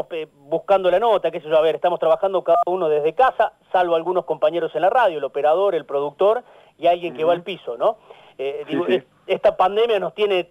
estábamos 0.00 0.06
eh, 0.12 0.28
buscando 0.48 0.90
la 0.90 0.98
nota, 0.98 1.30
qué 1.30 1.40
sé 1.40 1.48
yo, 1.48 1.56
a 1.56 1.62
ver, 1.62 1.76
estamos 1.76 1.98
trabajando 1.98 2.42
cada 2.42 2.58
uno 2.66 2.88
desde 2.88 3.14
casa, 3.14 3.52
salvo 3.72 3.94
algunos 3.94 4.24
compañeros 4.24 4.74
en 4.74 4.82
la 4.82 4.90
radio, 4.90 5.18
el 5.18 5.24
operador, 5.24 5.74
el 5.74 5.84
productor 5.84 6.44
y 6.78 6.86
alguien 6.86 7.14
que 7.14 7.24
va 7.24 7.32
al 7.32 7.42
piso, 7.42 7.76
¿no? 7.76 7.96
Eh, 8.38 8.64
digo, 8.68 8.86
esta 9.26 9.56
pandemia 9.56 9.98
nos 9.98 10.14
tiene 10.14 10.50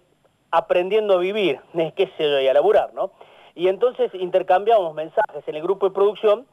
aprendiendo 0.50 1.14
a 1.14 1.18
vivir, 1.18 1.60
qué 1.96 2.10
sé 2.16 2.24
yo, 2.24 2.40
y 2.40 2.48
a 2.48 2.54
laburar, 2.54 2.92
¿no? 2.94 3.12
Y 3.54 3.68
entonces 3.68 4.12
intercambiamos 4.14 4.94
mensajes 4.94 5.46
en 5.46 5.54
el 5.54 5.62
grupo 5.62 5.88
de 5.88 5.94
producción 5.94 6.46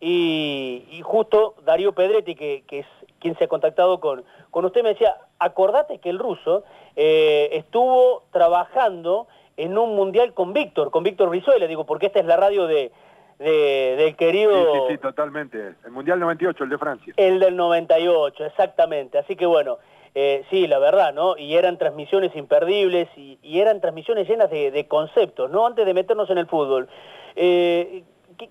y, 0.00 1.00
justo 1.04 1.54
Darío 1.64 1.92
Pedretti, 1.92 2.34
que, 2.34 2.64
es 2.70 2.86
quien 3.20 3.36
se 3.36 3.44
ha 3.44 3.48
contactado 3.48 4.00
con, 4.00 4.24
con 4.50 4.64
usted, 4.64 4.82
me 4.82 4.90
decía, 4.90 5.14
acordate 5.38 5.98
que 5.98 6.08
el 6.08 6.18
ruso 6.18 6.64
eh, 6.96 7.50
estuvo 7.52 8.24
trabajando 8.32 9.28
en 9.60 9.76
un 9.76 9.94
mundial 9.94 10.32
con 10.32 10.52
Víctor, 10.52 10.90
con 10.90 11.04
Víctor 11.04 11.30
Rizuela, 11.30 11.66
digo, 11.66 11.84
porque 11.84 12.06
esta 12.06 12.20
es 12.20 12.26
la 12.26 12.36
radio 12.36 12.66
de, 12.66 12.90
del 13.38 14.16
querido... 14.16 14.52
Sí, 14.52 14.80
sí, 14.80 14.92
sí, 14.94 14.98
totalmente. 14.98 15.74
El 15.84 15.90
Mundial 15.90 16.18
98, 16.20 16.64
el 16.64 16.70
de 16.70 16.78
Francia. 16.78 17.14
El 17.16 17.38
del 17.38 17.56
98, 17.56 18.44
exactamente. 18.44 19.18
Así 19.18 19.36
que 19.36 19.46
bueno, 19.46 19.78
eh, 20.14 20.44
sí, 20.50 20.66
la 20.66 20.78
verdad, 20.78 21.12
¿no? 21.12 21.36
Y 21.36 21.54
eran 21.56 21.78
transmisiones 21.78 22.34
imperdibles 22.34 23.08
y, 23.16 23.38
eran 23.42 23.80
transmisiones 23.80 24.28
llenas 24.28 24.50
de, 24.50 24.86
conceptos, 24.88 25.50
¿no? 25.50 25.66
Antes 25.66 25.84
de 25.84 25.94
meternos 25.94 26.30
en 26.30 26.38
el 26.38 26.46
fútbol. 26.46 26.88
Eh, 27.36 28.04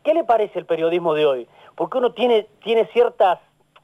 ¿qué, 0.03 0.13
le 0.13 0.23
parece 0.23 0.59
el 0.59 0.65
periodismo 0.65 1.13
de 1.13 1.25
hoy? 1.25 1.47
Porque 1.75 1.97
uno 1.97 2.13
tiene, 2.13 2.47
tiene 2.63 2.85
ciertas, 2.93 3.39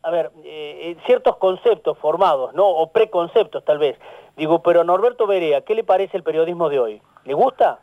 a 0.05 0.11
ver, 0.11 0.31
eh, 0.43 0.95
ciertos 1.07 1.37
conceptos 1.37 1.97
formados, 1.97 2.53
¿no? 2.53 2.67
O 2.67 2.91
preconceptos 2.91 3.65
tal 3.65 3.79
vez. 3.79 3.97
Digo, 4.37 4.61
pero 4.61 4.83
Norberto 4.83 5.25
Berea, 5.25 5.61
¿qué 5.61 5.73
le 5.73 5.83
parece 5.83 6.15
el 6.15 6.21
periodismo 6.21 6.69
de 6.69 6.79
hoy? 6.79 7.01
¿Le 7.23 7.33
gusta? 7.33 7.79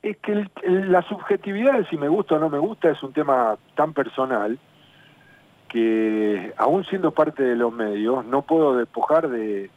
Es 0.00 0.16
que 0.16 0.48
la 0.64 1.02
subjetividad 1.02 1.74
de 1.74 1.84
si 1.88 1.98
me 1.98 2.08
gusta 2.08 2.36
o 2.36 2.38
no 2.38 2.48
me 2.48 2.58
gusta 2.58 2.88
es 2.88 3.02
un 3.02 3.12
tema 3.12 3.58
tan 3.74 3.92
personal 3.92 4.58
que 5.68 6.54
aún 6.56 6.86
siendo 6.86 7.10
parte 7.10 7.42
de 7.42 7.56
los 7.56 7.70
medios 7.70 8.24
no 8.24 8.40
puedo 8.40 8.76
despojar 8.76 9.28
de, 9.28 9.70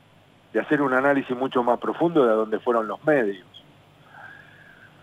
hacer 0.58 0.82
un 0.82 0.94
análisis 0.94 1.36
mucho 1.36 1.62
más 1.62 1.78
profundo 1.78 2.26
de 2.26 2.32
a 2.32 2.36
dónde 2.36 2.60
fueron 2.60 2.88
los 2.88 3.04
medios. 3.04 3.46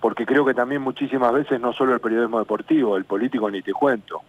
Porque 0.00 0.24
creo 0.24 0.46
que 0.46 0.54
también 0.54 0.80
muchísimas 0.80 1.34
veces 1.34 1.60
no 1.60 1.74
solo 1.74 1.92
el 1.92 2.00
periodismo 2.00 2.38
deportivo, 2.38 2.96
el 2.96 3.04
político 3.04 3.50
ni 3.50 3.60
te 3.60 3.74
cuento, 3.74 4.22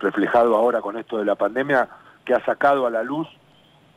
reflejado 0.00 0.56
ahora 0.56 0.80
con 0.80 0.96
esto 0.96 1.18
de 1.18 1.24
la 1.24 1.34
pandemia 1.34 1.88
que 2.24 2.34
ha 2.34 2.44
sacado 2.44 2.86
a 2.86 2.90
la 2.90 3.02
luz 3.02 3.28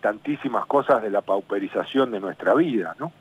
tantísimas 0.02 0.66
cosas 0.66 1.02
de 1.02 1.10
la 1.10 1.22
pauperización 1.22 2.12
de 2.12 2.20
nuestra 2.20 2.54
vida, 2.54 2.96
¿no? 3.00 3.12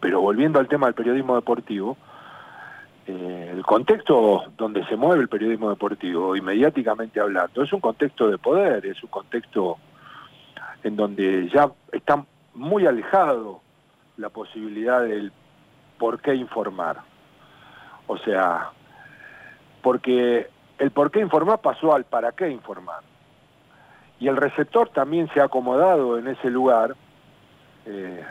Pero 0.00 0.20
volviendo 0.20 0.58
al 0.58 0.68
tema 0.68 0.86
del 0.86 0.94
periodismo 0.94 1.36
deportivo, 1.36 1.96
eh, 3.06 3.50
el 3.52 3.64
contexto 3.64 4.44
donde 4.56 4.84
se 4.86 4.96
mueve 4.96 5.22
el 5.22 5.28
periodismo 5.28 5.70
deportivo, 5.70 6.34
inmediáticamente 6.34 7.20
hablando, 7.20 7.62
es 7.62 7.72
un 7.72 7.80
contexto 7.80 8.28
de 8.28 8.38
poder, 8.38 8.84
es 8.86 9.02
un 9.02 9.10
contexto 9.10 9.78
en 10.82 10.96
donde 10.96 11.48
ya 11.48 11.70
está 11.92 12.24
muy 12.54 12.86
alejado 12.86 13.60
la 14.16 14.30
posibilidad 14.30 15.02
del 15.02 15.32
por 15.98 16.20
qué 16.20 16.34
informar. 16.34 16.98
O 18.06 18.18
sea, 18.18 18.70
porque 19.82 20.48
el 20.80 20.90
por 20.90 21.10
qué 21.10 21.20
informar 21.20 21.60
pasó 21.60 21.94
al 21.94 22.04
para 22.04 22.32
qué 22.32 22.48
informar. 22.48 23.02
Y 24.18 24.28
el 24.28 24.36
receptor 24.36 24.88
también 24.88 25.28
se 25.32 25.40
ha 25.40 25.44
acomodado 25.44 26.18
en 26.18 26.26
ese 26.26 26.50
lugar, 26.50 26.96
eh, 27.84 28.24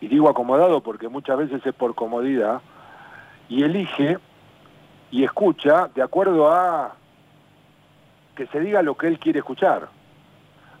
y 0.00 0.08
digo 0.08 0.28
acomodado 0.28 0.80
porque 0.80 1.08
muchas 1.08 1.38
veces 1.38 1.64
es 1.64 1.72
por 1.72 1.94
comodidad, 1.94 2.60
y 3.48 3.62
elige 3.62 4.18
y 5.12 5.22
escucha 5.22 5.88
de 5.94 6.02
acuerdo 6.02 6.52
a 6.52 6.96
que 8.34 8.46
se 8.48 8.58
diga 8.58 8.82
lo 8.82 8.96
que 8.96 9.06
él 9.06 9.20
quiere 9.20 9.38
escuchar. 9.38 9.88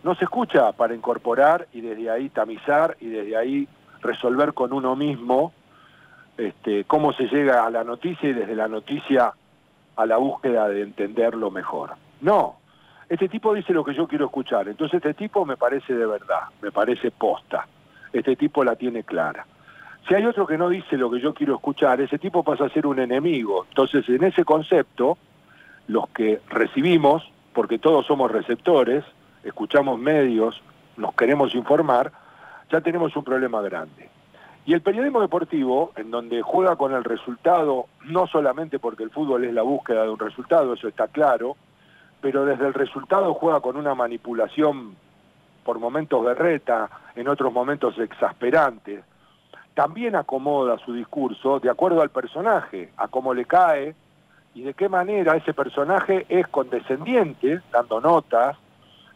No 0.02 0.16
se 0.16 0.24
escucha 0.24 0.72
para 0.72 0.94
incorporar 0.94 1.68
y 1.72 1.80
desde 1.80 2.10
ahí 2.10 2.28
tamizar 2.28 2.96
y 3.00 3.06
desde 3.06 3.36
ahí 3.36 3.68
resolver 4.00 4.52
con 4.52 4.72
uno 4.72 4.96
mismo 4.96 5.52
este, 6.36 6.84
cómo 6.84 7.12
se 7.12 7.28
llega 7.28 7.64
a 7.64 7.70
la 7.70 7.84
noticia 7.84 8.28
y 8.28 8.32
desde 8.32 8.56
la 8.56 8.66
noticia 8.66 9.32
a 9.96 10.06
la 10.06 10.16
búsqueda 10.16 10.68
de 10.68 10.82
entenderlo 10.82 11.50
mejor. 11.50 11.94
No, 12.20 12.56
este 13.08 13.28
tipo 13.28 13.54
dice 13.54 13.72
lo 13.72 13.84
que 13.84 13.94
yo 13.94 14.08
quiero 14.08 14.26
escuchar, 14.26 14.68
entonces 14.68 14.96
este 14.96 15.14
tipo 15.14 15.44
me 15.44 15.56
parece 15.56 15.94
de 15.94 16.06
verdad, 16.06 16.42
me 16.62 16.72
parece 16.72 17.10
posta, 17.10 17.66
este 18.12 18.36
tipo 18.36 18.64
la 18.64 18.76
tiene 18.76 19.04
clara. 19.04 19.46
Si 20.08 20.14
hay 20.14 20.26
otro 20.26 20.46
que 20.46 20.58
no 20.58 20.68
dice 20.68 20.96
lo 20.98 21.10
que 21.10 21.20
yo 21.20 21.32
quiero 21.32 21.54
escuchar, 21.54 22.00
ese 22.00 22.18
tipo 22.18 22.42
pasa 22.42 22.66
a 22.66 22.68
ser 22.68 22.86
un 22.86 22.98
enemigo. 22.98 23.64
Entonces, 23.68 24.06
en 24.08 24.22
ese 24.22 24.44
concepto, 24.44 25.16
los 25.86 26.08
que 26.10 26.42
recibimos, 26.50 27.30
porque 27.54 27.78
todos 27.78 28.04
somos 28.06 28.30
receptores, 28.30 29.02
escuchamos 29.44 29.98
medios, 29.98 30.60
nos 30.98 31.14
queremos 31.14 31.54
informar, 31.54 32.12
ya 32.70 32.82
tenemos 32.82 33.16
un 33.16 33.24
problema 33.24 33.62
grande. 33.62 34.10
Y 34.66 34.72
el 34.72 34.80
periodismo 34.80 35.20
deportivo, 35.20 35.92
en 35.96 36.10
donde 36.10 36.40
juega 36.40 36.76
con 36.76 36.94
el 36.94 37.04
resultado, 37.04 37.86
no 38.04 38.26
solamente 38.26 38.78
porque 38.78 39.02
el 39.02 39.10
fútbol 39.10 39.44
es 39.44 39.52
la 39.52 39.62
búsqueda 39.62 40.04
de 40.04 40.10
un 40.10 40.18
resultado, 40.18 40.72
eso 40.72 40.88
está 40.88 41.08
claro, 41.08 41.56
pero 42.22 42.46
desde 42.46 42.66
el 42.66 42.72
resultado 42.72 43.34
juega 43.34 43.60
con 43.60 43.76
una 43.76 43.94
manipulación 43.94 44.96
por 45.64 45.78
momentos 45.78 46.24
berreta, 46.24 46.88
en 47.14 47.28
otros 47.28 47.52
momentos 47.52 47.98
exasperante, 47.98 49.02
también 49.74 50.16
acomoda 50.16 50.78
su 50.78 50.94
discurso 50.94 51.60
de 51.60 51.68
acuerdo 51.68 52.00
al 52.00 52.10
personaje, 52.10 52.90
a 52.96 53.08
cómo 53.08 53.34
le 53.34 53.44
cae 53.44 53.94
y 54.54 54.62
de 54.62 54.72
qué 54.72 54.88
manera 54.88 55.36
ese 55.36 55.52
personaje 55.52 56.24
es 56.28 56.46
condescendiente, 56.48 57.60
dando 57.70 58.00
notas, 58.00 58.56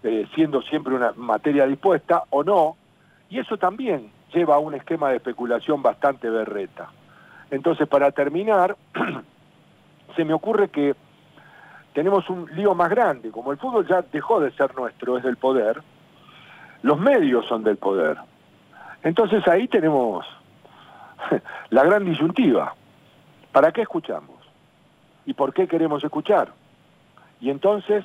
eh, 0.02 0.26
siendo 0.34 0.60
siempre 0.60 0.94
una 0.94 1.12
materia 1.16 1.66
dispuesta 1.66 2.24
o 2.30 2.44
no, 2.44 2.76
y 3.30 3.38
eso 3.38 3.56
también 3.56 4.10
lleva 4.32 4.56
a 4.56 4.58
un 4.58 4.74
esquema 4.74 5.10
de 5.10 5.16
especulación 5.16 5.82
bastante 5.82 6.28
berreta. 6.28 6.90
Entonces, 7.50 7.88
para 7.88 8.10
terminar, 8.12 8.76
se 10.16 10.24
me 10.24 10.34
ocurre 10.34 10.68
que 10.68 10.94
tenemos 11.94 12.28
un 12.28 12.48
lío 12.54 12.74
más 12.74 12.90
grande, 12.90 13.30
como 13.30 13.52
el 13.52 13.58
fútbol 13.58 13.86
ya 13.86 14.02
dejó 14.02 14.40
de 14.40 14.50
ser 14.52 14.74
nuestro, 14.76 15.16
es 15.16 15.24
del 15.24 15.36
poder, 15.36 15.82
los 16.82 16.98
medios 16.98 17.46
son 17.46 17.64
del 17.64 17.76
poder. 17.76 18.18
Entonces 19.02 19.46
ahí 19.48 19.68
tenemos 19.68 20.26
la 21.70 21.84
gran 21.84 22.04
disyuntiva. 22.04 22.74
¿Para 23.52 23.72
qué 23.72 23.82
escuchamos? 23.82 24.36
¿Y 25.26 25.34
por 25.34 25.52
qué 25.52 25.66
queremos 25.66 26.04
escuchar? 26.04 26.52
Y 27.40 27.50
entonces, 27.50 28.04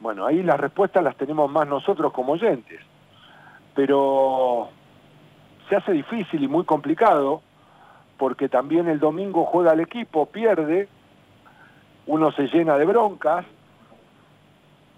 bueno, 0.00 0.26
ahí 0.26 0.42
las 0.42 0.58
respuestas 0.58 1.02
las 1.02 1.16
tenemos 1.16 1.50
más 1.50 1.66
nosotros 1.66 2.12
como 2.12 2.32
oyentes. 2.32 2.80
Pero 3.74 4.68
se 5.68 5.76
hace 5.76 5.92
difícil 5.92 6.42
y 6.42 6.48
muy 6.48 6.64
complicado 6.64 7.42
porque 8.18 8.48
también 8.48 8.88
el 8.88 9.00
domingo 9.00 9.44
juega 9.46 9.72
el 9.72 9.80
equipo, 9.80 10.26
pierde, 10.26 10.88
uno 12.06 12.30
se 12.32 12.46
llena 12.48 12.76
de 12.76 12.84
broncas 12.84 13.44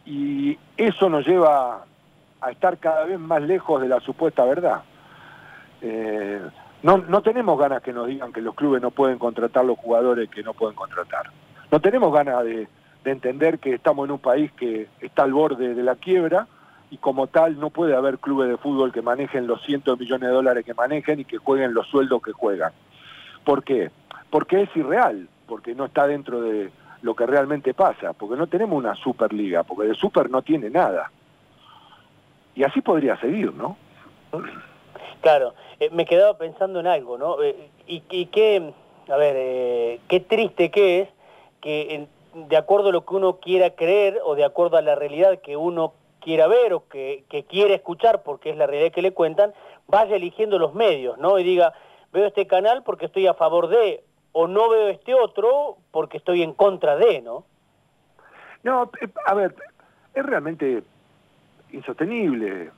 y 0.05 0.59
eso 0.77 1.09
nos 1.09 1.27
lleva 1.27 1.85
a 2.41 2.51
estar 2.51 2.79
cada 2.79 3.05
vez 3.05 3.19
más 3.19 3.41
lejos 3.43 3.81
de 3.81 3.89
la 3.89 4.01
supuesta 4.01 4.45
verdad. 4.45 4.83
Eh, 5.81 6.41
no, 6.83 6.99
no 6.99 7.23
tenemos 7.23 7.59
ganas 7.59 7.83
que 7.83 7.93
nos 7.93 8.06
digan 8.06 8.33
que 8.33 8.43
los 8.43 8.55
clubes 8.55 8.83
no 8.83 8.91
pueden 8.91 9.19
contratar 9.19 9.65
los 9.65 9.79
jugadores 9.79 10.29
que 10.29 10.43
no 10.43 10.53
pueden 10.53 10.77
contratar. 10.77 11.31
No 11.71 11.81
tenemos 11.81 12.12
ganas 12.12 12.45
de, 12.45 12.69
entender 13.06 13.59
que 13.59 13.75
estamos 13.75 14.06
en 14.06 14.12
un 14.12 14.19
país 14.19 14.53
que 14.53 14.89
está 15.01 15.25
al 15.25 15.33
borde 15.33 15.75
de 15.75 15.83
la 15.83 15.97
quiebra 15.97 16.47
y 16.94 16.99
como 16.99 17.27
tal 17.27 17.59
no 17.59 17.71
puede 17.71 17.97
haber 17.97 18.21
clubes 18.21 18.49
de 18.49 18.56
fútbol 18.56 18.93
que 18.93 19.03
manejen 19.03 19.49
los 19.49 19.60
cientos 19.65 19.99
de 19.99 20.05
millones 20.05 20.28
de 20.28 20.34
dólares 20.34 20.65
que 20.65 20.75
manejen 20.75 21.19
y 21.19 21.25
que 21.25 21.38
jueguen 21.38 21.75
los 21.75 21.88
sueldos 21.88 22.22
que 22.22 22.31
juegan. 22.31 22.72
¿Por 23.44 23.65
qué? 23.65 23.91
Porque 24.31 24.62
es 24.62 24.77
irreal, 24.77 25.29
porque 25.49 25.75
no 25.75 25.87
está 25.87 26.06
dentro 26.06 26.41
de 26.41 26.70
lo 27.02 27.17
que 27.17 27.26
realmente 27.26 27.75
pasa, 27.75 28.12
porque 28.12 28.37
no 28.37 28.46
tenemos 28.46 28.79
una 28.79 28.94
superliga, 28.94 29.64
porque 29.64 29.88
de 29.88 29.94
super 29.96 30.31
no 30.31 30.43
tiene 30.43 30.70
nada. 30.70 31.11
Y 32.55 32.62
así 32.62 32.81
podría 32.81 33.19
seguir, 33.19 33.52
¿no? 33.52 33.76
Claro, 35.20 35.55
eh, 35.81 35.91
me 35.91 36.06
quedaba 36.06 36.38
pensando 36.38 36.79
en 36.79 36.87
algo, 36.87 37.19
¿no? 37.19 37.43
Eh, 37.43 37.70
y, 37.88 38.26
qué, 38.26 38.73
a 39.08 39.17
ver, 39.17 39.35
eh, 39.37 40.00
qué 40.06 40.20
triste 40.20 40.70
que 40.70 41.00
es 41.00 41.08
que 41.61 42.06
de 42.35 42.56
acuerdo 42.56 42.91
a 42.91 42.93
lo 42.93 43.05
que 43.05 43.17
uno 43.17 43.41
quiera 43.41 43.70
creer 43.70 44.20
o 44.25 44.37
de 44.37 44.44
acuerdo 44.44 44.76
a 44.76 44.82
la 44.82 44.94
realidad 44.94 45.41
que 45.41 45.56
uno 45.56 45.93
quiera 46.25 46.49
ver 46.49 46.73
o 46.73 46.88
que, 46.88 47.25
que 47.29 47.44
quiera 47.44 47.75
escuchar 47.75 48.23
porque 48.23 48.50
es 48.50 48.56
la 48.56 48.67
realidad 48.67 48.93
que 48.93 49.03
le 49.03 49.12
cuentan, 49.12 49.53
vaya 49.87 50.17
eligiendo 50.17 50.59
los 50.59 50.75
medios, 50.75 51.19
¿no? 51.19 51.38
Y 51.38 51.44
diga, 51.44 51.75
veo 52.12 52.26
este 52.26 52.47
canal 52.47 52.82
porque 52.82 53.06
estoy 53.06 53.26
a 53.26 53.35
favor 53.35 53.69
de, 53.69 54.03
o 54.32 54.49
no 54.49 54.71
veo 54.71 54.88
este 54.88 55.15
otro 55.15 55.76
porque 55.91 56.17
estoy 56.17 56.43
en 56.43 56.55
contra 56.55 56.97
de, 56.97 57.21
¿no? 57.21 57.44
No, 58.62 58.91
a 59.26 59.35
ver, 59.35 59.55
es 60.15 60.25
realmente 60.25 60.82
insostenible 61.71 62.70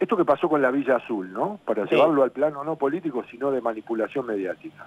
esto 0.00 0.16
que 0.16 0.24
pasó 0.24 0.48
con 0.48 0.60
la 0.60 0.70
Villa 0.70 0.96
Azul, 0.96 1.32
¿no? 1.32 1.58
Para 1.64 1.84
llevarlo 1.84 2.22
al 2.22 2.32
plano 2.32 2.64
no 2.64 2.76
político, 2.76 3.24
sino 3.30 3.50
de 3.50 3.60
manipulación 3.60 4.26
mediática. 4.26 4.86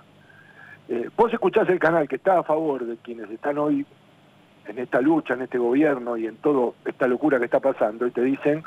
Eh, 0.90 1.10
vos 1.16 1.32
escuchás 1.32 1.68
el 1.70 1.80
canal 1.80 2.08
que 2.08 2.18
está 2.18 2.40
a 2.40 2.44
favor 2.44 2.86
de 2.86 2.98
quienes 2.98 3.30
están 3.30 3.58
hoy 3.58 3.86
en 4.68 4.80
esta 4.80 5.02
lucha, 5.02 5.34
en 5.34 5.44
este 5.44 5.58
gobierno 5.58 6.18
y 6.18 6.28
en 6.28 6.38
toda 6.38 6.74
esta 6.86 7.08
locura 7.08 7.40
que 7.40 7.46
está 7.46 7.60
pasando, 7.60 8.06
y 8.08 8.12
te 8.12 8.22
dicen, 8.22 8.64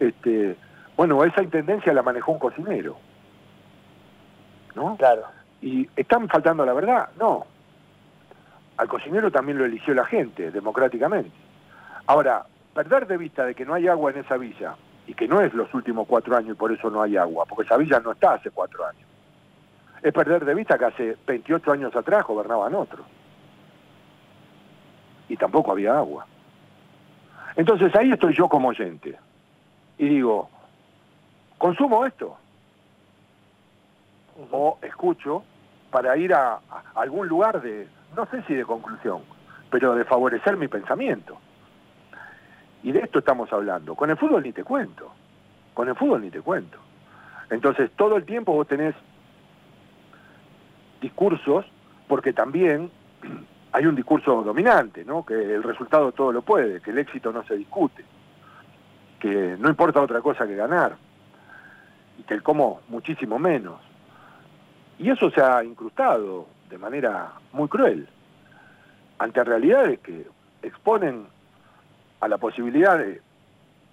este, 0.00 0.56
bueno, 0.96 1.22
esa 1.24 1.42
intendencia 1.42 1.92
la 1.92 2.02
manejó 2.02 2.32
un 2.32 2.38
cocinero. 2.38 2.96
¿No? 4.74 4.96
Claro. 4.96 5.22
¿Y 5.62 5.88
están 5.96 6.28
faltando 6.28 6.62
a 6.62 6.66
la 6.66 6.74
verdad? 6.74 7.08
No. 7.18 7.46
Al 8.76 8.88
cocinero 8.88 9.30
también 9.30 9.58
lo 9.58 9.64
eligió 9.64 9.94
la 9.94 10.04
gente, 10.04 10.50
democráticamente. 10.50 11.30
Ahora, 12.06 12.44
perder 12.74 13.06
de 13.06 13.16
vista 13.16 13.46
de 13.46 13.54
que 13.54 13.64
no 13.64 13.74
hay 13.74 13.88
agua 13.88 14.10
en 14.10 14.18
esa 14.18 14.36
villa, 14.36 14.76
y 15.06 15.14
que 15.14 15.28
no 15.28 15.40
es 15.40 15.54
los 15.54 15.72
últimos 15.72 16.06
cuatro 16.06 16.36
años 16.36 16.50
y 16.52 16.58
por 16.58 16.72
eso 16.72 16.90
no 16.90 17.02
hay 17.02 17.16
agua, 17.16 17.44
porque 17.46 17.64
esa 17.64 17.76
villa 17.76 18.00
no 18.00 18.12
está 18.12 18.34
hace 18.34 18.50
cuatro 18.50 18.84
años. 18.84 19.06
Es 20.02 20.12
perder 20.12 20.44
de 20.44 20.54
vista 20.54 20.76
que 20.76 20.84
hace 20.84 21.16
28 21.26 21.72
años 21.72 21.96
atrás 21.96 22.24
gobernaban 22.24 22.74
otros. 22.74 23.06
Y 25.28 25.36
tampoco 25.36 25.72
había 25.72 25.96
agua. 25.96 26.26
Entonces 27.56 27.94
ahí 27.96 28.12
estoy 28.12 28.34
yo 28.34 28.48
como 28.48 28.68
oyente. 28.68 29.18
Y 29.98 30.08
digo, 30.08 30.48
¿consumo 31.58 32.04
esto? 32.04 32.36
O 34.50 34.78
escucho 34.82 35.42
para 35.90 36.16
ir 36.16 36.34
a, 36.34 36.54
a 36.54 36.60
algún 36.94 37.26
lugar 37.26 37.62
de, 37.62 37.88
no 38.14 38.26
sé 38.26 38.42
si 38.42 38.54
de 38.54 38.64
conclusión, 38.64 39.22
pero 39.70 39.94
de 39.94 40.04
favorecer 40.04 40.56
mi 40.56 40.68
pensamiento. 40.68 41.38
Y 42.82 42.92
de 42.92 43.00
esto 43.00 43.18
estamos 43.18 43.52
hablando. 43.52 43.94
Con 43.94 44.10
el 44.10 44.16
fútbol 44.16 44.42
ni 44.42 44.52
te 44.52 44.62
cuento. 44.62 45.10
Con 45.74 45.88
el 45.88 45.96
fútbol 45.96 46.22
ni 46.22 46.30
te 46.30 46.40
cuento. 46.40 46.78
Entonces, 47.50 47.90
todo 47.96 48.16
el 48.16 48.24
tiempo 48.24 48.52
vos 48.52 48.66
tenés 48.66 48.94
discursos, 51.00 51.64
porque 52.08 52.32
también 52.32 52.90
hay 53.76 53.84
un 53.84 53.94
discurso 53.94 54.42
dominante, 54.42 55.04
¿no? 55.04 55.22
Que 55.22 55.34
el 55.34 55.62
resultado 55.62 56.10
todo 56.12 56.32
lo 56.32 56.40
puede, 56.40 56.80
que 56.80 56.92
el 56.92 56.98
éxito 56.98 57.30
no 57.30 57.44
se 57.44 57.58
discute, 57.58 58.02
que 59.20 59.54
no 59.58 59.68
importa 59.68 60.00
otra 60.00 60.22
cosa 60.22 60.46
que 60.46 60.56
ganar, 60.56 60.96
y 62.18 62.22
que 62.22 62.32
el 62.32 62.42
cómo 62.42 62.80
muchísimo 62.88 63.38
menos. 63.38 63.78
Y 64.98 65.10
eso 65.10 65.30
se 65.30 65.42
ha 65.42 65.62
incrustado 65.62 66.46
de 66.70 66.78
manera 66.78 67.32
muy 67.52 67.68
cruel 67.68 68.08
ante 69.18 69.44
realidades 69.44 69.98
que 69.98 70.26
exponen 70.62 71.26
a 72.20 72.28
la 72.28 72.38
posibilidad 72.38 72.96
de 72.96 73.20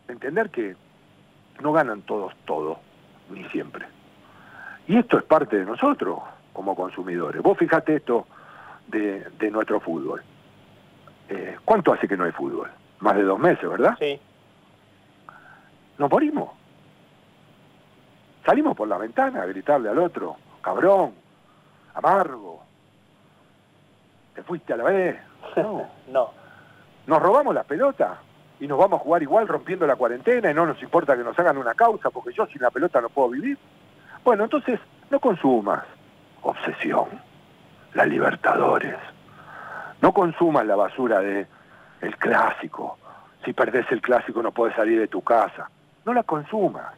entender 0.07 0.49
que 0.49 0.77
no 1.61 1.73
ganan 1.73 2.03
todos 2.03 2.33
todo, 2.45 2.79
ni 3.29 3.43
siempre. 3.49 3.85
Y 4.87 4.95
esto 4.95 5.17
es 5.17 5.25
parte 5.25 5.57
de 5.57 5.65
nosotros 5.65 6.19
como 6.53 6.73
consumidores. 6.73 7.41
Vos 7.41 7.57
fijate 7.57 7.97
esto 7.97 8.27
de, 8.87 9.51
nuestro 9.51 9.79
fútbol. 9.79 10.23
Eh, 11.29 11.57
¿Cuánto 11.65 11.93
hace 11.93 12.07
que 12.07 12.17
no 12.17 12.25
hay 12.25 12.31
fútbol? 12.31 12.69
Más 12.99 13.15
de 13.15 13.23
dos 13.23 13.39
meses, 13.39 13.69
¿verdad? 13.69 13.95
Sí. 13.99 14.19
Nos 15.97 16.09
morimos. 16.09 16.49
Salimos 18.45 18.75
por 18.75 18.87
la 18.87 18.97
ventana 18.97 19.41
a 19.41 19.45
gritarle 19.45 19.89
al 19.89 19.99
otro, 19.99 20.35
cabrón, 20.61 21.13
amargo, 21.93 22.61
te 24.35 24.43
fuiste 24.43 24.73
a 24.73 24.77
la 24.77 24.83
vez. 24.83 25.19
No. 25.55 25.89
no 26.07 26.43
nos 27.07 27.21
robamos 27.21 27.53
la 27.53 27.63
pelota 27.63 28.19
y 28.59 28.67
nos 28.67 28.77
vamos 28.77 29.01
a 29.01 29.03
jugar 29.03 29.21
igual 29.21 29.47
rompiendo 29.47 29.85
la 29.85 29.95
cuarentena 29.95 30.51
y 30.51 30.53
no 30.53 30.65
nos 30.65 30.81
importa 30.81 31.17
que 31.17 31.23
nos 31.23 31.37
hagan 31.37 31.57
una 31.57 31.73
causa 31.73 32.09
porque 32.09 32.33
yo 32.33 32.45
sin 32.47 32.61
la 32.61 32.71
pelota 32.71 33.01
no 33.01 33.09
puedo 33.09 33.29
vivir. 33.29 33.57
Bueno, 34.23 34.45
entonces 34.45 34.79
no 35.09 35.19
consumas 35.19 35.83
obsesión, 36.41 37.07
la 37.93 38.05
Libertadores. 38.05 38.95
No 40.01 40.13
consumas 40.13 40.65
la 40.65 40.75
basura 40.75 41.19
de 41.19 41.47
el 42.01 42.17
clásico. 42.17 42.97
Si 43.45 43.53
perdés 43.53 43.85
el 43.91 44.01
clásico 44.01 44.41
no 44.41 44.51
puedes 44.51 44.75
salir 44.75 44.99
de 44.99 45.07
tu 45.07 45.21
casa. 45.21 45.69
No 46.05 46.13
la 46.13 46.23
consumas. 46.23 46.93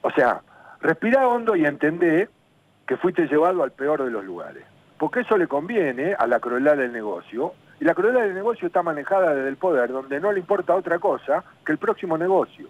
O 0.00 0.10
sea, 0.10 0.40
respira 0.80 1.28
hondo 1.28 1.54
y 1.56 1.66
entendé 1.66 2.28
que 2.86 2.96
fuiste 2.96 3.26
llevado 3.26 3.62
al 3.62 3.72
peor 3.72 4.04
de 4.04 4.10
los 4.10 4.24
lugares. 4.24 4.64
Porque 4.98 5.20
eso 5.20 5.36
le 5.36 5.46
conviene 5.46 6.14
a 6.14 6.26
la 6.26 6.40
crueldad 6.40 6.76
del 6.76 6.92
negocio 6.92 7.54
y 7.80 7.84
la 7.84 7.94
crueldad 7.94 8.22
del 8.22 8.34
negocio 8.34 8.68
está 8.68 8.82
manejada 8.82 9.34
desde 9.34 9.48
el 9.48 9.56
poder, 9.56 9.90
donde 9.90 10.20
no 10.20 10.30
le 10.30 10.40
importa 10.40 10.74
otra 10.74 10.98
cosa 10.98 11.42
que 11.66 11.72
el 11.72 11.78
próximo 11.78 12.16
negocio. 12.16 12.68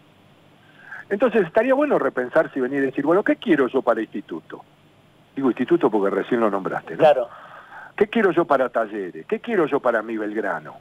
Entonces 1.11 1.43
estaría 1.43 1.75
bueno 1.75 1.99
repensar 1.99 2.51
si 2.53 2.61
venir 2.61 2.83
y 2.83 2.87
decir, 2.87 3.05
bueno, 3.05 3.23
¿qué 3.23 3.37
quiero 3.37 3.67
yo 3.69 3.83
para 3.83 4.01
instituto? 4.01 4.65
Digo 5.35 5.49
instituto 5.49 5.91
porque 5.91 6.15
recién 6.15 6.41
lo 6.41 6.51
nombraste, 6.51 6.93
¿no? 6.93 6.99
Claro. 6.99 7.29
¿Qué 7.97 8.09
quiero 8.09 8.31
yo 8.33 8.45
para 8.45 8.69
talleres? 8.69 9.27
¿Qué 9.27 9.41
quiero 9.41 9.67
yo 9.67 9.81
para 9.81 10.03
mi 10.03 10.17
Belgrano? 10.17 10.77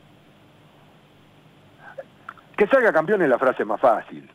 Que 2.56 2.68
salga 2.68 2.94
campeón 2.94 3.22
es 3.22 3.30
la 3.30 3.40
frase 3.40 3.66
más 3.66 3.80
fácil. 3.80 4.30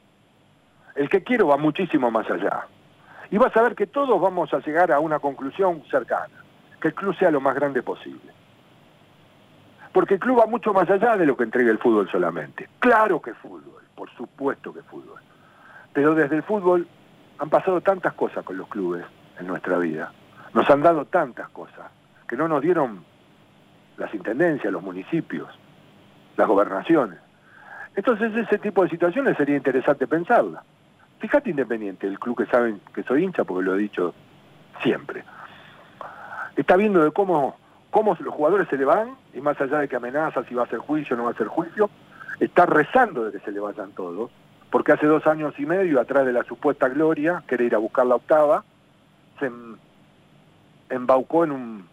El 0.95 1.09
que 1.09 1.23
quiero 1.23 1.49
va 1.49 1.57
muchísimo 1.57 2.11
más 2.11 2.31
allá. 2.31 2.67
Y 3.31 3.39
vas 3.39 3.57
a 3.57 3.63
ver 3.63 3.75
que 3.75 3.87
todos 3.87 4.21
vamos 4.21 4.53
a 4.55 4.59
llegar 4.59 4.93
a 4.93 5.01
una 5.01 5.19
conclusión 5.19 5.83
cercana, 5.91 6.45
que 6.81 6.89
el 6.89 6.95
club 6.95 7.17
sea 7.17 7.31
lo 7.31 7.41
más 7.41 7.55
grande 7.55 7.83
posible 7.83 8.37
porque 9.97 10.13
el 10.13 10.21
club 10.21 10.41
va 10.41 10.47
mucho 10.47 10.75
más 10.75 10.91
allá 10.91 11.17
de 11.17 11.25
lo 11.25 11.39
que 11.39 11.45
entrega 11.45 11.71
el 11.71 11.79
fútbol 11.79 12.07
solamente. 12.11 12.69
Claro 12.81 13.19
que 13.19 13.33
fútbol, 13.33 13.83
por 13.95 14.11
supuesto 14.11 14.71
que 14.71 14.83
fútbol. 14.83 15.19
Pero 15.95 16.15
desde 16.15 16.37
el 16.37 16.43
fútbol 16.43 16.87
han 17.39 17.49
pasado 17.49 17.81
tantas 17.81 18.13
cosas 18.13 18.45
con 18.45 18.59
los 18.59 18.69
clubes 18.69 19.07
en 19.39 19.47
nuestra 19.47 19.79
vida. 19.79 20.13
Nos 20.55 20.69
han 20.71 20.83
dado 20.83 21.05
tantas 21.05 21.49
cosas 21.51 21.91
que 22.29 22.37
no 22.37 22.49
nos 22.49 22.63
dieron 22.63 23.05
las 23.97 24.13
intendencias, 24.15 24.73
los 24.73 24.83
municipios, 24.83 25.49
las 26.37 26.49
gobernaciones. 26.49 27.19
Entonces 27.95 28.35
ese 28.37 28.59
tipo 28.59 28.83
de 28.83 28.91
situaciones 28.91 29.37
sería 29.37 29.57
interesante 29.57 30.07
pensarla. 30.07 30.63
Fíjate 31.19 31.51
Independiente, 31.51 32.07
el 32.07 32.19
club 32.19 32.37
que 32.37 32.47
saben 32.47 32.81
que 32.95 33.03
soy 33.03 33.25
hincha 33.25 33.45
porque 33.45 33.65
lo 33.65 33.75
he 33.75 33.79
dicho 33.79 34.15
siempre. 34.83 35.25
Está 36.57 36.77
viendo 36.77 37.03
de 37.03 37.11
cómo 37.11 37.57
cómo 37.97 38.15
los 38.21 38.35
jugadores 38.35 38.69
se 38.69 38.77
le 38.77 38.85
van, 38.85 39.17
y 39.33 39.41
más 39.41 39.59
allá 39.59 39.79
de 39.79 39.89
que 39.89 39.97
amenaza 39.97 40.45
si 40.45 40.55
va 40.55 40.65
a 40.65 40.69
ser 40.69 40.81
juicio 40.81 41.15
o 41.15 41.17
no 41.17 41.25
va 41.25 41.31
a 41.31 41.35
ser 41.35 41.47
juicio, 41.47 41.89
está 42.41 42.67
rezando 42.67 43.25
de 43.25 43.33
que 43.33 43.43
se 43.43 43.51
le 43.51 43.59
vayan 43.59 43.93
todos, 43.93 44.31
porque 44.69 44.93
hace 44.93 45.07
dos 45.07 45.27
años 45.27 45.55
y 45.59 45.65
medio, 45.65 45.99
atrás 45.99 46.27
de 46.27 46.35
la 46.35 46.45
supuesta 46.45 46.91
gloria, 46.91 47.43
que 47.47 47.55
era 47.55 47.65
ir 47.65 47.75
a 47.75 47.79
buscar 47.79 48.05
la 48.05 48.17
octava, 48.17 48.65
se 49.39 49.51
embaucó 50.91 51.45
en 51.45 51.53
un... 51.53 51.89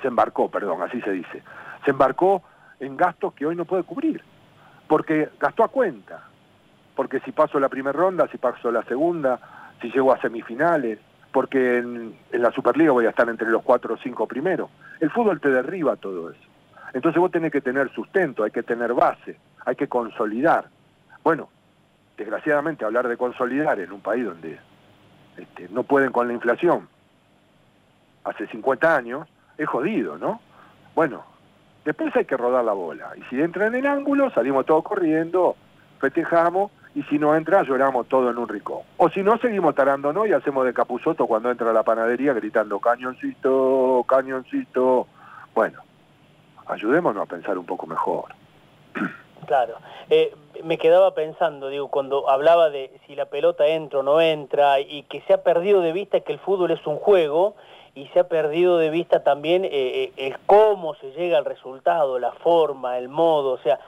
se 0.00 0.08
embarcó, 0.08 0.50
perdón, 0.50 0.82
así 0.82 1.00
se 1.00 1.10
dice, 1.10 1.42
se 1.84 1.90
embarcó 1.90 2.42
en 2.80 2.96
gastos 2.96 3.34
que 3.34 3.46
hoy 3.46 3.56
no 3.56 3.64
puede 3.64 3.82
cubrir, 3.82 4.22
porque 4.86 5.30
gastó 5.40 5.64
a 5.64 5.68
cuenta, 5.68 6.24
porque 6.94 7.20
si 7.20 7.32
paso 7.32 7.58
la 7.58 7.68
primera 7.68 7.96
ronda, 7.96 8.28
si 8.28 8.38
paso 8.38 8.70
la 8.70 8.82
segunda, 8.84 9.38
si 9.80 9.90
llego 9.90 10.12
a 10.12 10.20
semifinales, 10.20 10.98
porque 11.32 11.78
en, 11.78 12.14
la 12.30 12.52
Superliga 12.52 12.92
voy 12.92 13.06
a 13.06 13.10
estar 13.10 13.28
entre 13.28 13.50
los 13.50 13.62
cuatro 13.62 13.94
o 13.94 13.96
cinco 13.98 14.28
primeros. 14.28 14.70
El 15.00 15.10
fútbol 15.10 15.40
te 15.40 15.50
derriba 15.50 15.96
todo 15.96 16.30
eso. 16.30 16.40
Entonces 16.92 17.20
vos 17.20 17.32
tenés 17.32 17.50
que 17.50 17.60
tener 17.60 17.90
sustento, 17.92 18.44
hay 18.44 18.52
que 18.52 18.62
tener 18.62 18.94
base, 18.94 19.36
hay 19.64 19.74
que 19.74 19.88
consolidar. 19.88 20.66
Bueno, 21.24 21.48
desgraciadamente 22.16 22.84
hablar 22.84 23.08
de 23.08 23.16
consolidar 23.16 23.80
en 23.80 23.90
un 23.90 24.00
país 24.00 24.24
donde 24.24 24.60
este, 25.36 25.68
no 25.70 25.82
pueden 25.82 26.12
con 26.12 26.28
la 26.28 26.34
inflación 26.34 26.88
hace 28.24 28.46
50 28.46 28.96
años, 28.96 29.28
es 29.58 29.68
jodido, 29.68 30.18
¿no? 30.18 30.40
Bueno, 30.94 31.24
después 31.84 32.14
hay 32.16 32.24
que 32.24 32.36
rodar 32.36 32.64
la 32.64 32.72
bola. 32.72 33.12
Y 33.16 33.22
si 33.24 33.40
entra 33.40 33.66
en 33.66 33.74
el 33.74 33.86
ángulo, 33.86 34.30
salimos 34.30 34.66
todos 34.66 34.82
corriendo, 34.82 35.56
festejamos 36.00 36.72
y 36.94 37.02
si 37.04 37.18
no 37.18 37.34
entra 37.34 37.62
lloramos 37.62 38.08
todo 38.08 38.30
en 38.30 38.38
un 38.38 38.48
rincón. 38.48 38.82
O 38.96 39.08
si 39.10 39.22
no, 39.22 39.36
seguimos 39.38 39.74
tarándonos 39.74 40.26
y 40.28 40.32
hacemos 40.32 40.64
de 40.64 40.72
capuzoto 40.72 41.26
cuando 41.26 41.50
entra 41.50 41.72
la 41.72 41.82
panadería 41.82 42.32
gritando 42.32 42.78
cañoncito, 42.78 44.04
cañoncito. 44.08 45.06
Bueno, 45.54 45.80
ayudémonos 46.66 47.22
a 47.22 47.26
pensar 47.26 47.58
un 47.58 47.66
poco 47.66 47.86
mejor. 47.86 48.34
Claro. 49.46 49.74
Eh, 50.10 50.34
me 50.62 50.78
quedaba 50.78 51.14
pensando, 51.14 51.68
digo, 51.68 51.88
cuando 51.88 52.28
hablaba 52.28 52.70
de 52.70 52.90
si 53.06 53.14
la 53.16 53.26
pelota 53.26 53.66
entra 53.66 54.00
o 54.00 54.02
no 54.02 54.20
entra 54.20 54.80
y 54.80 55.02
que 55.04 55.20
se 55.22 55.34
ha 55.34 55.42
perdido 55.42 55.80
de 55.80 55.92
vista 55.92 56.20
que 56.20 56.32
el 56.32 56.38
fútbol 56.38 56.70
es 56.70 56.86
un 56.86 56.96
juego 56.96 57.54
y 57.94 58.06
se 58.08 58.20
ha 58.20 58.28
perdido 58.28 58.78
de 58.78 58.90
vista 58.90 59.22
también 59.22 59.64
eh, 59.64 59.70
eh, 59.72 60.12
el 60.16 60.36
cómo 60.46 60.94
se 60.96 61.12
llega 61.12 61.38
al 61.38 61.44
resultado, 61.44 62.18
la 62.18 62.32
forma, 62.32 62.98
el 62.98 63.08
modo, 63.08 63.52
o 63.52 63.58
sea, 63.58 63.78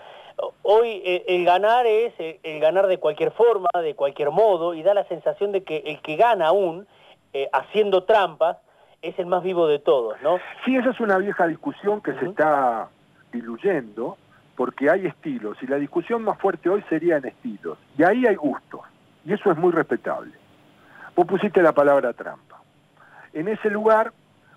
hoy 0.63 1.03
el, 1.27 1.45
ganar 1.45 1.87
es 1.87 2.13
el, 2.19 2.61
ganar 2.61 2.87
de 2.87 2.99
cualquier 2.99 3.33
forma, 3.33 3.69
de 3.83 3.95
cualquier 3.95 4.31
modo, 4.31 4.75
y 4.75 4.83
da 4.83 4.95
la 4.95 5.05
sensación 5.05 5.53
de 5.53 5.65
que 5.65 5.79
el 5.87 6.01
que 6.03 6.17
gana 6.17 6.49
aún, 6.49 6.87
eh, 7.33 7.49
haciendo 7.53 8.05
trampas, 8.05 8.59
es 9.03 9.19
el 9.19 9.27
más 9.27 9.43
vivo 9.43 9.67
de 9.67 9.79
todos, 9.79 10.21
¿no? 10.23 10.39
Sí, 10.65 10.77
esa 10.77 10.91
es 10.91 11.01
una 11.01 11.19
vieja 11.19 11.47
discusión 11.47 12.01
que 12.01 12.13
se 12.15 12.27
está 12.27 12.89
diluyendo, 13.33 14.17
porque 14.57 14.91
hay 14.91 15.07
estilos, 15.07 15.57
y 15.63 15.67
la 15.67 15.77
discusión 15.77 16.25
más 16.25 16.39
fuerte 16.39 16.71
hoy 16.71 16.83
sería 16.89 17.19
en 17.19 17.27
estilos, 17.27 17.79
y 17.97 18.03
ahí 18.03 18.27
hay 18.27 18.35
gustos. 18.35 18.81
Y 19.25 19.33
eso 19.33 19.51
es 19.51 19.59
muy 19.59 19.73
respetable. 19.73 20.33
Vos 21.15 21.27
pusiste 21.27 21.63
la 21.63 21.73
palabra 21.73 22.13
trampa. 22.13 22.61
En 23.33 23.49
ese 23.49 23.71
lugar 23.71 24.13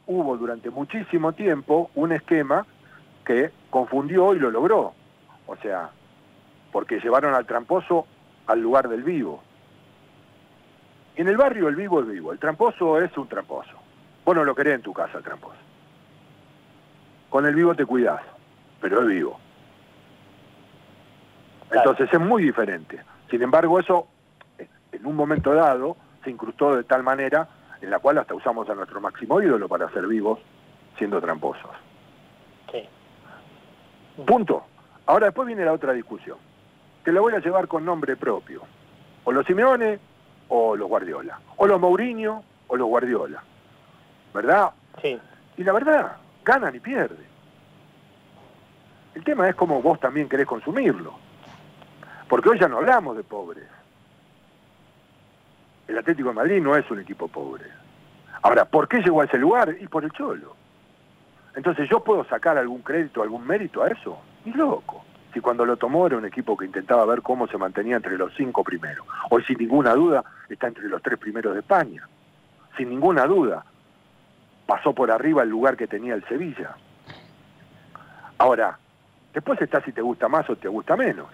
hubo 0.07 0.37
durante 0.37 0.69
muchísimo 0.69 1.33
tiempo 1.33 1.91
un 1.95 2.11
esquema 2.11 2.65
que 3.25 3.51
confundió 3.69 4.33
y 4.33 4.39
lo 4.39 4.51
logró. 4.51 4.93
O 5.47 5.55
sea, 5.57 5.89
porque 6.71 6.99
llevaron 6.99 7.33
al 7.33 7.45
tramposo 7.45 8.07
al 8.47 8.61
lugar 8.61 8.87
del 8.87 9.03
vivo. 9.03 9.43
En 11.15 11.27
el 11.27 11.37
barrio 11.37 11.67
el 11.67 11.75
vivo 11.75 11.99
es 12.01 12.07
vivo, 12.07 12.31
el 12.31 12.39
tramposo 12.39 13.01
es 13.01 13.15
un 13.17 13.27
tramposo. 13.27 13.71
Vos 14.23 14.35
no 14.35 14.43
lo 14.43 14.55
querés 14.55 14.75
en 14.75 14.81
tu 14.81 14.93
casa 14.93 15.17
el 15.17 15.23
tramposo. 15.23 15.57
Con 17.29 17.45
el 17.45 17.55
vivo 17.55 17.75
te 17.75 17.85
cuidás, 17.85 18.21
pero 18.79 19.01
es 19.01 19.07
vivo. 19.07 19.39
Entonces 21.71 22.09
es 22.11 22.19
muy 22.19 22.43
diferente. 22.43 22.99
Sin 23.29 23.41
embargo, 23.41 23.79
eso 23.79 24.07
en 24.91 25.05
un 25.05 25.15
momento 25.15 25.53
dado 25.53 25.95
se 26.23 26.29
incrustó 26.29 26.75
de 26.75 26.83
tal 26.83 27.03
manera 27.03 27.47
en 27.81 27.89
la 27.89 27.99
cual 27.99 28.17
hasta 28.17 28.33
usamos 28.33 28.69
a 28.69 28.75
nuestro 28.75 28.99
máximo 28.99 29.41
ídolo 29.41 29.67
para 29.67 29.89
ser 29.89 30.07
vivos 30.07 30.39
siendo 30.97 31.21
tramposos. 31.21 31.71
Sí. 32.71 32.87
Punto. 34.25 34.65
Ahora 35.05 35.27
después 35.27 35.47
viene 35.47 35.65
la 35.65 35.73
otra 35.73 35.93
discusión, 35.93 36.37
que 37.03 37.11
la 37.11 37.21
voy 37.21 37.33
a 37.33 37.39
llevar 37.39 37.67
con 37.67 37.85
nombre 37.85 38.15
propio. 38.15 38.61
O 39.23 39.31
los 39.31 39.45
Simeone 39.45 39.99
o 40.49 40.75
los 40.75 40.87
Guardiola. 40.87 41.39
O 41.57 41.67
los 41.67 41.79
Mourinho 41.79 42.43
o 42.67 42.75
los 42.75 42.87
Guardiola. 42.87 43.41
¿Verdad? 44.33 44.71
Sí. 45.01 45.19
Y 45.57 45.63
la 45.63 45.73
verdad, 45.73 46.17
ganan 46.43 46.75
y 46.75 46.79
pierden. 46.79 47.27
El 49.15 49.23
tema 49.23 49.49
es 49.49 49.55
cómo 49.55 49.81
vos 49.81 49.99
también 49.99 50.29
querés 50.29 50.45
consumirlo. 50.45 51.13
Porque 52.29 52.49
hoy 52.49 52.59
ya 52.59 52.67
no 52.67 52.77
hablamos 52.77 53.17
de 53.17 53.23
pobres. 53.23 53.65
El 55.87 55.97
Atlético 55.97 56.29
de 56.29 56.35
Madrid 56.35 56.61
no 56.61 56.75
es 56.75 56.89
un 56.91 56.99
equipo 56.99 57.27
pobre. 57.27 57.65
Ahora, 58.43 58.65
¿por 58.65 58.87
qué 58.87 58.99
llegó 58.99 59.21
a 59.21 59.25
ese 59.25 59.39
lugar? 59.39 59.75
Y 59.81 59.87
por 59.87 60.05
el 60.05 60.11
Cholo. 60.11 60.55
Entonces, 61.55 61.89
¿yo 61.89 62.03
puedo 62.03 62.23
sacar 62.25 62.59
algún 62.59 62.83
crédito, 62.83 63.23
algún 63.23 63.45
mérito 63.45 63.81
a 63.81 63.87
eso? 63.87 64.19
Ni 64.45 64.53
loco. 64.53 65.03
Si 65.33 65.41
cuando 65.41 65.65
lo 65.65 65.77
tomó 65.77 66.05
era 66.05 66.17
un 66.17 66.25
equipo 66.25 66.55
que 66.55 66.65
intentaba 66.65 67.05
ver 67.05 67.23
cómo 67.23 67.47
se 67.47 67.57
mantenía 67.57 67.95
entre 67.95 68.17
los 68.17 68.31
cinco 68.35 68.63
primeros. 68.63 69.05
Hoy, 69.31 69.43
sin 69.43 69.57
ninguna 69.57 69.95
duda, 69.95 70.23
está 70.47 70.67
entre 70.67 70.87
los 70.87 71.01
tres 71.01 71.17
primeros 71.17 71.55
de 71.55 71.61
España. 71.61 72.07
Sin 72.77 72.89
ninguna 72.89 73.25
duda. 73.25 73.65
Pasó 74.67 74.93
por 74.93 75.09
arriba 75.09 75.41
el 75.41 75.49
lugar 75.49 75.75
que 75.75 75.87
tenía 75.87 76.13
el 76.13 76.23
Sevilla. 76.27 76.75
Ahora, 78.37 78.77
después 79.33 79.59
está 79.59 79.81
si 79.81 79.91
te 79.91 80.01
gusta 80.01 80.27
más 80.27 80.47
o 80.49 80.55
te 80.55 80.67
gusta 80.67 80.95
menos. 80.95 81.27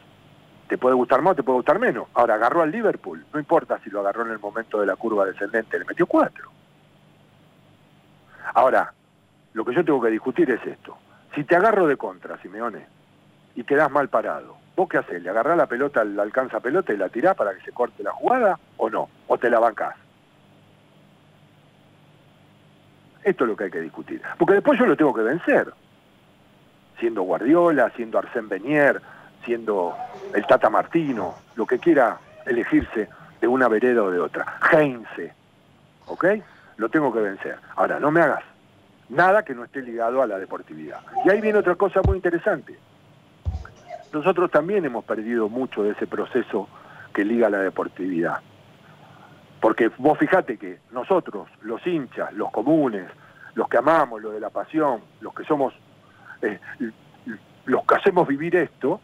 Te 0.68 0.78
puede 0.78 0.96
gustar 0.96 1.22
más 1.22 1.36
te 1.36 1.44
puede 1.44 1.58
gustar 1.58 1.80
menos. 1.80 2.08
Ahora, 2.14 2.36
agarró 2.36 2.62
al 2.62 2.72
Liverpool. 2.72 3.26
No 3.34 3.40
importa 3.40 3.80
si 3.84 3.90
lo 3.90 4.00
agarró 4.00 4.26
en 4.26 4.32
el 4.32 4.40
momento 4.40 4.80
de 4.80 4.88
la 4.88 4.96
curva 4.96 5.26
descendente. 5.26 5.78
Le 5.78 5.86
metió 5.86 6.08
cuatro. 6.08 6.50
Ahora, 8.54 8.94
lo 9.54 9.64
que 9.64 9.76
yo 9.76 9.86
tengo 9.86 10.02
que 10.02 10.10
discutir 10.10 10.50
es 10.50 10.66
esto. 10.66 10.98
Si 11.36 11.44
te 11.44 11.56
agarro 11.56 11.88
de 11.88 11.98
contra, 11.98 12.38
Simeone, 12.42 12.88
y 13.56 13.64
quedás 13.64 13.92
mal 13.92 14.10
parado, 14.10 14.58
¿vos 14.76 14.90
qué 14.90 14.98
haces? 14.98 15.22
¿Le 15.22 15.30
agarrás 15.30 15.58
la 15.58 15.68
pelota, 15.68 16.04
le 16.04 16.22
alcanza 16.22 16.60
pelota 16.60 16.94
y 16.94 16.98
la 16.98 17.10
tirás 17.10 17.36
para 17.36 17.54
que 17.54 17.62
se 17.62 17.72
corte 17.72 18.04
la 18.04 18.12
jugada 18.12 18.60
o 18.78 18.90
no? 18.90 19.10
¿O 19.28 19.38
te 19.38 19.50
la 19.50 19.60
bancás? 19.60 19.96
Esto 23.24 23.44
es 23.44 23.50
lo 23.50 23.56
que 23.56 23.66
hay 23.66 23.72
que 23.72 23.82
discutir. 23.82 24.22
Porque 24.38 24.54
después 24.54 24.80
yo 24.80 24.86
lo 24.86 24.96
tengo 24.96 25.14
que 25.14 25.24
vencer. 25.24 25.74
Siendo 27.00 27.24
Guardiola, 27.24 27.92
siendo 27.96 28.20
Arsène 28.20 28.48
Benier, 28.48 29.02
siendo 29.46 29.96
el 30.34 30.46
Tata 30.46 30.70
Martino, 30.70 31.36
lo 31.56 31.66
que 31.66 31.80
quiera 31.80 32.18
elegirse 32.46 33.08
de 33.40 33.48
una 33.48 33.68
vereda 33.68 34.04
o 34.04 34.12
de 34.12 34.20
otra. 34.20 34.60
Heinze, 34.72 35.34
¿ok? 36.08 36.26
Lo 36.78 36.90
tengo 36.90 37.14
que 37.14 37.20
vencer. 37.20 37.58
Ahora, 37.76 38.00
no 38.00 38.12
me 38.12 38.22
hagas 38.22 38.44
nada 39.10 39.44
que 39.44 39.54
no 39.54 39.64
esté 39.64 39.82
ligado 39.82 40.22
a 40.22 40.28
la 40.28 40.38
deportividad. 40.38 41.00
Y 41.24 41.30
ahí 41.30 41.42
viene 41.42 41.60
otra 41.60 41.76
cosa 41.76 42.02
muy 42.06 42.18
interesante. 42.18 42.78
Nosotros 44.12 44.50
también 44.52 44.86
hemos 44.86 45.06
perdido 45.06 45.50
mucho 45.50 45.84
de 45.84 45.92
ese 45.92 46.08
proceso 46.08 46.68
que 47.14 47.24
liga 47.24 47.48
a 47.48 47.50
la 47.50 47.60
deportividad. 47.60 48.40
Porque 49.62 49.90
vos 49.98 50.18
fijate 50.18 50.58
que 50.58 50.80
nosotros, 50.92 51.48
los 51.62 51.86
hinchas, 51.86 52.34
los 52.34 52.52
comunes, 52.52 53.10
los 53.56 53.68
que 53.68 53.78
amamos 53.78 54.22
lo 54.22 54.32
de 54.32 54.40
la 54.40 54.50
pasión, 54.50 55.02
los 55.22 55.34
que 55.34 55.44
somos, 55.44 55.74
eh, 56.42 56.60
los 57.66 57.86
que 57.86 57.96
hacemos 57.96 58.28
vivir 58.28 58.56
esto, 58.56 59.02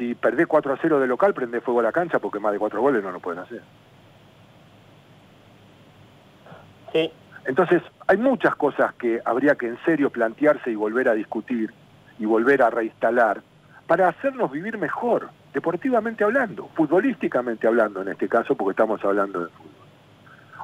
si 0.00 0.14
perdés 0.14 0.46
4 0.46 0.72
a 0.72 0.78
0 0.80 0.98
de 0.98 1.06
local, 1.06 1.34
prende 1.34 1.60
fuego 1.60 1.80
a 1.80 1.82
la 1.82 1.92
cancha 1.92 2.18
porque 2.18 2.40
más 2.40 2.52
de 2.52 2.58
4 2.58 2.80
goles 2.80 3.04
no 3.04 3.12
lo 3.12 3.20
pueden 3.20 3.40
hacer. 3.40 3.60
Sí. 6.90 7.12
Entonces, 7.44 7.82
hay 8.06 8.16
muchas 8.16 8.54
cosas 8.54 8.94
que 8.94 9.20
habría 9.22 9.56
que 9.56 9.66
en 9.66 9.78
serio 9.84 10.08
plantearse 10.08 10.70
y 10.70 10.74
volver 10.74 11.10
a 11.10 11.12
discutir 11.12 11.70
y 12.18 12.24
volver 12.24 12.62
a 12.62 12.70
reinstalar 12.70 13.42
para 13.86 14.08
hacernos 14.08 14.50
vivir 14.50 14.78
mejor, 14.78 15.28
deportivamente 15.52 16.24
hablando, 16.24 16.70
futbolísticamente 16.74 17.66
hablando 17.66 18.00
en 18.00 18.08
este 18.08 18.26
caso, 18.26 18.54
porque 18.54 18.70
estamos 18.70 19.04
hablando 19.04 19.40
de 19.40 19.48
fútbol. 19.50 19.70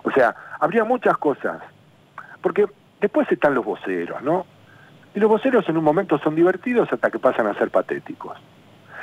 O 0.04 0.10
sea, 0.12 0.34
habría 0.60 0.84
muchas 0.84 1.18
cosas, 1.18 1.60
porque 2.40 2.66
después 3.02 3.30
están 3.30 3.54
los 3.54 3.66
voceros, 3.66 4.22
¿no? 4.22 4.46
Y 5.14 5.20
los 5.20 5.28
voceros 5.28 5.68
en 5.68 5.76
un 5.76 5.84
momento 5.84 6.18
son 6.20 6.34
divertidos 6.34 6.90
hasta 6.90 7.10
que 7.10 7.18
pasan 7.18 7.46
a 7.48 7.54
ser 7.54 7.70
patéticos. 7.70 8.38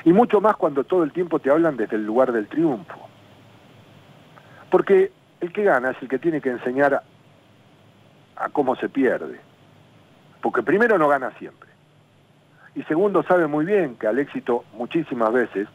Y 0.05 0.11
mucho 0.11 0.41
más 0.41 0.55
cuando 0.57 0.83
todo 0.83 1.03
el 1.03 1.11
tiempo 1.11 1.39
te 1.39 1.49
hablan 1.49 1.77
desde 1.77 1.95
el 1.95 2.05
lugar 2.05 2.31
del 2.31 2.47
triunfo. 2.47 3.07
Porque 4.69 5.11
el 5.39 5.53
que 5.53 5.63
gana 5.63 5.91
es 5.91 5.97
el 6.01 6.09
que 6.09 6.19
tiene 6.19 6.41
que 6.41 6.49
enseñar 6.49 7.03
a, 8.35 8.49
cómo 8.49 8.75
se 8.75 8.89
pierde. 8.89 9.39
Porque 10.41 10.63
primero 10.63 10.97
no 10.97 11.07
gana 11.07 11.31
siempre. 11.37 11.69
Y 12.75 12.83
segundo 12.83 13.23
sabe 13.23 13.47
muy 13.47 13.65
bien 13.65 13.95
que 13.95 14.07
al 14.07 14.19
éxito 14.19 14.65
muchísimas 14.73 15.31
veces 15.31 15.67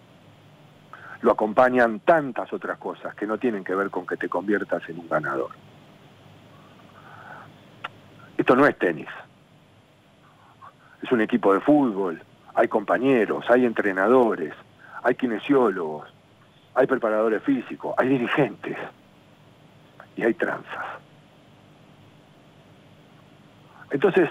lo 1.22 1.32
acompañan 1.32 2.00
tantas 2.00 2.52
otras 2.52 2.78
cosas 2.78 3.14
que 3.14 3.26
no 3.26 3.38
tienen 3.38 3.64
que 3.64 3.74
ver 3.74 3.90
con 3.90 4.06
que 4.06 4.16
te 4.16 4.28
conviertas 4.28 4.86
en 4.88 4.98
un 4.98 5.08
ganador. 5.08 5.50
Esto 8.36 8.54
no 8.54 8.66
es 8.66 8.78
tenis. 8.78 9.08
Es 11.02 11.10
un 11.10 11.20
equipo 11.20 11.54
de 11.54 11.60
fútbol, 11.60 12.20
hay 12.58 12.66
compañeros, 12.66 13.44
hay 13.50 13.64
entrenadores, 13.64 14.52
hay 15.04 15.14
kinesiólogos, 15.14 16.12
hay 16.74 16.88
preparadores 16.88 17.40
físicos, 17.44 17.94
hay 17.96 18.08
dirigentes 18.08 18.76
y 20.16 20.24
hay 20.24 20.34
tranzas. 20.34 20.84
Entonces, 23.92 24.28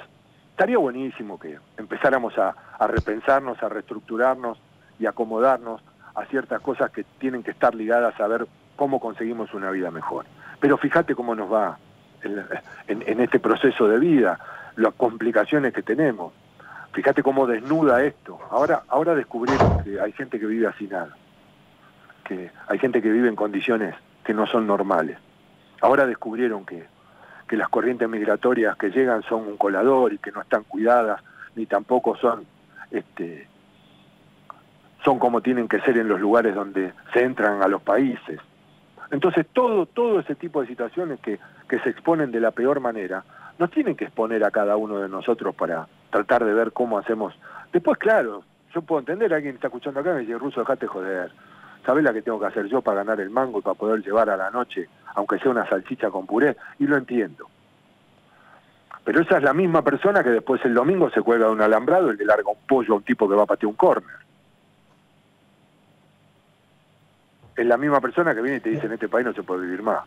estaría 0.51 0.77
buenísimo 0.77 1.39
que 1.39 1.57
empezáramos 1.77 2.37
a, 2.37 2.53
repensarnos, 2.87 3.63
a 3.63 3.69
reestructurarnos 3.69 4.59
y 4.99 5.05
acomodarnos 5.05 5.81
a 6.13 6.25
ciertas 6.25 6.59
cosas 6.59 6.91
que 6.91 7.05
tienen 7.19 7.43
que 7.43 7.51
estar 7.51 7.73
ligadas 7.73 8.19
a 8.19 8.27
ver 8.27 8.45
cómo 8.75 8.99
conseguimos 8.99 9.53
una 9.53 9.71
vida 9.71 9.89
mejor. 9.89 10.25
Pero 10.59 10.77
fíjate 10.77 11.15
cómo 11.15 11.33
nos 11.33 11.49
va 11.51 11.77
en 12.23 13.21
este 13.21 13.39
proceso 13.39 13.87
de 13.87 13.99
vida, 13.99 14.37
las 14.75 14.93
complicaciones 14.95 15.73
que 15.73 15.81
tenemos. 15.81 16.33
Fíjate 16.97 17.21
cómo 17.21 17.45
desnuda 17.45 18.03
esto. 18.03 18.39
Ahora, 18.49 18.81
ahora 18.87 19.13
descubrimos 19.13 19.83
que 19.83 20.01
hay 20.01 20.11
gente 20.13 20.39
que 20.39 20.47
vive 20.47 20.65
así 20.65 20.87
nada, 20.87 21.15
que 22.23 22.49
hay 22.67 22.79
gente 22.79 23.03
que 23.03 23.11
vive 23.11 23.29
en 23.29 23.35
condiciones 23.35 23.93
que 24.23 24.33
no 24.33 24.47
son 24.47 24.65
normales. 24.65 25.19
Ahora 25.79 26.07
descubrieron 26.07 26.65
que, 26.65 26.87
que 27.47 27.55
las 27.55 27.69
corrientes 27.69 28.09
migratorias 28.09 28.75
que 28.77 28.89
llegan 28.89 29.21
son 29.21 29.47
un 29.47 29.57
colador 29.57 30.11
y 30.11 30.17
que 30.17 30.31
no 30.31 30.41
están 30.41 30.63
cuidadas, 30.63 31.21
ni 31.55 31.67
tampoco 31.67 32.17
son, 32.17 32.47
este, 32.89 33.47
son 35.05 35.19
como 35.19 35.41
tienen 35.41 35.67
que 35.67 35.79
ser 35.81 35.99
en 35.99 36.07
los 36.07 36.19
lugares 36.19 36.55
donde 36.55 36.93
se 37.13 37.21
entran 37.23 37.61
a 37.61 37.67
los 37.67 37.83
países. 37.83 38.39
Entonces 39.11 39.45
todo, 39.53 39.85
todo 39.85 40.21
ese 40.21 40.33
tipo 40.33 40.61
de 40.61 40.67
situaciones 40.67 41.19
que, 41.19 41.37
que 41.69 41.77
se 41.81 41.91
exponen 41.91 42.31
de 42.31 42.39
la 42.39 42.49
peor 42.49 42.79
manera, 42.79 43.23
nos 43.59 43.69
tienen 43.69 43.95
que 43.95 44.05
exponer 44.05 44.43
a 44.43 44.49
cada 44.49 44.77
uno 44.77 44.97
de 44.97 45.09
nosotros 45.09 45.53
para 45.53 45.87
tratar 46.09 46.45
de 46.45 46.53
ver 46.53 46.71
cómo 46.71 46.97
hacemos. 46.97 47.33
Después, 47.71 47.97
claro, 47.97 48.43
yo 48.73 48.81
puedo 48.81 48.99
entender, 48.99 49.33
alguien 49.33 49.55
está 49.55 49.67
escuchando 49.67 49.99
acá 49.99 50.11
y 50.11 50.13
me 50.13 50.19
dice, 50.21 50.37
Ruso, 50.37 50.61
dejate 50.61 50.87
joder. 50.87 51.31
¿Sabés 51.85 52.03
la 52.03 52.13
que 52.13 52.21
tengo 52.21 52.39
que 52.39 52.47
hacer 52.47 52.65
yo 52.67 52.81
para 52.81 52.97
ganar 52.97 53.21
el 53.21 53.29
mango 53.29 53.59
y 53.59 53.61
para 53.61 53.75
poder 53.75 54.03
llevar 54.03 54.29
a 54.29 54.37
la 54.37 54.51
noche, 54.51 54.89
aunque 55.15 55.39
sea 55.39 55.51
una 55.51 55.67
salchicha 55.67 56.09
con 56.09 56.25
puré? 56.25 56.57
Y 56.79 56.85
lo 56.85 56.97
entiendo. 56.97 57.47
Pero 59.05 59.21
esa 59.21 59.37
es 59.37 59.43
la 59.43 59.53
misma 59.53 59.81
persona 59.83 60.21
que 60.21 60.31
después 60.31 60.63
el 60.65 60.73
domingo 60.73 61.09
se 61.09 61.21
cuelga 61.21 61.45
de 61.45 61.53
un 61.53 61.61
alambrado 61.61 62.11
y 62.11 62.17
le 62.17 62.25
larga 62.25 62.49
un 62.49 62.67
pollo 62.67 62.93
a 62.93 62.97
un 62.97 63.03
tipo 63.03 63.29
que 63.29 63.35
va 63.35 63.43
a 63.43 63.45
patear 63.45 63.69
un 63.69 63.75
córner. 63.75 64.17
Es 67.55 67.65
la 67.65 67.77
misma 67.77 68.01
persona 68.01 68.35
que 68.35 68.41
viene 68.41 68.57
y 68.57 68.59
te 68.59 68.69
dice 68.69 68.85
en 68.85 68.91
este 68.91 69.07
país 69.07 69.25
no 69.25 69.33
se 69.33 69.43
puede 69.43 69.61
vivir 69.61 69.81
más. 69.81 70.03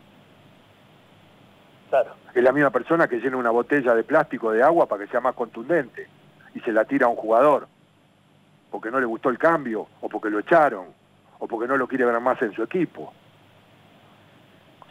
Es 2.34 2.42
la 2.42 2.52
misma 2.52 2.70
persona 2.70 3.08
que 3.08 3.18
llena 3.18 3.36
una 3.36 3.50
botella 3.50 3.94
de 3.94 4.04
plástico 4.04 4.52
de 4.52 4.62
agua 4.62 4.86
para 4.86 5.04
que 5.04 5.10
sea 5.10 5.20
más 5.20 5.34
contundente 5.34 6.08
y 6.54 6.60
se 6.60 6.72
la 6.72 6.84
tira 6.84 7.06
a 7.06 7.08
un 7.08 7.16
jugador 7.16 7.66
porque 8.70 8.90
no 8.90 9.00
le 9.00 9.06
gustó 9.06 9.28
el 9.28 9.38
cambio 9.38 9.88
o 10.00 10.08
porque 10.08 10.30
lo 10.30 10.38
echaron 10.38 10.86
o 11.38 11.46
porque 11.46 11.66
no 11.66 11.76
lo 11.76 11.88
quiere 11.88 12.04
ver 12.04 12.20
más 12.20 12.40
en 12.42 12.52
su 12.52 12.62
equipo. 12.62 13.12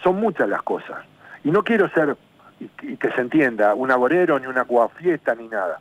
son 0.04 0.16
muchas 0.16 0.48
las 0.48 0.62
cosas. 0.64 1.06
Y 1.44 1.52
no 1.52 1.64
quiero 1.64 1.90
ser, 1.90 2.16
y, 2.60 2.96
que 2.96 3.12
se 3.12 3.22
entienda, 3.22 3.74
un 3.76 3.92
agorero, 3.92 4.40
ni 4.40 4.48
una 4.48 4.66
fiesta 4.96 5.36
ni 5.36 5.48
nada. 5.48 5.80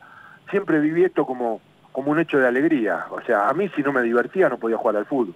Siempre 0.49 0.79
viví 0.79 1.05
esto 1.05 1.25
como, 1.25 1.61
como 1.91 2.11
un 2.11 2.19
hecho 2.19 2.37
de 2.37 2.47
alegría. 2.47 3.05
O 3.11 3.21
sea, 3.21 3.47
a 3.47 3.53
mí 3.53 3.69
si 3.75 3.81
no 3.81 3.93
me 3.93 4.01
divertía 4.01 4.49
no 4.49 4.57
podía 4.57 4.77
jugar 4.77 4.97
al 4.97 5.05
fútbol. 5.05 5.35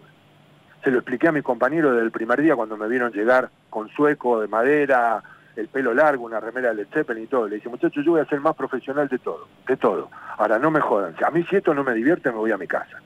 Se 0.84 0.92
lo 0.92 0.98
expliqué 0.98 1.30
a 1.30 1.32
mis 1.32 1.44
compañeros 1.44 1.94
desde 1.94 2.06
el 2.06 2.12
primer 2.12 2.42
día 2.42 2.58
cuando 2.58 2.76
me 2.76 2.90
vieron 2.90 3.14
llegar 3.14 3.50
con 3.70 3.90
sueco 3.90 4.42
de 4.42 4.50
madera, 4.50 5.24
el 5.56 5.68
pelo 5.68 5.94
largo, 5.94 6.26
una 6.26 6.40
remera 6.40 6.74
de 6.74 6.86
Zeppelin 6.86 7.26
y 7.26 7.28
todo. 7.28 7.48
Le 7.48 7.56
dije, 7.56 7.70
muchachos, 7.70 8.04
yo 8.04 8.12
voy 8.12 8.22
a 8.22 8.26
ser 8.26 8.40
más 8.40 8.56
profesional 8.56 9.08
de 9.08 9.20
todo, 9.20 9.48
de 9.68 9.78
todo. 9.78 10.10
Ahora, 10.38 10.58
no 10.58 10.72
me 10.72 10.82
jodan. 10.82 11.16
A 11.24 11.30
mí 11.30 11.44
si 11.50 11.56
esto 11.56 11.74
no 11.74 11.84
me 11.84 11.94
divierte, 11.94 12.32
me 12.32 12.38
voy 12.38 12.52
a 12.52 12.58
mi 12.58 12.68
casa. 12.68 13.02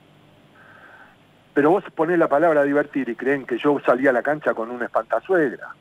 Pero 1.52 1.70
vos 1.70 1.84
ponés 1.94 2.18
la 2.18 2.28
palabra 2.28 2.62
divertir 2.62 3.08
y 3.08 3.16
creen 3.16 3.44
que 3.44 3.58
yo 3.58 3.78
salía 3.84 4.10
a 4.10 4.12
la 4.12 4.22
cancha 4.22 4.54
con 4.54 4.70
una 4.70 4.86
espantazuegra, 4.86 5.74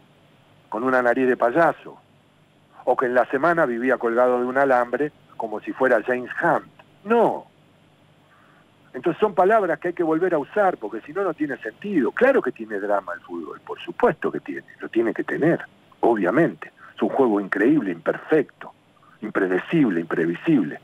con 0.69 0.83
una 0.83 1.01
nariz 1.01 1.27
de 1.27 1.37
payaso, 1.37 1.97
o 2.83 2.97
que 2.97 3.05
en 3.05 3.13
la 3.13 3.25
semana 3.27 3.65
vivía 3.65 3.97
colgado 3.97 4.39
de 4.39 4.45
un 4.45 4.57
alambre 4.57 5.11
como 5.37 5.59
si 5.61 5.71
fuera 5.71 6.01
James 6.03 6.31
Hunt. 6.41 6.67
No. 7.05 7.45
Entonces 8.93 9.19
son 9.19 9.35
palabras 9.35 9.79
que 9.79 9.89
hay 9.89 9.93
que 9.93 10.03
volver 10.03 10.33
a 10.33 10.39
usar 10.39 10.77
porque 10.77 11.01
si 11.01 11.13
no, 11.13 11.23
no 11.23 11.33
tiene 11.33 11.57
sentido. 11.57 12.11
Claro 12.11 12.41
que 12.41 12.51
tiene 12.51 12.79
drama 12.79 13.13
el 13.13 13.21
fútbol, 13.21 13.61
por 13.61 13.79
supuesto 13.79 14.31
que 14.31 14.39
tiene, 14.39 14.65
lo 14.79 14.89
tiene 14.89 15.13
que 15.13 15.23
tener 15.23 15.63
obviamente. 16.01 16.71
Es 16.95 17.01
un 17.01 17.09
juego 17.09 17.39
increíble, 17.39 17.91
imperfecto, 17.91 18.71
impredecible, 19.21 19.99
imprevisible. 19.99 20.79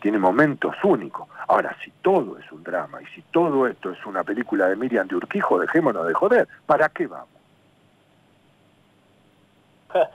Tiene 0.00 0.18
momentos 0.18 0.76
únicos. 0.84 1.28
Ahora, 1.48 1.76
si 1.82 1.90
todo 2.02 2.38
es 2.38 2.52
un 2.52 2.62
drama 2.62 3.02
y 3.02 3.06
si 3.06 3.22
todo 3.22 3.66
esto 3.66 3.90
es 3.90 4.06
una 4.06 4.22
película 4.22 4.68
de 4.68 4.76
Miriam 4.76 5.08
de 5.08 5.16
Urquijo, 5.16 5.58
dejémonos 5.58 6.06
de 6.06 6.14
joder. 6.14 6.48
¿Para 6.66 6.88
qué 6.88 7.06
vamos? 7.06 7.28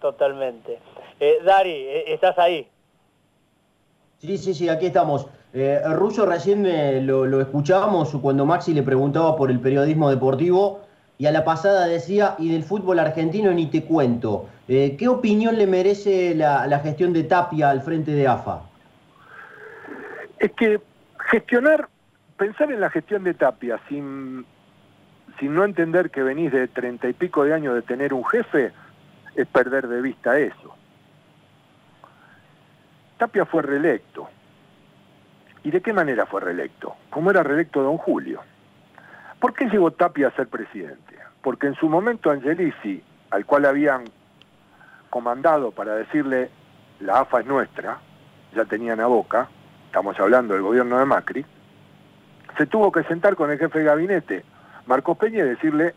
Totalmente. 0.00 0.78
Eh, 1.18 1.38
Dari, 1.44 1.70
eh, 1.70 2.14
¿estás 2.14 2.38
ahí? 2.38 2.68
Sí, 4.18 4.38
sí, 4.38 4.54
sí, 4.54 4.68
aquí 4.68 4.86
estamos. 4.86 5.26
Eh, 5.52 5.80
Russo 5.94 6.26
recién 6.26 7.06
lo, 7.06 7.26
lo 7.26 7.40
escuchábamos 7.40 8.14
cuando 8.22 8.46
Maxi 8.46 8.72
le 8.72 8.82
preguntaba 8.82 9.36
por 9.36 9.50
el 9.50 9.60
periodismo 9.60 10.10
deportivo 10.10 10.82
y 11.20 11.26
a 11.26 11.32
la 11.32 11.44
pasada 11.44 11.86
decía, 11.86 12.34
y 12.38 12.50
del 12.50 12.64
fútbol 12.64 12.98
argentino 12.98 13.52
ni 13.52 13.66
te 13.66 13.84
cuento. 13.84 14.48
Eh, 14.68 14.96
¿Qué 14.98 15.06
opinión 15.06 15.58
le 15.58 15.66
merece 15.66 16.34
la, 16.34 16.80
gestión 16.82 17.12
de 17.12 17.24
Tapia 17.24 17.68
al 17.68 17.82
frente 17.82 18.12
de 18.12 18.26
AFA? 18.26 18.62
Es 20.38 20.50
que 20.52 20.80
gestionar, 21.28 21.90
pensar 22.38 22.72
en 22.72 22.80
la 22.80 22.88
gestión 22.88 23.22
de 23.22 23.34
Tapia 23.34 23.78
sin, 23.86 24.46
sin 25.38 25.54
no 25.54 25.66
entender 25.66 26.08
que 26.08 26.22
venís 26.22 26.52
de 26.52 26.68
treinta 26.68 27.06
y 27.06 27.12
pico 27.12 27.44
de 27.44 27.52
años 27.52 27.74
de 27.74 27.82
tener 27.82 28.14
un 28.14 28.24
jefe, 28.24 28.72
es 29.34 29.46
perder 29.46 29.88
de 29.88 30.00
vista 30.00 30.38
eso. 30.38 30.74
Tapia 33.18 33.44
fue 33.44 33.60
reelecto. 33.60 34.30
¿Y 35.64 35.70
de 35.70 35.82
qué 35.82 35.92
manera 35.92 36.24
fue 36.24 36.40
reelecto? 36.40 36.96
¿Cómo 37.10 37.30
era 37.30 37.42
reelecto 37.42 37.82
don 37.82 37.98
Julio? 37.98 38.40
¿Por 39.38 39.52
qué 39.52 39.66
llegó 39.66 39.90
Tapia 39.90 40.28
a 40.28 40.30
ser 40.30 40.48
presidente? 40.48 41.09
Porque 41.42 41.66
en 41.66 41.74
su 41.74 41.88
momento 41.88 42.30
Angelici, 42.30 43.02
al 43.30 43.46
cual 43.46 43.64
habían 43.64 44.04
comandado 45.08 45.70
para 45.72 45.94
decirle 45.94 46.50
la 47.00 47.20
AFA 47.20 47.40
es 47.40 47.46
nuestra, 47.46 47.98
ya 48.54 48.64
tenían 48.64 49.00
a 49.00 49.06
boca, 49.06 49.48
estamos 49.86 50.18
hablando 50.20 50.54
del 50.54 50.62
gobierno 50.62 50.98
de 50.98 51.04
Macri, 51.04 51.44
se 52.56 52.66
tuvo 52.66 52.92
que 52.92 53.02
sentar 53.04 53.36
con 53.36 53.50
el 53.50 53.58
jefe 53.58 53.80
de 53.80 53.84
gabinete, 53.84 54.44
Marcos 54.86 55.16
Peña, 55.18 55.38
y 55.44 55.48
decirle 55.48 55.94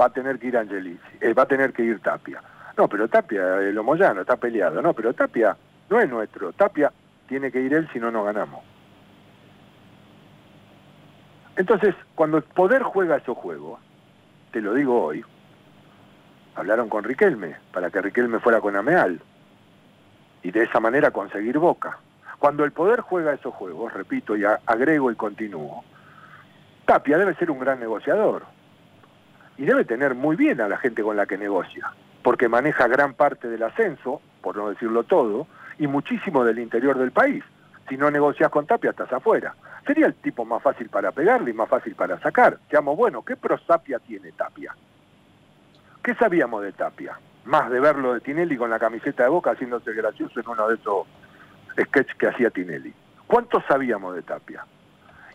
va 0.00 0.06
a 0.06 0.10
tener 0.10 0.38
que 0.38 0.48
ir 0.48 0.56
Angelici, 0.56 1.00
eh, 1.20 1.32
va 1.32 1.42
a 1.44 1.46
tener 1.46 1.72
que 1.72 1.82
ir 1.82 2.00
Tapia. 2.00 2.42
No, 2.76 2.88
pero 2.88 3.08
Tapia, 3.08 3.58
el 3.58 3.82
Moyano 3.82 4.20
está 4.20 4.36
peleado, 4.36 4.82
no, 4.82 4.92
pero 4.92 5.14
Tapia 5.14 5.56
no 5.88 6.00
es 6.00 6.08
nuestro, 6.08 6.52
Tapia 6.52 6.92
tiene 7.26 7.50
que 7.50 7.60
ir 7.60 7.72
él 7.74 7.88
si 7.92 7.98
no 7.98 8.10
nos 8.10 8.24
ganamos. 8.24 8.62
Entonces, 11.56 11.94
cuando 12.14 12.36
el 12.36 12.42
poder 12.42 12.82
juega 12.82 13.16
esos 13.16 13.36
juegos, 13.36 13.80
lo 14.60 14.74
digo 14.74 15.02
hoy, 15.02 15.24
hablaron 16.54 16.88
con 16.88 17.04
Riquelme 17.04 17.56
para 17.72 17.90
que 17.90 18.00
Riquelme 18.00 18.40
fuera 18.40 18.60
con 18.60 18.76
Ameal 18.76 19.20
y 20.42 20.50
de 20.50 20.62
esa 20.62 20.80
manera 20.80 21.10
conseguir 21.10 21.58
Boca. 21.58 21.98
Cuando 22.38 22.64
el 22.64 22.72
poder 22.72 23.00
juega 23.00 23.32
esos 23.32 23.54
juegos, 23.54 23.92
repito 23.92 24.36
y 24.36 24.44
agrego 24.44 25.10
y 25.10 25.14
continúo, 25.14 25.84
Tapia 26.84 27.18
debe 27.18 27.34
ser 27.34 27.50
un 27.50 27.58
gran 27.58 27.80
negociador 27.80 28.44
y 29.58 29.64
debe 29.64 29.84
tener 29.84 30.14
muy 30.14 30.36
bien 30.36 30.60
a 30.60 30.68
la 30.68 30.76
gente 30.76 31.02
con 31.02 31.16
la 31.16 31.26
que 31.26 31.38
negocia, 31.38 31.92
porque 32.22 32.48
maneja 32.48 32.88
gran 32.88 33.14
parte 33.14 33.48
del 33.48 33.62
ascenso, 33.62 34.20
por 34.42 34.56
no 34.56 34.68
decirlo 34.68 35.04
todo, 35.04 35.46
y 35.78 35.86
muchísimo 35.86 36.44
del 36.44 36.58
interior 36.58 36.98
del 36.98 37.10
país. 37.10 37.42
Si 37.88 37.96
no 37.96 38.10
negocias 38.10 38.50
con 38.50 38.66
Tapia, 38.66 38.90
estás 38.90 39.12
afuera. 39.12 39.54
Sería 39.86 40.06
el 40.06 40.14
tipo 40.14 40.44
más 40.44 40.62
fácil 40.62 40.88
para 40.88 41.12
pegarle 41.12 41.50
y 41.50 41.54
más 41.54 41.68
fácil 41.68 41.94
para 41.94 42.18
sacar. 42.18 42.58
Seamos 42.68 42.96
bueno, 42.96 43.22
¿qué 43.22 43.36
prosapia 43.36 43.98
tiene 44.00 44.32
Tapia? 44.32 44.74
¿Qué 46.02 46.14
sabíamos 46.14 46.62
de 46.62 46.72
Tapia? 46.72 47.18
Más 47.44 47.70
de 47.70 47.78
verlo 47.78 48.14
de 48.14 48.20
Tinelli 48.20 48.56
con 48.56 48.70
la 48.70 48.78
camiseta 48.78 49.22
de 49.22 49.28
boca 49.28 49.52
haciéndose 49.52 49.92
gracioso 49.92 50.40
en 50.40 50.48
uno 50.48 50.68
de 50.68 50.74
esos 50.74 51.06
sketches 51.80 52.16
que 52.16 52.26
hacía 52.26 52.50
Tinelli. 52.50 52.92
¿Cuánto 53.26 53.62
sabíamos 53.68 54.14
de 54.16 54.22
Tapia? 54.22 54.66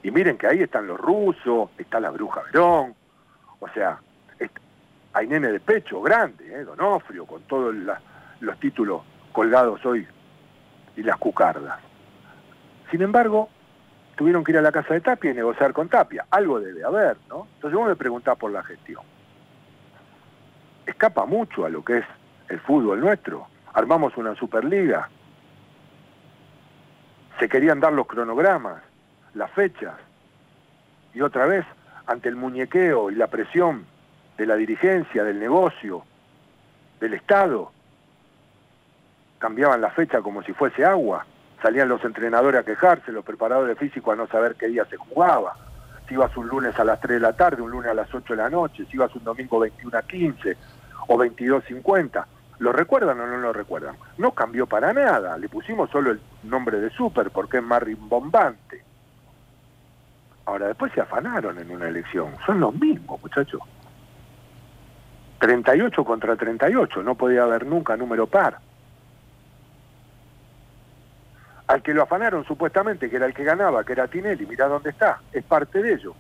Y 0.04 0.12
miren 0.12 0.38
que 0.38 0.48
ahí 0.48 0.62
están 0.62 0.88
los 0.88 1.00
rusos, 1.00 1.70
está 1.78 2.00
la 2.00 2.10
bruja 2.10 2.42
Verón, 2.52 2.96
o 3.60 3.68
sea, 3.70 4.00
hay 5.14 5.28
nene 5.28 5.52
de 5.52 5.60
pecho 5.60 6.02
grande, 6.02 6.46
¿eh? 6.54 6.64
Donofrio, 6.64 7.26
con 7.26 7.42
todos 7.44 7.76
los 8.40 8.60
títulos 8.60 9.02
colgados 9.32 9.86
hoy 9.86 10.08
y 10.96 11.04
las 11.04 11.18
cucardas. 11.18 11.80
Sin 12.90 13.02
embargo, 13.02 13.50
tuvieron 14.16 14.44
que 14.44 14.52
ir 14.52 14.58
a 14.58 14.62
la 14.62 14.72
casa 14.72 14.94
de 14.94 15.02
Tapia 15.02 15.32
y 15.32 15.34
negociar 15.34 15.74
con 15.74 15.90
Tapia. 15.90 16.26
Algo 16.30 16.60
debe 16.60 16.84
haber, 16.84 17.18
¿no? 17.30 17.48
Entonces 17.56 17.78
vos 17.78 17.88
me 17.88 17.96
preguntás 17.96 18.38
por 18.38 18.52
la 18.52 18.64
gestión. 18.64 19.04
Escapa 20.86 21.26
mucho 21.26 21.66
a 21.66 21.70
lo 21.70 21.84
que 21.84 22.00
es 22.00 22.06
el 22.50 22.60
fútbol 22.60 23.00
nuestro. 23.00 23.48
Armamos 23.74 24.16
una 24.18 24.36
Superliga. 24.36 25.10
Se 27.40 27.48
querían 27.48 27.80
dar 27.80 27.94
los 27.94 28.08
cronogramas, 28.08 28.84
las 29.34 29.50
fechas. 29.52 29.96
Y 31.14 31.22
otra 31.22 31.46
vez, 31.46 31.66
ante 32.06 32.30
el 32.30 32.36
muñequeo 32.36 33.10
y 33.10 33.16
la 33.16 33.28
presión 33.28 33.86
de 34.38 34.46
la 34.46 34.56
dirigencia, 34.56 35.24
del 35.24 35.40
negocio, 35.40 36.04
del 37.00 37.14
Estado, 37.14 37.72
cambiaban 39.40 39.82
la 39.82 39.90
fecha 39.90 40.22
como 40.22 40.44
si 40.44 40.54
fuese 40.54 40.86
agua 40.86 41.26
salían 41.62 41.90
los 41.90 42.04
entrenadores 42.04 42.62
a 42.62 42.66
quejarse, 42.66 43.12
los 43.12 43.24
preparadores 43.24 43.78
físicos 43.78 44.14
a 44.14 44.16
no 44.16 44.28
saber 44.28 44.56
qué 44.56 44.68
día 44.68 44.86
se 44.86 44.98
jugaba. 44.98 45.56
Si 46.08 46.16
ibas 46.16 46.36
un 46.36 46.48
lunes 46.48 46.78
a 46.80 46.84
las 46.84 47.00
3 47.00 47.16
de 47.16 47.20
la 47.20 47.34
tarde, 47.34 47.62
un 47.62 47.72
lunes 47.72 47.92
a 47.92 47.94
las 47.94 48.14
8 48.14 48.34
de 48.34 48.42
la 48.42 48.50
noche, 48.50 48.86
si 48.90 48.98
ibas 48.98 49.16
un 49.16 49.24
domingo 49.24 49.60
21 49.60 49.98
a 49.98 50.02
15 50.02 50.58
o 51.08 51.18
22 51.18 51.64
50. 51.66 52.28
¿Lo 52.60 52.72
recuerdan 52.72 53.20
o 53.20 53.26
no 53.26 53.38
lo 53.38 53.54
recuerdan? 53.54 53.96
No 54.18 54.32
cambió 54.32 54.68
para 54.68 54.94
nada, 54.94 55.38
le 55.38 55.50
pusimos 55.50 55.90
solo 55.90 56.12
el 56.12 56.22
nombre 56.44 56.80
de 56.80 56.90
Super 56.92 57.32
porque 57.32 57.58
es 57.58 57.64
más 57.64 57.82
rimbombante. 57.82 58.84
Ahora, 60.46 60.68
después 60.68 60.92
se 60.94 61.02
afanaron 61.02 61.58
en 61.60 61.72
una 61.72 61.88
elección. 61.88 62.36
Son 62.46 62.60
los 62.60 62.74
mismos, 62.76 63.22
muchachos. 63.22 63.62
38 65.40 66.04
contra 66.04 66.36
38, 66.36 67.02
no 67.02 67.16
podía 67.16 67.44
haber 67.44 67.66
nunca 67.66 67.98
número 67.98 68.28
par. 68.28 68.60
Al 71.72 71.82
que 71.82 71.94
lo 71.94 72.04
afanaron 72.04 72.44
supuestamente, 72.44 73.10
que 73.10 73.16
era 73.16 73.26
el 73.26 73.34
que 73.34 73.46
ganaba, 73.46 73.86
que 73.86 73.94
era 73.94 74.06
Tinelli, 74.06 74.46
mirá 74.46 74.68
dónde 74.68 74.90
está, 74.90 75.22
es 75.32 75.42
parte 75.46 75.82
de 75.82 75.94
ello. 75.94 76.14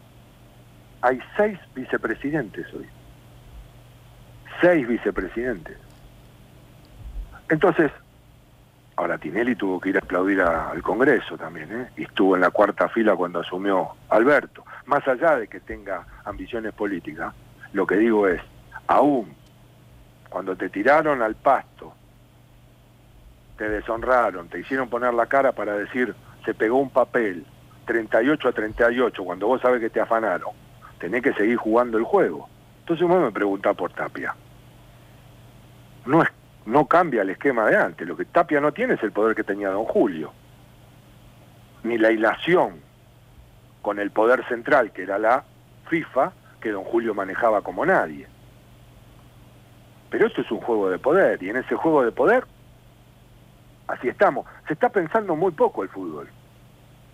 Hay 1.01 1.19
seis 1.35 1.59
vicepresidentes 1.75 2.73
hoy. 2.73 2.87
Seis 4.61 4.87
vicepresidentes. 4.87 5.77
Entonces, 7.49 7.91
ahora 8.95 9.17
Tinelli 9.17 9.55
tuvo 9.55 9.81
que 9.81 9.89
ir 9.89 9.97
a 9.97 9.99
aplaudir 9.99 10.39
al 10.39 10.81
Congreso 10.81 11.37
también, 11.37 11.69
¿eh? 11.69 11.89
y 11.97 12.03
estuvo 12.03 12.35
en 12.35 12.41
la 12.41 12.51
cuarta 12.51 12.87
fila 12.87 13.13
cuando 13.17 13.41
asumió 13.41 13.89
Alberto. 14.07 14.63
Más 14.85 15.05
allá 15.05 15.35
de 15.35 15.49
que 15.49 15.59
tenga 15.59 16.05
ambiciones 16.23 16.71
políticas, 16.71 17.33
lo 17.73 17.85
que 17.85 17.97
digo 17.97 18.25
es, 18.25 18.41
aún 18.87 19.35
cuando 20.29 20.55
te 20.55 20.69
tiraron 20.69 21.21
al 21.21 21.35
pasto 21.35 21.93
te 23.61 23.69
deshonraron, 23.69 24.47
te 24.49 24.57
hicieron 24.57 24.89
poner 24.89 25.13
la 25.13 25.27
cara 25.27 25.51
para 25.51 25.77
decir, 25.77 26.15
se 26.43 26.55
pegó 26.55 26.77
un 26.77 26.89
papel, 26.89 27.45
38 27.85 28.47
a 28.47 28.51
38, 28.51 29.23
cuando 29.23 29.45
vos 29.45 29.61
sabes 29.61 29.79
que 29.79 29.91
te 29.91 30.01
afanaron, 30.01 30.49
tenés 30.97 31.21
que 31.21 31.31
seguir 31.33 31.57
jugando 31.57 31.99
el 31.99 32.03
juego. 32.03 32.49
Entonces 32.79 33.07
vos 33.07 33.21
me 33.21 33.31
preguntás 33.31 33.75
por 33.75 33.93
Tapia. 33.93 34.33
No, 36.07 36.23
es, 36.23 36.29
no 36.65 36.87
cambia 36.87 37.21
el 37.21 37.29
esquema 37.29 37.67
de 37.67 37.77
antes, 37.77 38.07
lo 38.07 38.17
que 38.17 38.25
Tapia 38.25 38.59
no 38.59 38.71
tiene 38.71 38.95
es 38.95 39.03
el 39.03 39.11
poder 39.11 39.35
que 39.35 39.43
tenía 39.43 39.69
don 39.69 39.85
Julio, 39.85 40.33
ni 41.83 41.99
la 41.99 42.09
hilación 42.11 42.81
con 43.83 43.99
el 43.99 44.09
poder 44.09 44.43
central, 44.47 44.91
que 44.91 45.03
era 45.03 45.19
la 45.19 45.43
FIFA, 45.87 46.31
que 46.59 46.71
don 46.71 46.83
Julio 46.83 47.13
manejaba 47.13 47.61
como 47.61 47.85
nadie. 47.85 48.25
Pero 50.09 50.25
esto 50.25 50.41
es 50.41 50.49
un 50.49 50.61
juego 50.61 50.89
de 50.89 50.97
poder 50.97 51.43
y 51.43 51.51
en 51.51 51.57
ese 51.57 51.75
juego 51.75 52.03
de 52.03 52.11
poder, 52.11 52.43
así 53.87 54.07
estamos. 54.07 54.45
Se 54.67 54.73
está 54.73 54.89
pensando 54.89 55.35
muy 55.35 55.51
poco 55.51 55.83
el 55.83 55.89
fútbol. 55.89 56.29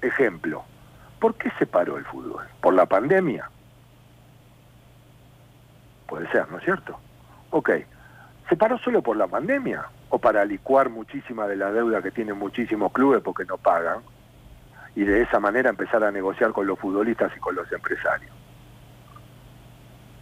Ejemplo, 0.01 0.63
¿por 1.19 1.35
qué 1.35 1.51
se 1.57 1.65
paró 1.65 1.97
el 1.97 2.05
fútbol? 2.05 2.45
¿Por 2.61 2.73
la 2.73 2.85
pandemia? 2.85 3.49
Puede 6.07 6.29
ser, 6.31 6.49
¿no 6.49 6.57
es 6.57 6.63
cierto? 6.63 6.99
Ok, 7.49 7.71
¿se 8.47 8.55
paró 8.55 8.77
solo 8.77 9.01
por 9.01 9.17
la 9.17 9.27
pandemia? 9.27 9.85
¿O 10.09 10.19
para 10.19 10.45
licuar 10.45 10.89
muchísima 10.89 11.47
de 11.47 11.57
la 11.57 11.71
deuda 11.71 12.01
que 12.01 12.11
tienen 12.11 12.37
muchísimos 12.37 12.91
clubes 12.91 13.21
porque 13.21 13.45
no 13.45 13.57
pagan? 13.57 13.99
Y 14.95 15.03
de 15.03 15.21
esa 15.21 15.39
manera 15.39 15.69
empezar 15.69 16.03
a 16.03 16.11
negociar 16.11 16.53
con 16.53 16.65
los 16.65 16.79
futbolistas 16.79 17.31
y 17.35 17.39
con 17.39 17.55
los 17.55 17.71
empresarios. 17.71 18.31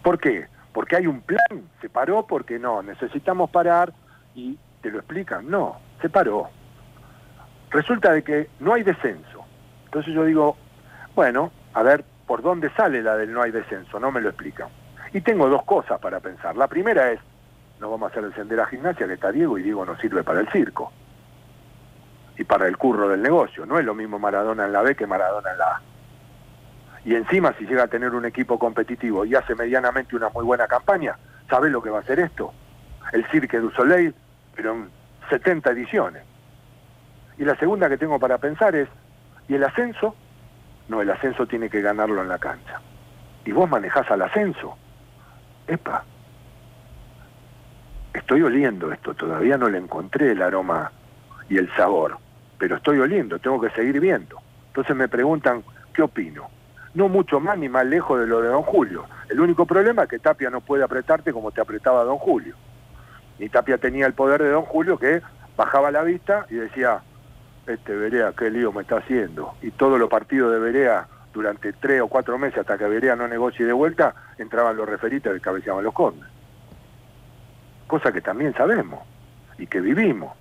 ¿Por 0.02 0.18
qué? 0.18 0.48
Porque 0.72 0.96
hay 0.96 1.06
un 1.06 1.20
plan, 1.20 1.68
se 1.80 1.88
paró 1.88 2.26
porque 2.26 2.58
no, 2.58 2.82
necesitamos 2.82 3.50
parar 3.50 3.92
y 4.34 4.58
te 4.82 4.90
lo 4.90 4.98
explican, 4.98 5.50
no, 5.50 5.78
se 6.06 6.10
paró. 6.10 6.48
Resulta 7.70 8.12
de 8.12 8.22
que 8.22 8.48
no 8.60 8.74
hay 8.74 8.84
descenso. 8.84 9.44
Entonces 9.86 10.14
yo 10.14 10.24
digo, 10.24 10.56
bueno, 11.16 11.50
a 11.74 11.82
ver, 11.82 12.04
¿por 12.28 12.42
dónde 12.42 12.70
sale 12.76 13.02
la 13.02 13.16
del 13.16 13.32
no 13.32 13.42
hay 13.42 13.50
descenso? 13.50 13.98
No 13.98 14.12
me 14.12 14.20
lo 14.20 14.28
explican. 14.28 14.68
Y 15.12 15.20
tengo 15.20 15.48
dos 15.48 15.64
cosas 15.64 15.98
para 15.98 16.20
pensar. 16.20 16.56
La 16.56 16.68
primera 16.68 17.10
es, 17.10 17.18
no 17.80 17.90
vamos 17.90 18.08
a 18.08 18.10
hacer 18.12 18.32
el 18.38 18.60
a 18.60 18.66
gimnasia 18.66 19.08
que 19.08 19.14
está 19.14 19.32
Diego 19.32 19.58
y 19.58 19.64
Diego 19.64 19.84
no 19.84 19.96
sirve 19.98 20.22
para 20.22 20.38
el 20.40 20.48
circo. 20.50 20.92
Y 22.38 22.44
para 22.44 22.68
el 22.68 22.76
curro 22.76 23.08
del 23.08 23.20
negocio. 23.20 23.66
No 23.66 23.76
es 23.80 23.84
lo 23.84 23.94
mismo 23.94 24.20
Maradona 24.20 24.66
en 24.66 24.72
la 24.72 24.82
B 24.82 24.94
que 24.94 25.08
Maradona 25.08 25.50
en 25.50 25.58
la 25.58 25.66
A. 25.66 25.82
Y 27.04 27.16
encima 27.16 27.52
si 27.58 27.66
llega 27.66 27.84
a 27.84 27.88
tener 27.88 28.14
un 28.14 28.26
equipo 28.26 28.60
competitivo 28.60 29.24
y 29.24 29.34
hace 29.34 29.56
medianamente 29.56 30.14
una 30.14 30.28
muy 30.28 30.44
buena 30.44 30.68
campaña, 30.68 31.16
¿sabe 31.50 31.68
lo 31.68 31.82
que 31.82 31.90
va 31.90 31.98
a 31.98 32.02
hacer 32.02 32.20
esto? 32.20 32.52
El 33.12 33.26
Cirque 33.26 33.58
du 33.58 33.70
Soleil, 33.72 34.14
pero 34.54 34.72
en 34.72 34.95
70 35.28 35.70
ediciones. 35.70 36.22
Y 37.38 37.44
la 37.44 37.56
segunda 37.56 37.88
que 37.88 37.98
tengo 37.98 38.18
para 38.18 38.38
pensar 38.38 38.74
es, 38.74 38.88
¿y 39.48 39.54
el 39.54 39.64
ascenso? 39.64 40.14
No, 40.88 41.02
el 41.02 41.10
ascenso 41.10 41.46
tiene 41.46 41.68
que 41.68 41.80
ganarlo 41.80 42.22
en 42.22 42.28
la 42.28 42.38
cancha. 42.38 42.80
Y 43.44 43.52
vos 43.52 43.68
manejás 43.68 44.10
al 44.10 44.22
ascenso 44.22 44.76
epa, 45.66 46.04
estoy 48.12 48.42
oliendo 48.42 48.92
esto, 48.92 49.14
todavía 49.14 49.56
no 49.56 49.68
le 49.68 49.78
encontré 49.78 50.32
el 50.32 50.42
aroma 50.42 50.92
y 51.48 51.58
el 51.58 51.74
sabor, 51.74 52.18
pero 52.58 52.76
estoy 52.76 52.98
oliendo, 52.98 53.38
tengo 53.38 53.60
que 53.60 53.70
seguir 53.70 54.00
viendo. 54.00 54.40
Entonces 54.68 54.96
me 54.96 55.08
preguntan, 55.08 55.62
¿qué 55.92 56.02
opino? 56.02 56.48
No 56.94 57.08
mucho 57.08 57.40
más 57.40 57.58
ni 57.58 57.68
más 57.68 57.84
lejos 57.84 58.20
de 58.20 58.26
lo 58.26 58.40
de 58.40 58.48
Don 58.48 58.62
Julio. 58.62 59.04
El 59.28 59.40
único 59.40 59.66
problema 59.66 60.04
es 60.04 60.08
que 60.08 60.18
Tapia 60.18 60.50
no 60.50 60.60
puede 60.60 60.82
apretarte 60.82 61.32
como 61.32 61.50
te 61.50 61.60
apretaba 61.60 62.04
Don 62.04 62.18
Julio. 62.18 62.54
Y 63.38 63.48
Tapia 63.48 63.78
tenía 63.78 64.06
el 64.06 64.14
poder 64.14 64.42
de 64.42 64.50
Don 64.50 64.64
Julio 64.64 64.98
que 64.98 65.22
bajaba 65.56 65.90
la 65.90 66.02
vista 66.02 66.46
y 66.50 66.54
decía, 66.54 67.02
este 67.66 67.94
Berea, 67.94 68.32
qué 68.36 68.50
lío 68.50 68.72
me 68.72 68.82
está 68.82 68.98
haciendo. 68.98 69.54
Y 69.62 69.70
todos 69.72 69.98
los 69.98 70.08
partidos 70.08 70.52
de 70.52 70.58
Berea 70.58 71.08
durante 71.32 71.72
tres 71.74 72.00
o 72.00 72.08
cuatro 72.08 72.38
meses 72.38 72.60
hasta 72.60 72.78
que 72.78 72.86
Berea 72.86 73.14
no 73.14 73.28
negocie 73.28 73.66
de 73.66 73.72
vuelta, 73.72 74.14
entraban 74.38 74.76
los 74.76 74.88
referitos 74.88 75.34
que 75.34 75.40
cabeceaban 75.40 75.84
los 75.84 75.92
condes. 75.92 76.28
Cosa 77.86 78.10
que 78.10 78.22
también 78.22 78.54
sabemos 78.54 79.00
y 79.58 79.66
que 79.66 79.80
vivimos. 79.80 80.34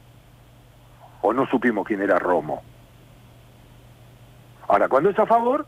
O 1.22 1.34
no 1.34 1.46
supimos 1.48 1.86
quién 1.86 2.02
era 2.02 2.18
Romo. 2.18 2.64
Ahora, 4.68 4.88
cuando 4.88 5.10
es 5.10 5.20
a 5.20 5.26
favor, 5.26 5.66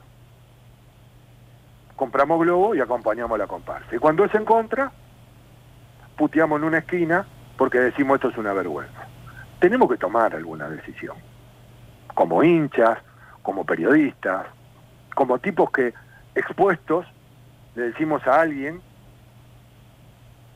compramos 1.96 2.40
globo 2.40 2.74
y 2.74 2.80
acompañamos 2.80 3.38
la 3.38 3.48
comparsa. 3.48 3.96
Y 3.96 4.00
cuando 4.00 4.24
es 4.24 4.34
en 4.34 4.46
contra, 4.46 4.92
puteamos 6.17 6.60
en 6.60 6.65
una 6.65 6.80
esquina 6.80 7.25
porque 7.58 7.80
decimos 7.80 8.15
esto 8.15 8.30
es 8.30 8.38
una 8.38 8.53
vergüenza. 8.53 9.08
Tenemos 9.60 9.89
que 9.89 9.97
tomar 9.97 10.36
alguna 10.36 10.69
decisión. 10.69 11.15
Como 12.13 12.43
hinchas, 12.43 12.99
como 13.41 13.65
periodistas, 13.65 14.47
como 15.15 15.39
tipos 15.39 15.71
que 15.71 15.93
expuestos 16.36 17.06
le 17.75 17.84
decimos 17.84 18.25
a 18.27 18.41
alguien 18.41 18.82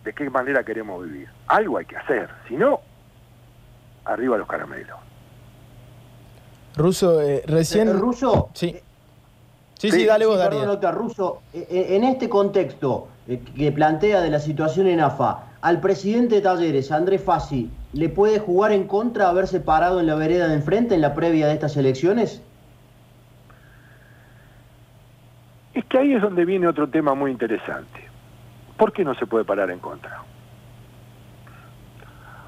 de 0.04 0.14
qué 0.14 0.30
manera 0.30 0.64
queremos 0.64 1.04
vivir. 1.06 1.30
Algo 1.48 1.78
hay 1.78 1.86
que 1.86 1.98
hacer, 1.98 2.30
si 2.48 2.56
no, 2.56 2.82
arriba 4.06 4.38
los 4.38 4.48
caramelos. 4.48 4.98
Ruso, 6.76 7.22
eh, 7.22 7.44
recién... 7.46 7.90
Eh, 7.90 7.94
Ruso, 7.94 8.50
sí. 8.54 8.70
Eh, 8.70 8.84
sí, 9.78 9.92
sí, 9.92 10.06
dale 10.06 10.26
vos, 10.26 10.38
Daniel. 10.38 10.66
Nota, 10.66 10.92
Ruso, 10.92 11.42
en 11.54 12.04
este 12.04 12.30
contexto 12.30 13.08
que 13.56 13.72
plantea 13.72 14.22
de 14.22 14.30
la 14.30 14.40
situación 14.40 14.88
en 14.88 15.02
AFA, 15.02 15.51
al 15.62 15.80
presidente 15.80 16.36
de 16.36 16.42
Talleres, 16.42 16.92
Andrés 16.92 17.24
Fassi, 17.24 17.70
¿le 17.94 18.10
puede 18.10 18.40
jugar 18.40 18.72
en 18.72 18.88
contra 18.88 19.30
haberse 19.30 19.60
parado 19.60 20.00
en 20.00 20.08
la 20.08 20.16
vereda 20.16 20.48
de 20.48 20.56
enfrente 20.56 20.96
en 20.96 21.02
la 21.02 21.14
previa 21.14 21.48
de 21.48 21.54
estas 21.54 21.78
elecciones? 21.78 22.42
Es 25.74 25.86
que 25.86 26.00
ahí 26.00 26.14
es 26.14 26.22
donde 26.22 26.46
viene 26.46 26.68
otro 26.68 26.90
tema 26.90 27.14
muy 27.14 27.32
interesante. 27.32 28.10
¿Por 28.76 28.92
qué 28.92 29.06
no 29.06 29.14
se 29.14 29.28
puede 29.28 29.46
parar 29.46 29.70
en 29.70 29.80
contra? 29.80 30.24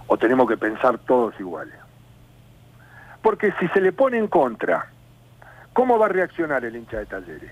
¿O 0.08 0.18
tenemos 0.18 0.48
que 0.48 0.58
pensar 0.58 0.98
todos 0.98 1.40
iguales? 1.40 1.76
Porque 3.22 3.54
si 3.60 3.68
se 3.70 3.80
le 3.80 3.94
pone 3.94 4.18
en 4.18 4.28
contra, 4.28 4.88
¿cómo 5.72 6.00
va 6.00 6.08
a 6.08 6.10
reaccionar 6.10 6.66
el 6.66 6.76
hincha 6.76 6.98
de 6.98 7.06
Talleres? 7.06 7.52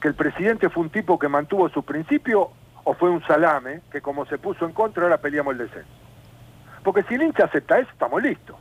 ¿Que 0.00 0.08
el 0.08 0.14
presidente 0.14 0.70
fue 0.70 0.84
un 0.84 0.90
tipo 0.90 1.18
que 1.18 1.28
mantuvo 1.28 1.68
su 1.68 1.82
principio 1.82 2.52
o 2.84 2.94
fue 2.94 3.10
un 3.10 3.22
salame 3.26 3.80
que 3.90 4.00
como 4.00 4.26
se 4.26 4.38
puso 4.38 4.64
en 4.64 4.72
contra 4.72 5.04
ahora 5.04 5.18
peleamos 5.18 5.52
el 5.52 5.58
descenso? 5.58 5.90
Porque 6.82 7.02
si 7.04 7.14
el 7.14 7.22
hincha 7.22 7.44
acepta 7.44 7.78
eso, 7.78 7.90
estamos 7.90 8.22
listos. 8.22 8.56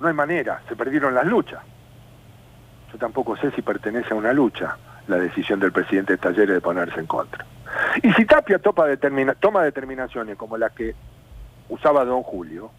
No 0.00 0.08
hay 0.08 0.14
manera, 0.14 0.62
se 0.68 0.76
perdieron 0.76 1.14
las 1.14 1.26
luchas. 1.26 1.62
Yo 2.92 2.98
tampoco 2.98 3.36
sé 3.36 3.50
si 3.52 3.62
pertenece 3.62 4.12
a 4.12 4.16
una 4.16 4.32
lucha 4.32 4.76
la 5.08 5.16
decisión 5.16 5.58
del 5.60 5.72
presidente 5.72 6.14
de 6.14 6.18
Talleres 6.18 6.54
de 6.54 6.60
ponerse 6.60 7.00
en 7.00 7.06
contra. 7.06 7.44
Y 8.02 8.12
si 8.12 8.24
Tapia 8.24 8.58
toma 8.58 8.86
determinaciones 9.62 10.36
como 10.36 10.56
las 10.56 10.72
que 10.72 10.94
usaba 11.68 12.04
don 12.04 12.22
Julio, 12.22 12.70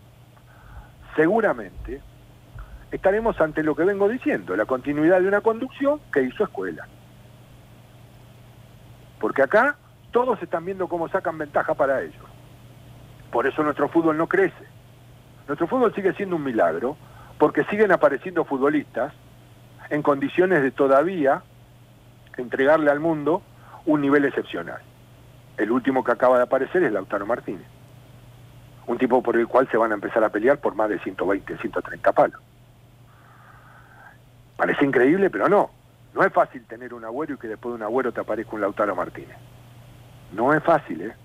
seguramente 1.16 2.02
estaremos 2.92 3.40
ante 3.42 3.64
lo 3.64 3.76
que 3.76 3.84
vengo 3.84 4.08
diciendo, 4.08 4.56
la 4.56 4.66
continuidad 4.66 5.20
de 5.20 5.28
una 5.28 5.42
conducción 5.42 6.00
que 6.12 6.22
hizo 6.22 6.44
escuela. 6.44 6.88
Porque 9.24 9.42
acá 9.42 9.78
todos 10.12 10.44
están 10.44 10.66
viendo 10.66 10.90
cómo 10.90 11.08
sacan 11.08 11.38
ventaja 11.38 11.74
para 11.76 12.02
ellos. 12.02 12.26
Por 13.32 13.48
eso 13.48 13.64
nuestro 13.64 13.88
fútbol 13.88 14.18
no 14.18 14.28
crece. 14.28 14.66
Nuestro 15.48 15.66
fútbol 15.66 15.96
sigue 15.96 16.12
siendo 16.16 16.36
un 16.36 16.44
milagro, 16.44 16.98
porque 17.38 17.64
siguen 17.64 17.94
apareciendo 17.94 18.44
futbolistas 18.44 19.14
en 19.90 20.02
condiciones 20.02 20.62
de 20.62 20.72
todavía 20.72 21.42
entregarle 22.36 22.92
al 22.92 23.00
mundo 23.00 23.42
un 23.86 24.02
nivel 24.02 24.26
excepcional. 24.26 24.82
El 25.56 25.72
último 25.72 26.04
que 26.04 26.12
acaba 26.12 26.36
de 26.36 26.44
aparecer 26.44 26.84
es 26.84 26.92
Lautaro 26.92 27.26
Martínez. 27.26 27.68
Un 28.88 28.98
tipo 28.98 29.24
por 29.24 29.38
el 29.38 29.48
cual 29.48 29.70
se 29.72 29.78
van 29.78 29.92
a 29.92 29.96
empezar 29.96 30.26
a 30.26 30.32
pelear 30.32 30.58
por 30.58 30.76
más 30.76 30.90
de 30.90 31.00
120, 31.00 31.60
130 31.60 32.12
palos. 32.12 32.42
Parece 34.58 34.84
increíble, 34.84 35.30
pero 35.30 35.48
no. 35.48 35.70
No 36.14 36.24
es 36.24 36.32
fácil 36.32 36.64
tener 36.66 36.94
un 36.94 37.04
agüero 37.06 37.34
y 37.34 37.38
que 37.38 37.48
después 37.48 37.72
de 37.72 37.78
un 37.78 37.84
agüero 37.84 38.12
te 38.12 38.22
aparezca 38.22 38.56
un 38.56 38.62
Lautaro 38.62 38.96
Martínez. 38.96 39.38
No 40.32 40.54
es 40.54 40.64
fácil, 40.64 41.02
¿eh? 41.02 41.16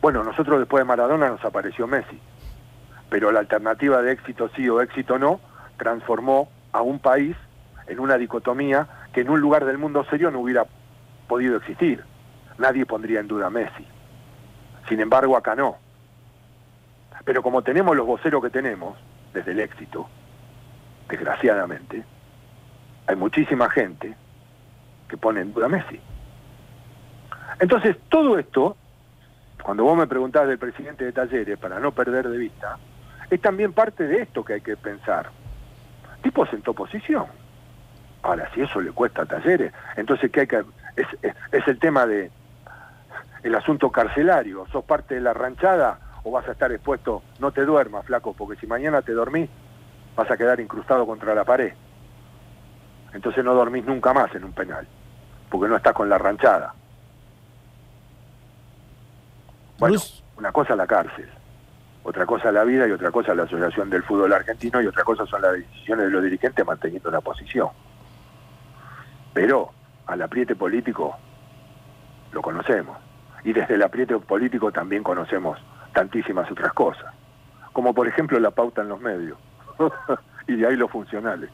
Bueno, 0.00 0.22
nosotros 0.24 0.58
después 0.58 0.80
de 0.80 0.84
Maradona 0.86 1.28
nos 1.28 1.44
apareció 1.44 1.86
Messi. 1.86 2.20
Pero 3.10 3.32
la 3.32 3.40
alternativa 3.40 4.02
de 4.02 4.12
éxito 4.12 4.50
sí 4.54 4.68
o 4.68 4.80
éxito 4.80 5.18
no 5.18 5.40
transformó 5.76 6.48
a 6.72 6.82
un 6.82 6.98
país 6.98 7.36
en 7.86 8.00
una 8.00 8.16
dicotomía 8.16 8.86
que 9.12 9.22
en 9.22 9.30
un 9.30 9.40
lugar 9.40 9.64
del 9.64 9.78
mundo 9.78 10.04
serio 10.04 10.30
no 10.30 10.40
hubiera 10.40 10.66
podido 11.26 11.56
existir. 11.56 12.04
Nadie 12.58 12.86
pondría 12.86 13.20
en 13.20 13.28
duda 13.28 13.46
a 13.46 13.50
Messi. 13.50 13.86
Sin 14.88 15.00
embargo, 15.00 15.36
acá 15.36 15.54
no. 15.54 15.76
Pero 17.24 17.42
como 17.42 17.62
tenemos 17.62 17.96
los 17.96 18.06
voceros 18.06 18.42
que 18.42 18.50
tenemos, 18.50 18.96
desde 19.32 19.52
el 19.52 19.60
éxito, 19.60 20.08
desgraciadamente, 21.08 22.04
hay 23.08 23.16
muchísima 23.16 23.68
gente 23.70 24.14
que 25.08 25.16
pone 25.16 25.40
en 25.40 25.52
duda 25.52 25.66
a 25.66 25.70
Messi. 25.70 26.00
Entonces, 27.58 27.96
todo 28.08 28.38
esto, 28.38 28.76
cuando 29.62 29.82
vos 29.82 29.98
me 29.98 30.06
preguntás 30.06 30.46
del 30.46 30.58
presidente 30.58 31.04
de 31.04 31.12
Talleres, 31.12 31.58
para 31.58 31.80
no 31.80 31.90
perder 31.90 32.28
de 32.28 32.38
vista, 32.38 32.78
es 33.28 33.40
también 33.40 33.72
parte 33.72 34.06
de 34.06 34.22
esto 34.22 34.44
que 34.44 34.54
hay 34.54 34.60
que 34.60 34.76
pensar 34.76 35.30
tipo 36.22 36.46
sentó 36.46 36.74
posición. 36.74 37.26
Ahora, 38.22 38.50
si 38.54 38.60
eso 38.60 38.80
le 38.80 38.92
cuesta 38.92 39.22
a 39.22 39.26
talleres, 39.26 39.72
entonces 39.96 40.30
¿qué 40.30 40.40
hay 40.40 40.46
que...? 40.46 40.64
Es, 40.96 41.06
es, 41.22 41.68
el 41.68 41.78
tema 41.78 42.06
de 42.06 42.30
el 43.44 43.54
asunto 43.54 43.90
carcelario. 43.90 44.66
¿Sos 44.72 44.84
parte 44.84 45.14
de 45.14 45.20
la 45.20 45.32
ranchada 45.32 45.98
o 46.24 46.30
vas 46.32 46.48
a 46.48 46.52
estar 46.52 46.72
expuesto? 46.72 47.22
No 47.38 47.52
te 47.52 47.64
duermas, 47.64 48.04
flaco, 48.04 48.34
porque 48.34 48.58
si 48.58 48.66
mañana 48.66 49.02
te 49.02 49.12
dormís, 49.12 49.48
vas 50.16 50.30
a 50.30 50.36
quedar 50.36 50.58
incrustado 50.58 51.06
contra 51.06 51.34
la 51.34 51.44
pared. 51.44 51.72
Entonces 53.12 53.44
no 53.44 53.54
dormís 53.54 53.84
nunca 53.84 54.12
más 54.12 54.34
en 54.34 54.44
un 54.44 54.52
penal, 54.52 54.86
porque 55.48 55.68
no 55.68 55.76
estás 55.76 55.92
con 55.92 56.08
la 56.08 56.18
ranchada. 56.18 56.74
Bueno, 59.78 59.98
una 60.36 60.52
cosa 60.52 60.72
es 60.72 60.76
la 60.76 60.86
cárcel, 60.86 61.28
otra 62.02 62.26
cosa 62.26 62.48
es 62.48 62.54
la 62.54 62.64
vida 62.64 62.88
y 62.88 62.90
otra 62.90 63.10
cosa 63.10 63.32
es 63.32 63.36
la 63.36 63.44
Asociación 63.44 63.90
del 63.90 64.02
Fútbol 64.02 64.32
Argentino 64.32 64.80
y 64.80 64.86
otra 64.86 65.04
cosa 65.04 65.26
son 65.26 65.42
las 65.42 65.52
decisiones 65.52 66.06
de 66.06 66.10
los 66.10 66.22
dirigentes 66.22 66.66
manteniendo 66.66 67.10
la 67.10 67.20
posición. 67.20 67.68
Pero 69.32 69.70
al 70.06 70.22
apriete 70.22 70.56
político 70.56 71.16
lo 72.32 72.42
conocemos. 72.42 72.96
Y 73.44 73.52
desde 73.52 73.74
el 73.74 73.82
apriete 73.82 74.18
político 74.18 74.72
también 74.72 75.02
conocemos 75.02 75.58
tantísimas 75.92 76.50
otras 76.50 76.72
cosas. 76.72 77.14
Como 77.72 77.94
por 77.94 78.08
ejemplo 78.08 78.40
la 78.40 78.50
pauta 78.50 78.82
en 78.82 78.88
los 78.88 79.00
medios. 79.00 79.38
y 80.48 80.56
de 80.56 80.66
ahí 80.66 80.76
los 80.76 80.90
funcionales. 80.90 81.50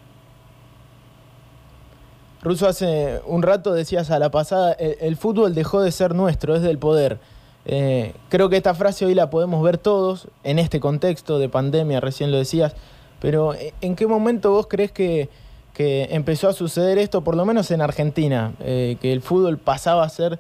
Russo, 2.45 2.69
hace 2.69 3.23
un 3.27 3.43
rato 3.43 3.73
decías 3.73 4.11
a 4.11 4.19
la 4.19 4.31
pasada, 4.31 4.73
el, 4.75 5.17
fútbol 5.17 5.55
dejó 5.55 5.81
de 5.81 5.91
ser 5.91 6.15
nuestro, 6.15 6.55
es 6.55 6.61
del 6.61 6.79
poder. 6.79 7.19
Eh, 7.65 8.13
creo 8.29 8.51
que 8.51 8.59
esta 8.59 8.75
frase 8.75 9.07
hoy 9.07 9.15
la 9.15 9.31
podemos 9.31 9.63
ver 9.63 9.79
todos 9.79 10.29
en 10.45 10.59
este 10.59 10.79
contexto 10.79 11.39
de 11.39 11.49
pandemia, 11.49 12.01
recién 12.01 12.31
lo 12.31 12.37
decías, 12.37 12.77
pero 13.19 13.55
eh, 13.55 13.73
¿en 13.81 13.97
qué 13.97 14.07
momento 14.07 14.51
vos 14.51 14.67
crees 14.69 14.93
que, 14.93 15.31
empezó 15.77 16.51
a 16.51 16.53
suceder 16.53 16.99
esto, 16.99 17.25
por 17.25 17.35
lo 17.35 17.47
menos 17.47 17.71
en 17.71 17.81
Argentina, 17.81 18.53
eh, 18.61 18.97
que 19.01 19.13
el 19.13 19.23
fútbol 19.23 19.57
pasaba 19.57 20.05
a 20.05 20.09
ser 20.11 20.39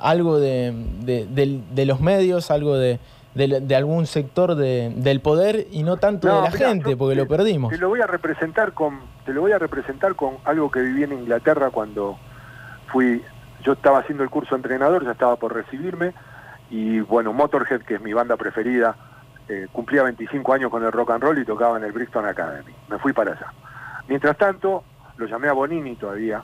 algo 0.00 0.40
de, 0.40 0.72
los 1.76 2.00
medios, 2.00 2.50
algo 2.50 2.76
de, 2.76 2.98
algún 3.76 4.06
sector 4.06 4.56
del 4.56 5.20
poder 5.20 5.66
y 5.70 5.82
no 5.82 5.98
tanto 5.98 6.26
de 6.26 6.40
la 6.40 6.50
gente, 6.50 6.96
porque 6.96 7.16
lo 7.16 7.28
perdimos? 7.28 7.70
Te 7.70 7.78
lo 7.78 7.90
voy 7.90 8.00
a 8.00 8.06
representar 8.06 8.72
con, 8.72 8.98
te 9.24 9.32
lo 9.32 9.42
voy 9.42 9.52
a 9.52 9.58
representar 9.58 10.14
con 10.14 10.36
algo 10.44 10.70
que 10.70 10.80
viví 10.80 11.04
en 11.04 11.12
Inglaterra 11.12 11.70
cuando 11.70 12.18
fui 12.92 13.22
yo 13.62 13.72
estaba 13.72 13.98
haciendo 13.98 14.24
el 14.24 14.30
curso 14.30 14.56
entrenador, 14.56 15.04
ya 15.04 15.12
estaba 15.12 15.36
por 15.36 15.54
recibirme, 15.54 16.14
y 16.70 17.00
bueno, 17.00 17.32
Motorhead, 17.32 17.82
que 17.82 17.96
es 17.96 18.00
mi 18.00 18.12
banda 18.12 18.36
preferida, 18.36 18.96
eh, 19.48 19.66
cumplía 19.72 20.02
25 20.02 20.52
años 20.52 20.70
con 20.70 20.84
el 20.84 20.92
rock 20.92 21.10
and 21.10 21.22
roll 21.22 21.38
y 21.38 21.44
tocaba 21.44 21.76
en 21.76 21.84
el 21.84 21.92
Brixton 21.92 22.24
Academy. 22.24 22.72
Me 22.88 22.98
fui 22.98 23.12
para 23.12 23.32
allá. 23.32 23.52
Mientras 24.08 24.36
tanto, 24.38 24.84
lo 25.16 25.26
llamé 25.26 25.48
a 25.48 25.52
Bonini 25.52 25.96
todavía, 25.96 26.42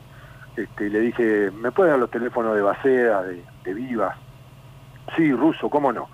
este, 0.57 0.91
le 0.91 1.01
dije, 1.01 1.51
¿me 1.53 1.71
puede 1.71 1.91
dar 1.91 1.99
los 1.99 2.11
teléfonos 2.11 2.55
de 2.55 2.63
Baceda, 2.63 3.23
de, 3.23 3.45
de 3.65 3.75
Vivas? 3.75 4.17
Sí, 5.17 5.33
ruso, 5.33 5.71
¿cómo 5.71 5.93
no? 5.93 6.09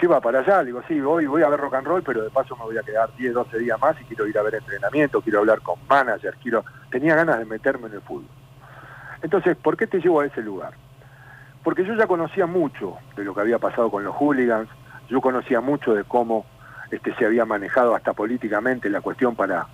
¿Qué 0.00 0.06
va 0.06 0.18
para 0.18 0.38
allá? 0.38 0.60
Le 0.60 0.68
digo, 0.68 0.82
sí, 0.88 0.98
voy, 0.98 1.26
voy 1.26 1.42
a 1.42 1.50
ver 1.50 1.60
rock 1.60 1.74
and 1.74 1.86
roll, 1.86 2.02
pero 2.02 2.22
de 2.22 2.30
paso 2.30 2.56
me 2.56 2.64
voy 2.64 2.78
a 2.78 2.82
quedar 2.82 3.14
10, 3.16 3.34
12 3.34 3.58
días 3.58 3.78
más 3.78 4.00
y 4.00 4.04
quiero 4.04 4.26
ir 4.26 4.38
a 4.38 4.42
ver 4.42 4.54
entrenamiento, 4.54 5.20
quiero 5.20 5.40
hablar 5.40 5.60
con 5.60 5.78
managers, 5.90 6.38
quiero... 6.42 6.64
Tenía 6.90 7.14
ganas 7.14 7.38
de 7.38 7.44
meterme 7.44 7.88
en 7.88 7.92
el 7.92 8.00
fútbol. 8.00 8.30
Entonces, 9.20 9.58
¿por 9.58 9.76
qué 9.76 9.86
te 9.86 10.00
llevo 10.00 10.20
a 10.20 10.24
ese 10.24 10.40
lugar? 10.40 10.72
Porque 11.62 11.84
yo 11.84 11.94
ya 11.96 12.06
conocía 12.06 12.46
mucho 12.46 12.96
de 13.14 13.24
lo 13.24 13.34
que 13.34 13.42
había 13.42 13.58
pasado 13.58 13.90
con 13.90 14.02
los 14.02 14.16
hooligans, 14.16 14.70
yo 15.10 15.20
conocía 15.20 15.60
mucho 15.60 15.92
de 15.92 16.04
cómo 16.04 16.46
este, 16.90 17.14
se 17.16 17.26
había 17.26 17.44
manejado 17.44 17.94
hasta 17.94 18.14
políticamente 18.14 18.88
la 18.88 19.02
cuestión 19.02 19.36
para 19.36 19.66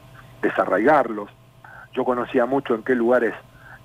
desarraigarlos, 0.42 1.30
yo 1.92 2.04
conocía 2.04 2.46
mucho 2.46 2.74
en 2.74 2.82
qué 2.82 2.96
lugares 2.96 3.32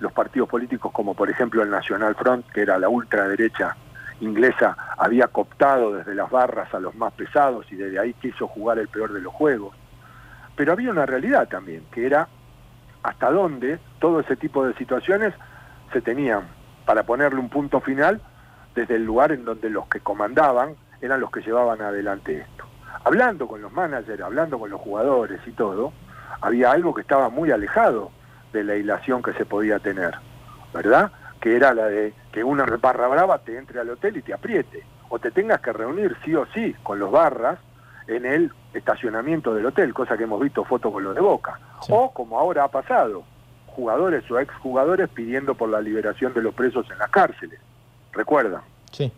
los 0.00 0.10
partidos 0.10 0.48
políticos, 0.48 0.90
como 0.92 1.14
por 1.14 1.30
ejemplo 1.30 1.62
el 1.62 1.70
National 1.70 2.16
Front, 2.16 2.46
que 2.50 2.62
era 2.62 2.80
la 2.80 2.88
ultraderecha 2.88 3.76
inglesa, 4.22 4.76
había 4.96 5.26
cooptado 5.28 5.92
desde 5.92 6.14
las 6.14 6.30
barras 6.30 6.72
a 6.72 6.80
los 6.80 6.94
más 6.94 7.12
pesados 7.12 7.70
y 7.70 7.76
desde 7.76 7.98
ahí 7.98 8.14
quiso 8.14 8.46
jugar 8.46 8.78
el 8.78 8.88
peor 8.88 9.12
de 9.12 9.20
los 9.20 9.32
juegos. 9.32 9.76
Pero 10.56 10.72
había 10.72 10.90
una 10.90 11.06
realidad 11.06 11.48
también, 11.48 11.84
que 11.90 12.06
era 12.06 12.28
hasta 13.02 13.30
dónde 13.30 13.80
todo 13.98 14.20
ese 14.20 14.36
tipo 14.36 14.64
de 14.64 14.74
situaciones 14.74 15.34
se 15.92 16.00
tenían 16.00 16.46
para 16.86 17.02
ponerle 17.02 17.40
un 17.40 17.48
punto 17.48 17.80
final 17.80 18.20
desde 18.74 18.94
el 18.94 19.04
lugar 19.04 19.32
en 19.32 19.44
donde 19.44 19.68
los 19.70 19.86
que 19.88 20.00
comandaban 20.00 20.76
eran 21.00 21.20
los 21.20 21.30
que 21.30 21.40
llevaban 21.40 21.82
adelante 21.82 22.38
esto. 22.38 22.64
Hablando 23.04 23.48
con 23.48 23.60
los 23.60 23.72
managers, 23.72 24.22
hablando 24.22 24.58
con 24.58 24.70
los 24.70 24.80
jugadores 24.80 25.40
y 25.46 25.52
todo, 25.52 25.92
había 26.40 26.70
algo 26.70 26.94
que 26.94 27.00
estaba 27.00 27.28
muy 27.28 27.50
alejado 27.50 28.12
de 28.52 28.62
la 28.62 28.76
hilación 28.76 29.22
que 29.22 29.32
se 29.32 29.44
podía 29.44 29.80
tener, 29.80 30.14
¿verdad? 30.72 31.10
Que 31.42 31.56
era 31.56 31.74
la 31.74 31.86
de 31.86 32.14
que 32.32 32.42
una 32.42 32.64
barra 32.64 33.08
brava 33.08 33.38
te 33.38 33.58
entre 33.58 33.80
al 33.80 33.90
hotel 33.90 34.16
y 34.16 34.22
te 34.22 34.32
apriete, 34.32 34.84
o 35.10 35.18
te 35.18 35.30
tengas 35.30 35.60
que 35.60 35.72
reunir 35.74 36.16
sí 36.24 36.34
o 36.34 36.46
sí 36.54 36.74
con 36.82 36.98
los 36.98 37.10
barras 37.10 37.58
en 38.06 38.24
el 38.24 38.50
estacionamiento 38.72 39.52
del 39.52 39.66
hotel, 39.66 39.92
cosa 39.92 40.16
que 40.16 40.24
hemos 40.24 40.40
visto 40.40 40.64
fotos 40.64 40.92
con 40.92 41.04
los 41.04 41.14
de 41.14 41.20
Boca, 41.20 41.58
o 41.90 42.14
como 42.14 42.38
ahora 42.38 42.64
ha 42.64 42.68
pasado, 42.68 43.24
jugadores 43.66 44.28
o 44.30 44.38
exjugadores 44.38 45.08
pidiendo 45.08 45.54
por 45.54 45.68
la 45.68 45.80
liberación 45.80 46.32
de 46.32 46.42
los 46.42 46.54
presos 46.54 46.88
en 46.90 46.98
las 46.98 47.10
cárceles. 47.10 47.60
¿Recuerdan? 48.12 48.62
Sí. 48.90 49.12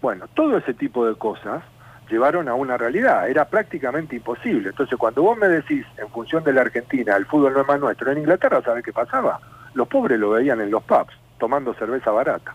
Bueno, 0.00 0.26
todo 0.34 0.56
ese 0.56 0.74
tipo 0.74 1.06
de 1.06 1.16
cosas 1.16 1.62
llevaron 2.08 2.48
a 2.48 2.54
una 2.54 2.76
realidad, 2.76 3.28
era 3.28 3.44
prácticamente 3.44 4.16
imposible. 4.16 4.70
Entonces, 4.70 4.96
cuando 4.98 5.22
vos 5.22 5.36
me 5.36 5.48
decís, 5.48 5.84
en 5.98 6.08
función 6.08 6.44
de 6.44 6.52
la 6.52 6.62
Argentina, 6.62 7.16
el 7.16 7.26
fútbol 7.26 7.52
no 7.52 7.60
es 7.60 7.68
más 7.68 7.80
nuestro, 7.80 8.10
en 8.10 8.18
Inglaterra, 8.18 8.62
¿sabes 8.64 8.84
qué 8.84 8.92
pasaba? 8.92 9.40
Los 9.74 9.88
pobres 9.88 10.18
lo 10.18 10.30
veían 10.30 10.60
en 10.60 10.70
los 10.70 10.82
pubs, 10.84 11.12
tomando 11.38 11.74
cerveza 11.74 12.10
barata. 12.10 12.54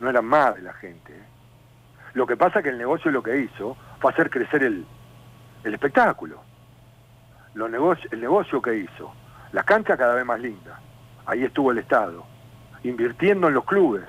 No 0.00 0.10
eran 0.10 0.24
más 0.24 0.54
de 0.56 0.62
la 0.62 0.72
gente. 0.74 1.12
¿eh? 1.12 1.26
Lo 2.14 2.26
que 2.26 2.36
pasa 2.36 2.62
que 2.62 2.68
el 2.70 2.78
negocio 2.78 3.10
lo 3.10 3.22
que 3.22 3.38
hizo 3.38 3.76
fue 4.00 4.12
hacer 4.12 4.30
crecer 4.30 4.62
el, 4.62 4.86
el 5.64 5.74
espectáculo. 5.74 6.40
El 7.54 8.20
negocio 8.20 8.62
que 8.62 8.76
hizo 8.76 9.12
la 9.52 9.62
cancha 9.62 9.96
cada 9.96 10.14
vez 10.14 10.24
más 10.24 10.40
linda. 10.40 10.80
Ahí 11.26 11.44
estuvo 11.44 11.72
el 11.72 11.78
Estado, 11.78 12.24
invirtiendo 12.84 13.48
en 13.48 13.54
los 13.54 13.64
clubes. 13.64 14.04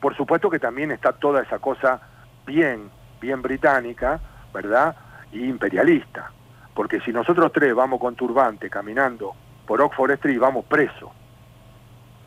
Por 0.00 0.16
supuesto 0.16 0.48
que 0.48 0.58
también 0.58 0.90
está 0.90 1.12
toda 1.12 1.42
esa 1.42 1.58
cosa 1.58 2.00
bien, 2.46 2.90
bien 3.20 3.42
británica, 3.42 4.20
¿verdad? 4.52 4.96
Y 5.32 5.44
imperialista. 5.44 6.30
Porque 6.74 7.00
si 7.00 7.12
nosotros 7.12 7.52
tres 7.52 7.74
vamos 7.74 8.00
con 8.00 8.14
turbante 8.16 8.70
caminando 8.70 9.34
por 9.66 9.80
Oxford 9.82 10.12
Street, 10.12 10.38
vamos 10.38 10.64
presos. 10.64 11.10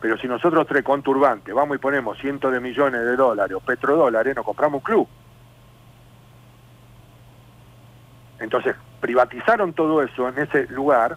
Pero 0.04 0.18
si 0.18 0.28
nosotros 0.28 0.66
tres 0.66 0.84
con 0.84 1.02
turbante 1.02 1.50
vamos 1.54 1.76
y 1.76 1.78
ponemos 1.78 2.18
cientos 2.18 2.52
de 2.52 2.60
millones 2.60 3.00
de 3.00 3.16
dólares 3.16 3.56
o 3.56 3.60
petrodólares, 3.60 4.36
nos 4.36 4.44
compramos 4.44 4.80
un 4.80 4.84
club. 4.84 5.08
Entonces, 8.38 8.76
privatizaron 9.00 9.72
todo 9.72 10.02
eso 10.02 10.28
en 10.28 10.40
ese 10.40 10.66
lugar 10.66 11.16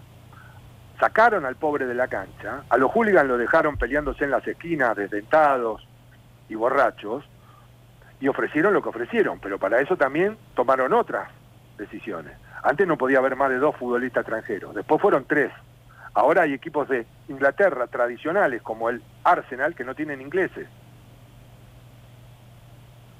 sacaron 1.02 1.46
al 1.46 1.58
pobre 1.58 1.86
de 1.86 1.96
la 1.96 2.08
cancha, 2.08 2.64
a 2.70 2.78
los 2.78 2.90
hooligans 2.90 3.28
lo 3.28 3.38
dejaron 3.38 3.76
peleándose 3.76 4.24
en 4.24 4.32
las 4.32 4.48
esquinas, 4.48 4.96
desdentados 4.96 5.86
y 6.48 6.56
borrachos, 6.56 7.26
y 8.22 8.30
ofrecieron 8.30 8.74
lo 8.74 8.82
que 8.82 8.88
ofrecieron, 8.88 9.42
pero 9.42 9.60
para 9.60 9.82
eso 9.82 9.98
también 9.98 10.38
tomaron 10.56 10.94
otras 10.94 11.30
decisiones. 11.78 12.38
Antes 12.64 12.88
no 12.88 12.98
podía 12.98 13.18
haber 13.18 13.36
más 13.36 13.50
de 13.50 13.58
dos 13.58 13.76
futbolistas 13.76 14.22
extranjeros, 14.22 14.74
después 14.74 15.02
fueron 15.02 15.26
tres. 15.26 15.52
Ahora 16.18 16.42
hay 16.42 16.54
equipos 16.54 16.90
de 16.90 17.06
Inglaterra 17.28 17.86
tradicionales 17.86 18.64
como 18.64 18.90
el 18.90 19.04
Arsenal 19.24 19.76
que 19.76 19.84
no 19.84 19.94
tienen 19.94 20.20
ingleses. 20.20 20.68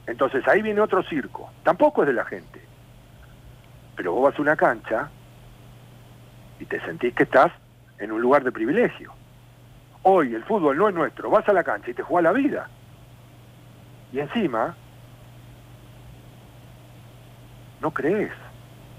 Entonces 0.08 0.48
ahí 0.48 0.64
viene 0.64 0.82
otro 0.82 1.04
circo, 1.04 1.52
tampoco 1.62 2.02
es 2.02 2.08
de 2.08 2.14
la 2.16 2.26
gente. 2.26 2.60
Pero 3.96 4.14
vos 4.14 4.24
vas 4.24 4.40
a 4.40 4.42
una 4.42 4.56
cancha 4.56 5.12
y 6.60 6.66
te 6.66 6.82
sentís 6.86 7.14
que 7.14 7.22
estás 7.22 7.52
en 8.00 8.12
un 8.12 8.20
lugar 8.20 8.44
de 8.44 8.52
privilegio. 8.52 9.14
Hoy 10.02 10.34
el 10.34 10.44
fútbol 10.44 10.76
no 10.76 10.90
es 10.90 10.96
nuestro, 10.96 11.30
vas 11.30 11.48
a 11.48 11.54
la 11.54 11.64
cancha 11.64 11.92
y 11.92 11.94
te 11.94 12.02
juega 12.02 12.32
la 12.32 12.34
vida. 12.36 12.68
Y 14.12 14.22
encima, 14.22 14.76
no 17.80 17.92
crees, 17.92 18.34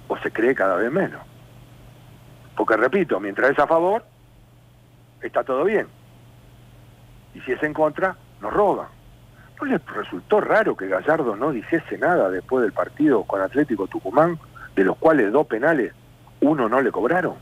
o 0.06 0.16
se 0.18 0.30
cree 0.30 0.54
cada 0.54 0.76
vez 0.76 0.92
menos. 0.92 1.20
Porque 2.68 2.83
repito, 2.83 3.18
mientras 3.18 3.52
es 3.52 3.59
a 3.59 3.66
favor, 3.66 4.04
está 5.22 5.42
todo 5.42 5.64
bien. 5.64 5.87
Y 7.33 7.40
si 7.40 7.52
es 7.52 7.62
en 7.62 7.72
contra, 7.72 8.14
nos 8.42 8.52
roban. 8.52 8.88
¿No 9.59 9.66
les 9.66 9.83
resultó 9.87 10.38
raro 10.42 10.76
que 10.76 10.87
Gallardo 10.87 11.35
no 11.35 11.50
dijese 11.50 11.96
nada 11.96 12.28
después 12.28 12.62
del 12.62 12.74
partido 12.74 13.24
con 13.24 13.40
Atlético 13.40 13.87
Tucumán, 13.87 14.38
de 14.76 14.85
los 14.85 14.98
cuales 14.98 15.33
dos 15.33 15.46
penales, 15.46 15.94
uno 16.42 16.68
no 16.68 16.83
le 16.83 16.92
cobraron? 16.92 17.37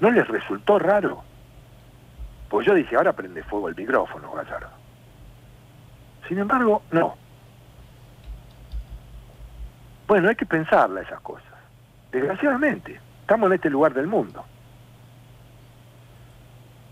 ¿No 0.00 0.10
les 0.10 0.26
resultó 0.26 0.80
raro? 0.80 1.22
Pues 2.48 2.66
yo 2.66 2.74
dije, 2.74 2.96
ahora 2.96 3.12
prende 3.12 3.44
fuego 3.44 3.68
el 3.68 3.76
micrófono, 3.76 4.32
Gallardo. 4.32 4.70
Sin 6.26 6.40
embargo, 6.40 6.82
no. 6.90 7.14
Bueno, 10.06 10.28
hay 10.28 10.36
que 10.36 10.46
pensarla 10.46 11.02
esas 11.02 11.20
cosas. 11.20 11.46
Desgraciadamente, 12.10 13.00
estamos 13.20 13.48
en 13.48 13.54
este 13.54 13.70
lugar 13.70 13.94
del 13.94 14.06
mundo. 14.06 14.44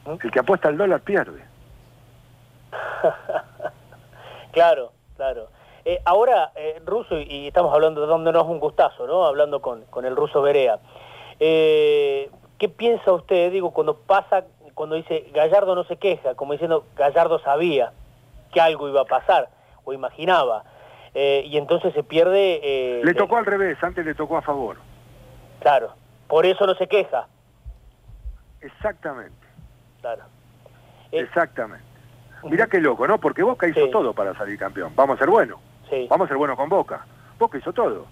El 0.06 0.30
que 0.30 0.40
apuesta 0.40 0.68
al 0.68 0.76
dólar 0.76 1.00
pierde. 1.00 1.44
claro, 4.52 4.92
claro. 5.16 5.48
Eh, 5.84 6.00
ahora, 6.04 6.52
eh, 6.54 6.80
Ruso, 6.84 7.18
y 7.18 7.48
estamos 7.48 7.72
hablando, 7.72 8.00
de 8.00 8.06
dándonos 8.06 8.46
un 8.46 8.58
gustazo, 8.58 9.06
¿no? 9.06 9.24
Hablando 9.24 9.60
con, 9.60 9.84
con 9.86 10.04
el 10.04 10.16
ruso 10.16 10.42
Berea. 10.42 10.78
Eh, 11.38 12.30
¿Qué 12.58 12.68
piensa 12.68 13.12
usted, 13.12 13.50
digo, 13.52 13.72
cuando 13.72 13.98
pasa 13.98 14.44
cuando 14.74 14.96
dice 14.96 15.26
Gallardo 15.32 15.74
no 15.74 15.84
se 15.84 15.96
queja, 15.96 16.34
como 16.34 16.52
diciendo 16.52 16.86
Gallardo 16.96 17.38
sabía 17.40 17.92
que 18.52 18.60
algo 18.60 18.88
iba 18.88 19.02
a 19.02 19.04
pasar 19.04 19.48
o 19.84 19.92
imaginaba. 19.92 20.64
Eh, 21.14 21.42
y 21.46 21.56
entonces 21.58 21.92
se 21.94 22.02
pierde... 22.02 22.60
Eh, 22.62 23.02
le 23.04 23.14
tocó 23.14 23.36
al 23.36 23.46
revés, 23.46 23.76
antes 23.82 24.04
le 24.04 24.14
tocó 24.14 24.36
a 24.36 24.42
favor. 24.42 24.76
Claro, 25.60 25.94
por 26.26 26.46
eso 26.46 26.66
no 26.66 26.74
se 26.74 26.86
queja. 26.86 27.26
Exactamente. 28.60 29.46
Claro. 30.00 30.22
Eh, 31.10 31.20
Exactamente. 31.20 31.84
Mirá 32.44 32.66
qué 32.66 32.80
loco, 32.80 33.06
¿no? 33.06 33.18
Porque 33.18 33.42
Boca 33.42 33.68
hizo 33.68 33.88
todo 33.90 34.12
para 34.14 34.34
salir 34.34 34.58
campeón. 34.58 34.92
Vamos 34.96 35.16
a 35.16 35.18
ser 35.20 35.30
buenos. 35.30 35.60
Sí. 35.88 36.06
Vamos 36.10 36.26
a 36.26 36.28
ser 36.28 36.36
buenos 36.36 36.56
con 36.56 36.68
Boca. 36.68 37.06
Boca 37.38 37.58
hizo 37.58 37.72
todo. 37.72 38.06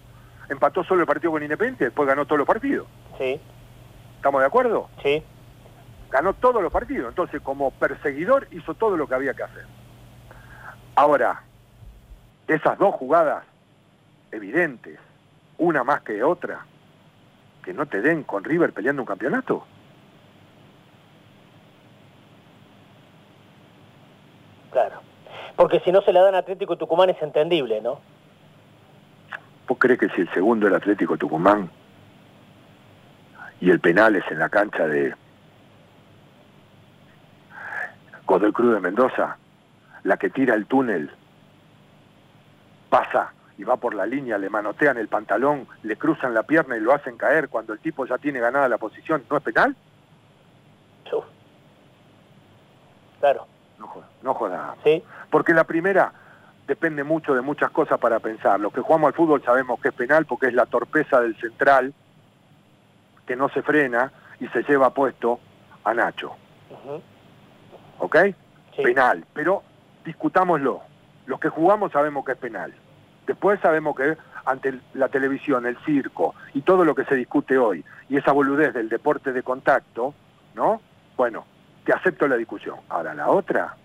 Empató 0.49 0.85
solo 0.85 1.01
el 1.01 1.07
partido 1.07 1.33
con 1.33 1.43
Independiente, 1.43 1.85
después 1.87 2.07
ganó 2.09 2.27
todos 2.27 2.39
los 2.39 2.47
partidos. 2.47 2.87
Sí. 3.19 3.41
¿Estamos 4.17 4.41
de 4.41 4.47
acuerdo? 4.47 4.89
Sí. 5.03 5.23
Ganó 6.11 6.35
todos 6.35 6.63
los 6.63 6.73
partidos. 6.73 7.09
Entonces, 7.09 7.41
como 7.41 7.71
perseguidor, 7.73 8.47
hizo 8.51 8.75
todo 8.75 8.97
lo 8.97 9.07
que 9.09 9.15
había 9.15 9.35
que 9.35 9.43
hacer. 9.43 9.65
Ahora, 10.95 11.43
esas 12.55 12.79
dos 12.79 12.95
jugadas 12.97 13.45
evidentes, 14.33 14.99
una 15.59 15.85
más 15.85 16.03
que 16.03 16.23
otra, 16.25 16.67
que 17.63 17.73
no 17.73 17.87
te 17.87 18.01
den 18.01 18.25
con 18.25 18.43
River 18.43 18.73
peleando 18.73 19.03
un 19.03 19.07
campeonato. 19.07 19.65
Claro. 24.73 25.01
Porque 25.55 25.81
si 25.81 25.93
no 25.93 26.01
se 26.03 26.13
la 26.13 26.23
dan 26.23 26.35
a 26.35 26.39
Atlético 26.39 26.77
Tucumán 26.77 27.11
es 27.11 27.23
entendible, 27.23 27.81
¿no? 27.81 28.01
¿Vos 29.69 29.79
crees 29.79 30.01
que 30.01 30.09
si 30.11 30.23
el 30.23 30.33
segundo 30.33 30.67
era 30.67 30.79
Atlético 30.79 31.17
Tucumán 31.17 31.71
y 33.61 33.71
el 33.71 33.79
penal 33.79 34.17
es 34.17 34.25
en 34.31 34.41
la 34.41 34.49
cancha 34.49 34.89
de 34.89 35.15
Godoy 38.27 38.53
Cruz 38.53 38.75
de 38.75 38.81
Mendoza, 38.81 39.37
la 40.03 40.17
que 40.17 40.31
tira 40.31 40.55
el 40.55 40.67
túnel, 40.67 41.13
pasa 42.91 43.33
y 43.57 43.65
va 43.65 43.77
por 43.77 43.95
la 43.95 44.05
línea, 44.05 44.37
le 44.37 44.51
manotean 44.51 44.99
el 44.99 45.09
pantalón, 45.09 45.67
le 45.83 45.97
cruzan 45.97 46.35
la 46.35 46.43
pierna 46.43 46.77
y 46.77 46.81
lo 46.81 46.93
hacen 46.93 47.17
caer 47.17 47.49
cuando 47.49 47.73
el 47.73 47.79
tipo 47.79 48.05
ya 48.07 48.19
tiene 48.19 48.41
ganada 48.41 48.69
la 48.69 48.79
posición, 48.79 49.25
¿no 49.31 49.39
es 49.39 49.43
penal? 49.43 49.75
Claro. 53.21 53.47
No 53.79 53.87
joda, 53.87 54.09
no 54.23 54.35
joda. 54.35 54.75
Sí. 54.83 55.05
Porque 55.31 55.53
la 55.53 55.65
primera 55.65 56.13
depende 56.67 57.05
mucho 57.05 57.35
de 57.35 57.43
muchas 57.43 57.71
cosas 57.71 57.99
para 57.99 58.19
pensar. 58.19 58.59
Los 58.59 58.73
que 58.73 58.81
jugamos 58.81 59.09
al 59.09 59.15
fútbol 59.15 59.43
sabemos 59.43 59.81
que 59.81 59.89
es 59.89 59.95
penal 59.95 60.27
porque 60.27 60.47
es 60.47 60.55
la 60.55 60.67
torpeza 60.67 61.21
del 61.21 61.37
central 61.37 61.95
que 63.27 63.37
no 63.37 63.49
se 63.51 63.63
frena 63.63 64.13
y 64.41 64.49
se 64.49 64.63
lleva 64.63 64.93
puesto 64.93 65.39
a 65.85 65.95
Nacho. 65.95 66.33
¿Ok? 67.99 68.17
Penal. 68.77 69.25
Pero 69.35 69.63
discutámoslo. 70.05 70.83
Los 71.31 71.39
que 71.39 71.49
jugamos 71.49 71.93
sabemos 71.93 72.25
que 72.25 72.33
es 72.33 72.39
penal. 72.39 72.75
Después 73.25 73.61
sabemos 73.61 73.95
que 73.95 74.17
ante 74.45 74.81
la 74.95 75.09
televisión, 75.09 75.65
el 75.65 75.79
circo 75.85 76.35
y 76.55 76.63
todo 76.63 76.85
lo 76.85 76.97
que 76.97 77.05
se 77.05 77.15
discute 77.15 77.57
hoy, 77.57 77.85
y 78.09 78.17
esa 78.17 78.33
boludez 78.33 78.75
del 78.75 78.89
deporte 78.89 79.33
de 79.33 79.45
contacto, 79.45 80.13
¿no? 80.57 80.81
Bueno, 81.17 81.45
te 81.85 81.93
acepto 81.93 82.27
la 82.27 82.37
discusión. 82.37 82.81
Ahora, 82.89 83.15
la 83.15 83.29
otra, 83.29 83.77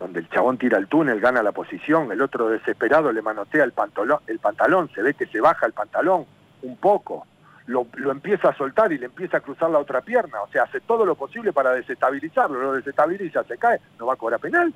donde 0.00 0.18
el 0.18 0.28
chabón 0.30 0.58
tira 0.58 0.78
el 0.78 0.88
túnel, 0.88 1.20
gana 1.20 1.44
la 1.44 1.52
posición, 1.52 2.10
el 2.10 2.22
otro 2.22 2.48
desesperado 2.48 3.12
le 3.12 3.22
manotea 3.22 3.62
el 3.62 3.70
pantalón, 3.70 4.18
el 4.26 4.40
pantalón 4.40 4.90
se 4.96 5.00
ve 5.00 5.14
que 5.14 5.26
se 5.26 5.40
baja 5.40 5.64
el 5.64 5.74
pantalón 5.74 6.26
un 6.62 6.76
poco, 6.76 7.24
lo, 7.66 7.86
lo, 7.94 8.10
empieza 8.10 8.48
a 8.48 8.56
soltar 8.56 8.92
y 8.92 8.98
le 8.98 9.06
empieza 9.06 9.36
a 9.36 9.42
cruzar 9.42 9.70
la 9.70 9.78
otra 9.78 10.00
pierna, 10.00 10.42
o 10.42 10.48
sea, 10.48 10.64
hace 10.64 10.80
todo 10.80 11.06
lo 11.06 11.14
posible 11.14 11.52
para 11.52 11.70
desestabilizarlo, 11.70 12.60
lo 12.60 12.72
desestabiliza, 12.72 13.44
se 13.44 13.58
cae, 13.58 13.78
no 14.00 14.06
va 14.06 14.14
a 14.14 14.16
cobrar 14.16 14.40
penal. 14.40 14.74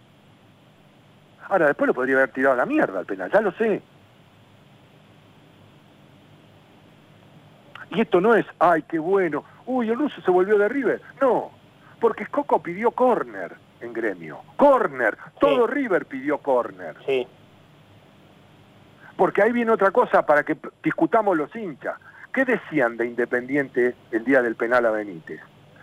Ahora, 1.49 1.67
después 1.67 1.89
lo 1.89 1.95
podría 1.95 2.17
haber 2.17 2.31
tirado 2.31 2.55
a 2.55 2.59
la 2.59 2.67
mierda 2.67 2.99
al 2.99 3.07
penal, 3.07 3.31
ya 3.31 3.41
lo 3.41 3.53
sé. 3.53 3.83
Y 7.91 8.01
esto 8.01 8.21
no 8.21 8.35
es, 8.35 8.45
ay, 8.59 8.83
qué 8.83 8.99
bueno, 8.99 9.45
uy, 9.67 9.89
el 9.89 9.99
ruso 9.99 10.21
se 10.21 10.31
volvió 10.31 10.59
de 10.59 10.69
River. 10.69 11.01
No, 11.21 11.51
porque 12.01 12.27
Coco 12.27 12.63
pidió 12.63 12.91
córner 12.91 13.55
en 13.81 13.93
gremio. 13.93 14.41
Córner, 14.57 15.17
todo 15.41 15.67
River 15.67 16.05
pidió 16.07 16.39
córner. 16.39 16.97
Sí. 17.07 17.27
Porque 19.17 19.43
ahí 19.43 19.53
viene 19.53 19.73
otra 19.73 19.91
cosa 19.91 20.25
para 20.27 20.45
que 20.45 20.57
discutamos 20.83 21.37
los 21.37 21.55
hinchas. 21.57 21.97
¿Qué 22.33 22.45
decían 22.45 22.97
de 22.97 23.07
Independiente 23.07 23.97
el 24.13 24.25
día 24.25 24.43
del 24.43 24.55
penal 24.55 24.87
a 24.87 24.91
Benítez? 24.91 25.41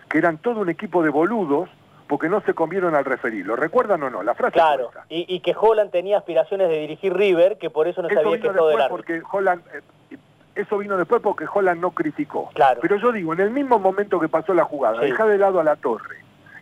Que 0.07 0.19
eran 0.19 0.37
todo 0.37 0.61
un 0.61 0.69
equipo 0.69 1.03
de 1.03 1.09
boludos 1.09 1.69
porque 2.07 2.29
no 2.29 2.41
se 2.41 2.53
convieron 2.53 2.95
al 2.95 3.05
referir. 3.05 3.45
¿Lo 3.45 3.55
recuerdan 3.55 4.03
o 4.03 4.09
no? 4.09 4.23
La 4.23 4.35
frase 4.35 4.53
Claro, 4.53 4.91
y, 5.09 5.25
y, 5.33 5.39
que 5.39 5.55
Holland 5.59 5.91
tenía 5.91 6.17
aspiraciones 6.17 6.69
de 6.69 6.79
dirigir 6.79 7.13
River, 7.13 7.57
que 7.57 7.69
por 7.69 7.87
eso 7.87 8.01
no 8.01 8.09
sabía 8.09 8.39
que 8.39 8.49
todo 8.49 8.71
era 8.71 8.87
porque 8.89 9.21
Holland 9.29 9.63
eh, 9.73 10.17
Eso 10.55 10.77
vino 10.77 10.97
después 10.97 11.21
porque 11.21 11.45
Holland 11.51 11.81
no 11.81 11.91
criticó. 11.91 12.49
Claro. 12.53 12.79
Pero 12.81 12.97
yo 12.97 13.11
digo, 13.11 13.33
en 13.33 13.39
el 13.39 13.51
mismo 13.51 13.79
momento 13.79 14.19
que 14.19 14.29
pasó 14.29 14.53
la 14.53 14.65
jugada, 14.65 14.99
deja 14.99 15.25
de 15.25 15.37
lado 15.37 15.59
a 15.59 15.63
la 15.63 15.75
torre 15.75 16.17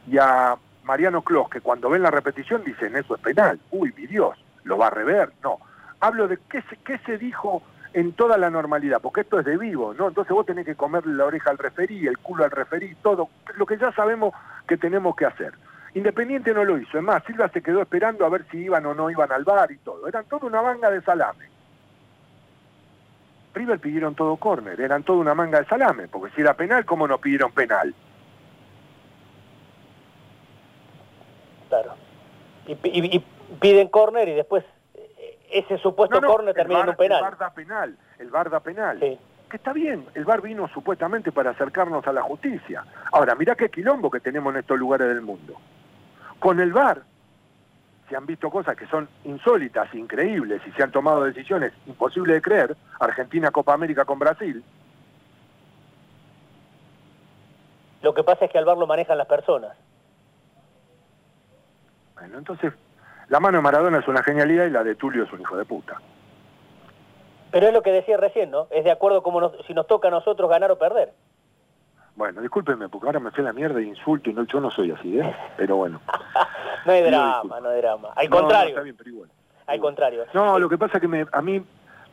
y 0.08 0.18
a 0.18 0.56
Mariano 0.84 1.22
Clos, 1.22 1.50
que 1.50 1.62
cuando 1.62 1.90
ven 1.90 2.02
la 2.02 2.12
repetición 2.12 2.64
dicen, 2.64 2.96
eso 2.96 3.16
es 3.16 3.22
penal. 3.22 3.60
Uy, 3.72 3.94
mi 3.98 4.08
Dios, 4.08 4.38
¿lo 4.64 4.78
va 4.78 4.88
a 4.88 4.92
rever? 4.92 5.32
No. 5.44 5.60
Hablo 6.00 6.28
de 6.28 6.38
qué 6.50 6.62
se, 6.64 6.78
qué 6.78 6.98
se 7.00 7.18
dijo 7.18 7.64
en 7.94 8.14
toda 8.14 8.38
la 8.38 8.50
normalidad, 8.50 9.00
porque 9.02 9.22
esto 9.22 9.40
es 9.40 9.46
de 9.46 9.58
vivo, 9.58 9.94
¿no? 9.94 10.08
Entonces 10.08 10.34
vos 10.34 10.46
tenés 10.46 10.66
que 10.66 10.76
comerle 10.76 11.14
la 11.14 11.26
oreja 11.26 11.52
al 11.52 11.58
referí, 11.58 12.08
el 12.08 12.18
culo 12.18 12.44
al 12.44 12.52
referí, 12.52 12.96
todo, 12.96 13.30
lo 13.56 13.66
que 13.66 13.78
ya 13.78 13.92
sabemos 13.92 14.34
que 14.68 14.78
tenemos 14.78 15.16
que 15.16 15.26
hacer. 15.26 15.54
Independiente 15.94 16.54
no 16.54 16.64
lo 16.64 16.78
hizo, 16.80 16.98
es 16.98 17.04
más, 17.04 17.24
Silva 17.24 17.50
se 17.50 17.62
quedó 17.62 17.82
esperando 17.82 18.26
a 18.26 18.30
ver 18.30 18.46
si 18.50 18.58
iban 18.58 18.86
o 18.88 18.96
no 18.96 19.12
iban 19.12 19.32
al 19.32 19.44
bar 19.44 19.72
y 19.72 19.78
todo. 19.78 20.08
Eran 20.08 20.26
toda 20.26 20.48
una 20.48 20.62
manga 20.62 20.90
de 20.90 21.02
salame. 21.02 21.54
River 23.54 23.80
pidieron 23.80 24.16
todo 24.16 24.38
córner, 24.38 24.82
eran 24.82 25.04
toda 25.04 25.20
una 25.20 25.36
manga 25.36 25.60
de 25.60 25.66
salame, 25.66 26.08
porque 26.08 26.34
si 26.34 26.42
era 26.42 26.56
penal, 26.56 26.86
¿cómo 26.86 27.08
no 27.08 27.20
pidieron 27.20 27.52
penal? 27.52 27.94
Claro. 31.70 31.94
Y, 32.66 33.24
piden 33.60 33.88
córner 33.90 34.28
y 34.30 34.34
después 34.34 34.64
ese 35.54 35.78
supuesto 35.78 36.20
córner 36.22 36.56
termina 36.56 36.82
en 36.82 36.90
un 36.90 36.96
penal. 36.96 37.20
El 37.20 37.24
Barda 37.24 37.50
penal, 37.54 37.98
el 38.18 38.30
Barda 38.32 38.60
penal. 38.60 39.00
Que 39.00 39.58
está 39.58 39.72
bien, 39.72 40.08
el 40.16 40.26
VAR 40.26 40.42
vino 40.42 40.68
supuestamente 40.70 41.32
para 41.32 41.52
acercarnos 41.52 42.08
a 42.08 42.12
la 42.12 42.24
justicia. 42.24 42.84
Ahora, 43.12 43.36
mirá 43.36 43.54
qué 43.54 43.70
quilombo 43.70 44.10
que 44.10 44.20
tenemos 44.20 44.52
en 44.52 44.62
estos 44.62 44.80
lugares 44.80 45.08
del 45.08 45.22
mundo. 45.22 45.54
Con 46.40 46.60
el 46.60 46.74
VAR 46.74 47.04
se 48.10 48.16
han 48.16 48.26
visto 48.26 48.50
cosas 48.50 48.76
que 48.76 48.88
son 48.88 49.08
insólitas, 49.26 49.94
increíbles, 49.94 50.60
y 50.66 50.72
se 50.72 50.82
han 50.82 50.92
tomado 50.92 51.24
decisiones 51.24 51.72
imposibles 51.86 52.34
de 52.36 52.42
creer. 52.42 52.76
Argentina 53.00 53.52
Copa 53.52 53.74
América 53.74 54.06
con 54.06 54.18
Brasil. 54.18 54.64
Lo 58.02 58.14
que 58.16 58.24
pasa 58.24 58.46
es 58.46 58.52
que 58.52 58.58
al 58.58 58.66
VAR 58.66 58.78
lo 58.78 58.88
manejan 58.88 59.20
las 59.20 59.28
personas. 59.28 59.78
Bueno, 62.16 62.40
entonces 62.40 62.74
la 63.34 63.40
mano 63.40 63.58
de 63.58 63.64
Maradona 63.64 63.98
es 63.98 64.08
una 64.08 64.22
genialidad 64.22 64.68
y 64.68 64.70
la 64.70 64.84
de 64.84 64.94
Tulio 64.94 65.24
es 65.24 65.34
un 65.34 65.42
hijo 65.42 65.58
de 65.58 65.66
puta. 65.66 66.00
Pero 67.50 67.66
es 67.66 67.74
lo 67.74 67.82
que 67.82 67.92
decía 67.92 68.16
recién, 68.16 68.52
¿no? 68.52 68.68
Es 68.70 68.84
de 68.84 68.92
acuerdo 68.92 69.24
como 69.24 69.52
si 69.66 69.74
nos 69.74 69.88
toca 69.88 70.10
a 70.10 70.12
nosotros 70.12 70.48
ganar 70.52 70.70
o 70.70 70.78
perder. 70.78 71.14
Bueno, 72.16 72.42
discúlpenme, 72.42 72.90
porque 72.90 73.08
ahora 73.08 73.20
me 73.20 73.32
fue 73.32 73.44
la 73.44 73.52
mierda 73.52 73.82
y 73.82 73.88
insulto 73.88 74.30
y 74.30 74.34
no, 74.34 74.44
yo 74.44 74.60
no 74.60 74.70
soy 74.70 74.92
así, 74.92 75.20
¿eh? 75.20 75.36
Pero 75.58 75.78
bueno. 75.78 76.00
no 76.86 76.92
hay 76.92 77.02
drama, 77.02 77.60
no 77.60 77.70
hay 77.70 77.82
drama. 77.82 78.10
Al 78.16 78.30
contrario. 78.30 78.70
está 78.70 78.82
bien, 78.84 78.96
pero 78.96 79.10
igual. 79.10 79.30
Al 79.66 79.80
contrario. 79.80 80.26
No, 80.32 80.60
lo 80.60 80.70
que 80.70 80.78
pasa 80.78 81.00
es 81.00 81.02
que 81.02 81.08
me, 81.08 81.26
a 81.32 81.42
mí 81.42 81.60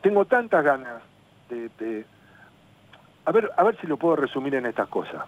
tengo 0.01 0.25
tantas 0.25 0.63
ganas 0.63 1.03
de, 1.49 1.69
de, 1.77 2.03
A 3.25 3.31
ver, 3.31 3.51
a 3.55 3.63
ver 3.63 3.79
si 3.79 3.85
lo 3.85 3.97
puedo 3.97 4.15
resumir 4.15 4.55
en 4.55 4.65
estas 4.65 4.87
cosas. 4.87 5.23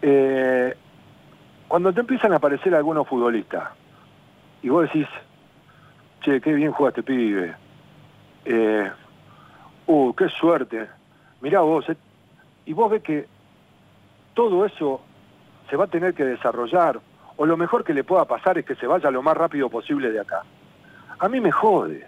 Eh, 0.00 0.74
cuando 1.68 1.92
te 1.92 2.00
empiezan 2.00 2.32
a 2.32 2.36
aparecer 2.36 2.74
algunos 2.74 3.06
futbolistas 3.06 3.83
y 4.64 4.70
vos 4.70 4.84
decís, 4.84 5.06
che, 6.22 6.40
qué 6.40 6.54
bien 6.54 6.72
juega 6.72 6.88
este 6.88 7.02
pibe. 7.02 7.54
Eh, 8.46 8.90
uh, 9.86 10.14
qué 10.14 10.30
suerte. 10.30 10.88
Mirá 11.42 11.60
vos, 11.60 11.86
eh, 11.90 11.96
y 12.64 12.72
vos 12.72 12.90
ves 12.90 13.02
que 13.02 13.28
todo 14.32 14.64
eso 14.64 15.02
se 15.68 15.76
va 15.76 15.84
a 15.84 15.88
tener 15.88 16.14
que 16.14 16.24
desarrollar, 16.24 16.98
o 17.36 17.44
lo 17.44 17.58
mejor 17.58 17.84
que 17.84 17.92
le 17.92 18.04
pueda 18.04 18.24
pasar 18.24 18.56
es 18.56 18.64
que 18.64 18.74
se 18.74 18.86
vaya 18.86 19.10
lo 19.10 19.22
más 19.22 19.36
rápido 19.36 19.68
posible 19.68 20.10
de 20.10 20.20
acá. 20.20 20.40
A 21.18 21.28
mí 21.28 21.42
me 21.42 21.52
jode, 21.52 22.06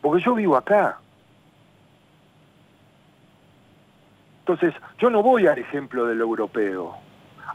porque 0.00 0.22
yo 0.22 0.36
vivo 0.36 0.56
acá. 0.56 1.00
Entonces, 4.42 4.72
yo 4.98 5.10
no 5.10 5.20
voy 5.20 5.48
al 5.48 5.58
ejemplo 5.58 6.06
del 6.06 6.20
europeo. 6.20 6.94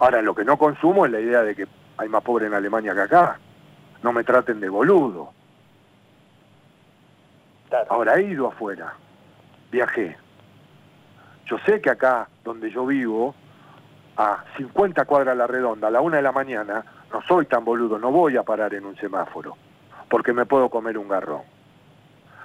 Ahora, 0.02 0.22
lo 0.22 0.36
que 0.36 0.44
no 0.44 0.58
consumo 0.58 1.06
es 1.06 1.14
la 1.14 1.22
idea 1.22 1.44
de 1.44 1.56
que 1.56 1.66
hay 1.96 2.10
más 2.10 2.24
pobre 2.24 2.48
en 2.48 2.54
Alemania 2.54 2.94
que 2.94 3.02
acá 3.02 3.40
no 4.04 4.14
me 4.14 4.24
traten 4.24 4.60
de 4.60 4.70
boludo. 4.70 5.32
Ahora 7.90 8.16
he 8.16 8.24
ido 8.24 8.48
afuera, 8.48 8.94
viajé. 9.72 10.18
Yo 11.46 11.58
sé 11.66 11.82
que 11.82 11.90
acá 11.90 12.28
donde 12.44 12.72
yo 12.72 12.86
vivo 12.86 13.36
a 14.18 14.44
50 14.58 15.06
cuadras 15.06 15.34
a 15.34 15.36
la 15.36 15.48
redonda 15.48 15.88
a 15.88 15.92
la 15.92 16.02
una 16.02 16.18
de 16.18 16.24
la 16.24 16.32
mañana, 16.32 16.84
no 17.12 17.22
soy 17.24 17.46
tan 17.46 17.64
boludo, 17.64 18.00
no 18.00 18.12
voy 18.12 18.38
a 18.38 18.44
parar 18.44 18.74
en 18.74 18.86
un 18.86 18.96
semáforo, 18.98 19.56
porque 20.10 20.34
me 20.34 20.46
puedo 20.46 20.70
comer 20.70 20.98
un 20.98 21.08
garrón. 21.08 21.44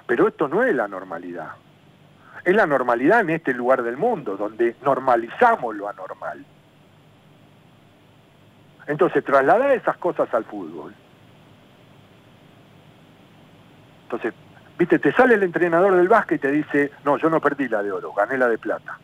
Pero 0.05 0.27
esto 0.27 0.47
no 0.47 0.63
es 0.63 0.75
la 0.75 0.87
normalidad. 0.87 1.51
Es 2.43 2.55
la 2.55 2.67
normalidad 2.67 3.21
en 3.21 3.29
este 3.29 3.53
lugar 3.53 3.83
del 3.83 3.97
mundo, 3.97 4.35
donde 4.35 4.75
normalizamos 4.83 5.75
lo 5.75 5.87
anormal. 5.87 6.45
Entonces, 8.85 9.23
trasladar 9.23 9.71
esas 9.71 9.95
cosas 9.97 10.33
al 10.33 10.43
fútbol. 10.43 10.93
Entonces, 14.13 14.39
viste, 14.77 14.99
te 14.99 15.11
sale 15.11 15.33
el 15.33 15.41
entrenador 15.41 15.95
del 15.95 16.07
básquet 16.07 16.37
y 16.37 16.41
te 16.41 16.51
dice, 16.51 16.91
no, 17.03 17.17
yo 17.17 17.31
no 17.31 17.41
perdí 17.41 17.67
la 17.67 17.81
de 17.81 17.91
oro, 17.91 18.13
gané 18.13 18.37
la 18.37 18.47
de 18.47 18.59
plata. 18.59 18.99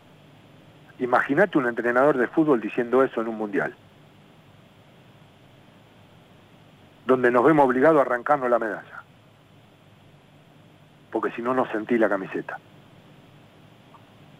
Imagínate 1.00 1.58
un 1.58 1.66
entrenador 1.66 2.16
de 2.16 2.28
fútbol 2.28 2.60
diciendo 2.60 3.02
eso 3.02 3.20
en 3.20 3.26
un 3.26 3.36
mundial. 3.36 3.74
Donde 7.06 7.32
nos 7.32 7.44
vemos 7.44 7.66
obligados 7.66 7.98
a 7.98 8.02
arrancarnos 8.02 8.48
la 8.48 8.60
medalla. 8.60 9.02
Porque 11.10 11.32
si 11.32 11.42
no, 11.42 11.52
no 11.54 11.66
sentí 11.72 11.98
la 11.98 12.08
camiseta. 12.08 12.60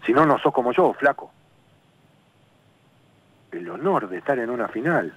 Si 0.06 0.12
no, 0.12 0.24
no 0.24 0.38
sos 0.38 0.52
como 0.52 0.72
yo, 0.72 0.92
flaco. 0.92 1.32
El 3.50 3.68
honor 3.68 4.08
de 4.08 4.18
estar 4.18 4.38
en 4.38 4.50
una 4.50 4.68
final. 4.68 5.12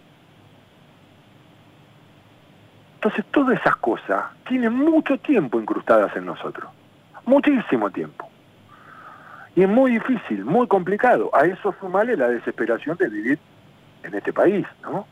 Entonces 3.04 3.26
todas 3.32 3.60
esas 3.60 3.76
cosas 3.76 4.24
tienen 4.48 4.74
mucho 4.74 5.18
tiempo 5.18 5.60
incrustadas 5.60 6.16
en 6.16 6.26
nosotros. 6.26 6.72
Muchísimo 7.26 7.92
tiempo. 7.92 8.30
Y 9.58 9.64
es 9.64 9.68
muy 9.68 9.92
difícil, 9.92 10.46
muy 10.46 10.68
complicado. 10.68 11.30
A 11.34 11.42
eso 11.42 11.76
sumale 11.82 12.16
la 12.16 12.30
desesperación 12.30 12.96
de 12.96 13.10
vivir 13.10 13.40
en 14.04 14.14
este 14.14 14.32
país, 14.32 14.66
¿no? 14.84 15.06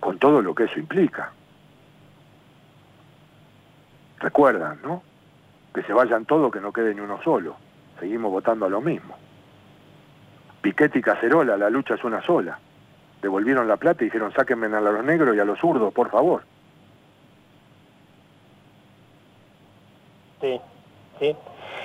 Con 0.00 0.18
todo 0.18 0.42
lo 0.42 0.52
que 0.52 0.64
eso 0.64 0.80
implica. 0.80 1.30
Recuerdan, 4.18 4.80
¿no? 4.82 5.04
Que 5.72 5.84
se 5.84 5.92
vayan 5.92 6.24
todos, 6.24 6.50
que 6.50 6.60
no 6.60 6.72
quede 6.72 6.92
ni 6.92 7.02
uno 7.02 7.22
solo. 7.22 7.54
Seguimos 8.00 8.32
votando 8.32 8.66
a 8.66 8.68
lo 8.68 8.80
mismo. 8.80 9.16
Piquete 10.60 10.98
y 10.98 11.02
Cacerola, 11.02 11.56
la 11.56 11.70
lucha 11.70 11.94
es 11.94 12.02
una 12.02 12.20
sola. 12.20 12.58
Devolvieron 13.22 13.68
la 13.68 13.76
plata 13.76 14.02
y 14.02 14.06
dijeron, 14.06 14.32
sáquenme 14.32 14.66
a 14.66 14.80
los 14.80 15.04
negros 15.04 15.36
y 15.36 15.38
a 15.38 15.44
los 15.44 15.60
zurdos, 15.60 15.94
por 15.94 16.10
favor. 16.10 16.42
Sí, 20.40 20.60
sí. 21.18 21.36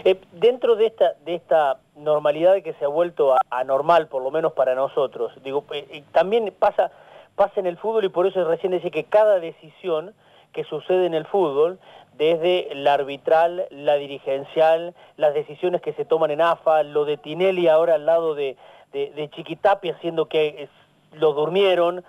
Eh, 0.06 0.20
dentro 0.34 0.76
de 0.76 0.88
esta, 0.88 1.14
de 1.26 1.36
esta 1.36 1.80
normalidad 1.96 2.62
que 2.62 2.74
se 2.74 2.86
ha 2.86 2.90
vuelto 2.90 3.36
anormal, 3.50 4.08
por 4.08 4.24
lo 4.24 4.32
menos 4.32 4.54
para 4.54 4.76
nosotros, 4.76 5.32
digo, 5.44 5.64
eh, 5.72 5.88
eh, 5.90 6.04
también 6.12 6.54
pasa, 6.58 6.92
pasa 7.36 7.60
en 7.60 7.68
el 7.68 7.78
fútbol 7.78 8.06
y 8.06 8.10
por 8.10 8.28
eso 8.28 8.44
recién 8.46 8.72
decía 8.72 8.92
que 8.92 9.06
cada 9.06 9.40
decisión 9.40 10.14
que 10.52 10.64
sucede 10.66 11.06
en 11.06 11.14
el 11.14 11.26
fútbol, 11.26 11.80
desde 12.18 12.70
la 12.76 12.94
arbitral, 12.94 13.66
la 13.72 13.96
dirigencial, 13.96 14.94
las 15.18 15.34
decisiones 15.34 15.82
que 15.82 15.94
se 15.94 16.06
toman 16.06 16.32
en 16.32 16.42
AFA, 16.42 16.84
lo 16.84 17.06
de 17.06 17.18
Tinelli 17.18 17.68
ahora 17.68 17.96
al 17.96 18.06
lado 18.06 18.36
de, 18.36 18.56
de, 18.92 19.30
Chiquitapi 19.32 19.90
haciendo 19.90 20.28
que 20.28 20.70
lo 21.14 21.34
durmieron, 21.34 22.04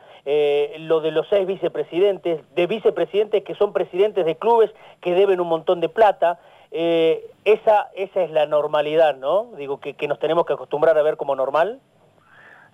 lo 0.79 1.01
de 1.01 1.11
los 1.11 1.29
seis 1.29 1.47
vicepresidentes, 1.47 2.41
de 2.55 2.67
vicepresidentes 2.67 3.45
que 3.45 3.55
son 3.55 3.73
presidentes 3.73 4.25
de 4.25 4.37
clubes 4.37 4.71
que 5.01 5.15
deben 5.15 5.41
un 5.41 5.49
montón 5.49 5.81
de 5.81 5.89
plata, 5.89 6.39
eh, 6.77 7.31
esa, 7.45 7.87
esa 7.95 8.23
es 8.23 8.33
la 8.33 8.47
normalidad, 8.47 9.17
¿no? 9.17 9.53
Digo, 9.57 9.79
que, 9.79 9.95
nos 10.09 10.19
tenemos 10.19 10.45
que 10.45 10.55
acostumbrar 10.55 10.99
a 10.99 11.03
ver 11.03 11.17
como 11.17 11.37
normal. 11.37 11.79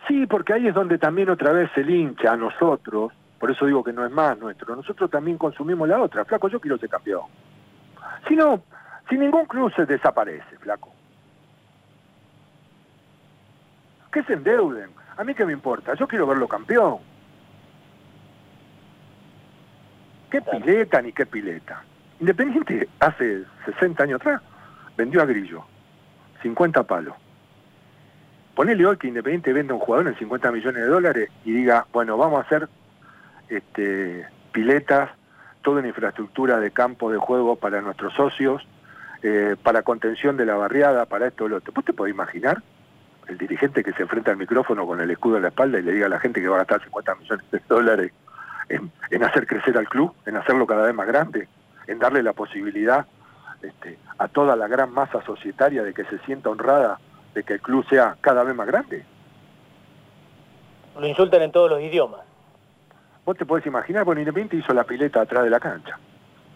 Sí, 0.09 0.26
porque 0.26 0.55
ahí 0.55 0.66
es 0.66 0.74
donde 0.74 0.97
también 0.97 1.28
otra 1.28 1.53
vez 1.53 1.70
se 1.74 1.85
lincha 1.85 2.33
a 2.33 2.37
nosotros, 2.39 3.12
por 3.39 3.51
eso 3.51 3.66
digo 3.66 3.85
que 3.85 3.93
no 3.93 4.07
es 4.07 4.11
más 4.11 4.39
nuestro, 4.39 4.74
nosotros 4.74 5.11
también 5.11 5.37
consumimos 5.37 5.87
la 5.87 6.01
otra, 6.01 6.24
flaco, 6.24 6.49
yo 6.49 6.59
quiero 6.61 6.78
ser 6.78 6.89
campeón. 6.89 7.24
Si 8.26 8.35
no, 8.35 8.62
si 9.11 9.18
ningún 9.18 9.45
club 9.45 9.70
se 9.74 9.85
desaparece, 9.85 10.57
flaco. 10.61 10.89
Que 14.11 14.22
se 14.22 14.33
endeuden, 14.33 14.89
a 15.20 15.24
mí 15.24 15.34
qué 15.34 15.44
me 15.44 15.52
importa, 15.52 15.92
yo 15.94 16.08
quiero 16.08 16.26
verlo 16.26 16.48
campeón. 16.48 16.96
¿Qué 20.30 20.40
pileta 20.40 21.02
ni 21.02 21.12
qué 21.12 21.26
pileta? 21.26 21.84
Independiente 22.20 22.88
hace 22.98 23.44
60 23.66 24.02
años 24.02 24.20
atrás 24.22 24.40
vendió 24.96 25.20
a 25.20 25.26
Grillo, 25.26 25.66
50 26.40 26.84
palos. 26.84 27.14
Ponele 28.54 28.86
hoy 28.86 28.96
que 28.96 29.08
Independiente 29.08 29.52
venda 29.52 29.74
un 29.74 29.80
jugador 29.80 30.08
en 30.08 30.16
50 30.16 30.52
millones 30.52 30.82
de 30.82 30.88
dólares 30.88 31.30
y 31.44 31.52
diga, 31.52 31.86
bueno, 31.92 32.16
vamos 32.16 32.38
a 32.38 32.46
hacer 32.46 32.70
este, 33.50 34.26
piletas, 34.52 35.10
toda 35.60 35.80
una 35.80 35.88
infraestructura 35.88 36.58
de 36.60 36.70
campo 36.70 37.12
de 37.12 37.18
juego 37.18 37.56
para 37.56 37.82
nuestros 37.82 38.14
socios, 38.14 38.66
eh, 39.22 39.54
para 39.62 39.82
contención 39.82 40.38
de 40.38 40.46
la 40.46 40.54
barriada, 40.54 41.04
para 41.04 41.26
esto 41.26 41.44
o 41.44 41.48
lo 41.48 41.56
otro. 41.58 41.74
¿Vos 41.74 41.84
te 41.84 41.92
podés 41.92 42.14
imaginar 42.14 42.62
el 43.28 43.38
dirigente 43.38 43.84
que 43.84 43.92
se 43.92 44.02
enfrenta 44.02 44.30
al 44.30 44.36
micrófono 44.36 44.86
con 44.86 45.00
el 45.00 45.10
escudo 45.10 45.36
en 45.36 45.42
la 45.42 45.48
espalda 45.48 45.78
y 45.78 45.82
le 45.82 45.92
diga 45.92 46.06
a 46.06 46.10
la 46.10 46.20
gente 46.20 46.40
que 46.40 46.48
va 46.48 46.56
a 46.56 46.58
gastar 46.60 46.82
50 46.82 47.14
millones 47.16 47.50
de 47.50 47.60
dólares 47.68 48.12
en 48.68 49.24
hacer 49.24 49.46
crecer 49.46 49.76
al 49.76 49.88
club, 49.88 50.14
en 50.26 50.36
hacerlo 50.36 50.66
cada 50.66 50.86
vez 50.86 50.94
más 50.94 51.06
grande? 51.06 51.48
en 51.90 51.98
darle 51.98 52.22
la 52.22 52.32
posibilidad 52.32 53.04
este, 53.62 53.98
a 54.18 54.28
toda 54.28 54.54
la 54.54 54.68
gran 54.68 54.92
masa 54.92 55.22
societaria 55.24 55.82
de 55.82 55.92
que 55.92 56.04
se 56.04 56.18
sienta 56.20 56.48
honrada 56.48 56.98
de 57.34 57.42
que 57.42 57.54
el 57.54 57.60
club 57.60 57.84
sea 57.88 58.16
cada 58.20 58.44
vez 58.44 58.54
más 58.54 58.66
grande. 58.68 59.04
Lo 60.98 61.06
insultan 61.06 61.42
en 61.42 61.52
todos 61.52 61.68
los 61.68 61.80
idiomas. 61.80 62.20
Vos 63.24 63.36
te 63.36 63.44
podés 63.44 63.66
imaginar, 63.66 64.04
bueno, 64.04 64.20
Independiente 64.20 64.56
hizo 64.56 64.72
la 64.72 64.84
pileta 64.84 65.20
atrás 65.20 65.44
de 65.44 65.50
la 65.50 65.60
cancha, 65.60 65.98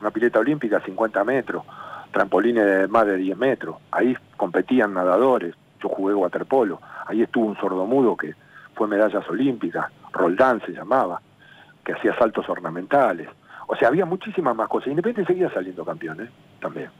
una 0.00 0.10
pileta 0.10 0.38
olímpica 0.38 0.80
50 0.80 1.24
metros, 1.24 1.64
trampolines 2.12 2.64
de 2.64 2.88
más 2.88 3.06
de 3.06 3.16
10 3.16 3.36
metros, 3.36 3.76
ahí 3.90 4.16
competían 4.36 4.94
nadadores, 4.94 5.54
jugué 5.88 6.14
waterpolo, 6.14 6.80
ahí 7.06 7.22
estuvo 7.22 7.46
un 7.46 7.56
sordomudo 7.56 8.16
que 8.16 8.34
fue 8.74 8.88
medallas 8.88 9.28
olímpicas, 9.28 9.90
Roldán 10.12 10.60
se 10.66 10.72
llamaba, 10.72 11.20
que 11.84 11.92
hacía 11.92 12.16
saltos 12.16 12.48
ornamentales, 12.48 13.28
o 13.66 13.76
sea, 13.76 13.88
había 13.88 14.04
muchísimas 14.04 14.54
más 14.54 14.68
cosas. 14.68 14.88
Independiente 14.88 15.32
seguía 15.32 15.50
saliendo 15.50 15.84
campeón, 15.84 16.20
¿eh? 16.20 16.30
También. 16.60 16.90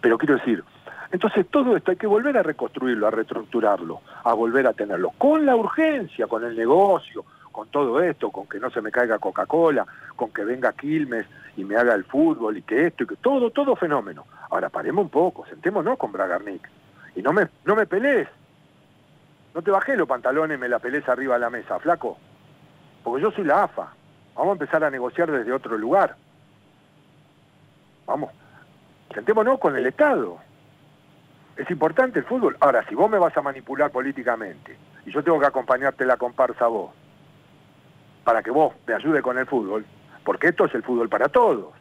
Pero 0.00 0.16
quiero 0.16 0.36
decir, 0.36 0.62
entonces 1.10 1.46
todo 1.50 1.76
esto 1.76 1.90
hay 1.90 1.96
que 1.96 2.06
volver 2.06 2.36
a 2.38 2.42
reconstruirlo, 2.42 3.06
a 3.06 3.10
reestructurarlo, 3.10 4.00
a 4.24 4.32
volver 4.34 4.66
a 4.66 4.72
tenerlo, 4.72 5.10
con 5.18 5.44
la 5.44 5.56
urgencia, 5.56 6.26
con 6.26 6.44
el 6.44 6.56
negocio, 6.56 7.24
con 7.50 7.68
todo 7.68 8.00
esto, 8.00 8.30
con 8.30 8.46
que 8.46 8.60
no 8.60 8.70
se 8.70 8.80
me 8.80 8.90
caiga 8.90 9.18
Coca-Cola, 9.18 9.86
con 10.14 10.30
que 10.30 10.44
venga 10.44 10.72
Quilmes 10.72 11.26
y 11.56 11.64
me 11.64 11.76
haga 11.76 11.94
el 11.94 12.04
fútbol 12.04 12.56
y 12.56 12.62
que 12.62 12.86
esto 12.86 13.02
y 13.02 13.06
que 13.06 13.16
todo, 13.16 13.50
todo 13.50 13.74
fenómeno. 13.74 14.26
Ahora 14.50 14.68
paremos 14.68 15.04
un 15.04 15.10
poco, 15.10 15.44
sentémonos 15.46 15.98
con 15.98 16.12
Bragarnik 16.12 16.68
y 17.18 17.22
no 17.22 17.32
me, 17.32 17.48
no 17.64 17.74
me. 17.74 17.84
No 19.52 19.62
te 19.62 19.72
bajé 19.72 19.96
los 19.96 20.06
pantalones 20.06 20.56
y 20.56 20.60
me 20.60 20.68
la 20.68 20.78
pelees 20.78 21.08
arriba 21.08 21.34
de 21.34 21.40
la 21.40 21.50
mesa, 21.50 21.80
flaco. 21.80 22.16
Porque 23.02 23.22
yo 23.22 23.32
soy 23.32 23.42
la 23.42 23.64
AFA. 23.64 23.88
Vamos 24.36 24.50
a 24.50 24.52
empezar 24.52 24.84
a 24.84 24.90
negociar 24.90 25.28
desde 25.28 25.52
otro 25.52 25.76
lugar. 25.76 26.14
Vamos, 28.06 28.30
sentémonos 29.12 29.58
con 29.58 29.76
el 29.76 29.84
Estado. 29.86 30.38
Es 31.56 31.68
importante 31.72 32.20
el 32.20 32.24
fútbol. 32.24 32.56
Ahora, 32.60 32.84
si 32.88 32.94
vos 32.94 33.10
me 33.10 33.18
vas 33.18 33.36
a 33.36 33.42
manipular 33.42 33.90
políticamente 33.90 34.78
y 35.04 35.10
yo 35.10 35.24
tengo 35.24 35.40
que 35.40 35.46
acompañarte 35.46 36.06
la 36.06 36.16
comparsa 36.16 36.68
vos, 36.68 36.92
para 38.22 38.44
que 38.44 38.52
vos 38.52 38.74
me 38.86 38.94
ayude 38.94 39.22
con 39.22 39.36
el 39.38 39.46
fútbol, 39.46 39.84
porque 40.22 40.48
esto 40.48 40.66
es 40.66 40.74
el 40.76 40.84
fútbol 40.84 41.08
para 41.08 41.28
todos. 41.28 41.74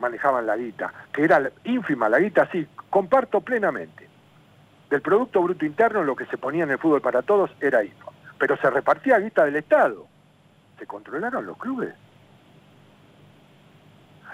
Manejaban 0.00 0.46
la 0.46 0.58
guita, 0.58 0.92
que 1.14 1.24
era 1.24 1.50
ínfima 1.64 2.10
la 2.10 2.18
guita, 2.18 2.46
sí, 2.52 2.68
comparto 2.92 3.40
plenamente. 3.40 4.06
Del 4.90 5.00
Producto 5.00 5.42
Bruto 5.42 5.64
Interno 5.64 6.04
lo 6.04 6.14
que 6.14 6.26
se 6.26 6.36
ponía 6.36 6.64
en 6.64 6.72
el 6.72 6.78
fútbol 6.78 7.00
para 7.00 7.22
todos 7.22 7.50
era 7.58 7.80
esto, 7.80 8.12
pero 8.38 8.58
se 8.58 8.68
repartía 8.68 9.18
guita 9.18 9.46
del 9.46 9.56
Estado 9.56 10.12
se 10.78 10.86
controlaron 10.86 11.46
los 11.46 11.56
clubes. 11.56 11.94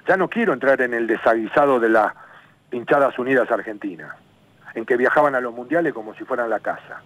Ya 0.08 0.16
no 0.16 0.28
quiero 0.28 0.54
entrar 0.54 0.80
en 0.80 0.94
el 0.94 1.06
desaguisado 1.06 1.78
de 1.78 1.90
las 1.90 2.14
hinchadas 2.72 3.18
unidas 3.18 3.50
argentinas, 3.50 4.16
en 4.74 4.86
que 4.86 4.96
viajaban 4.96 5.34
a 5.34 5.40
los 5.40 5.54
mundiales 5.54 5.92
como 5.92 6.14
si 6.14 6.24
fueran 6.24 6.48
la 6.48 6.60
casa, 6.60 7.02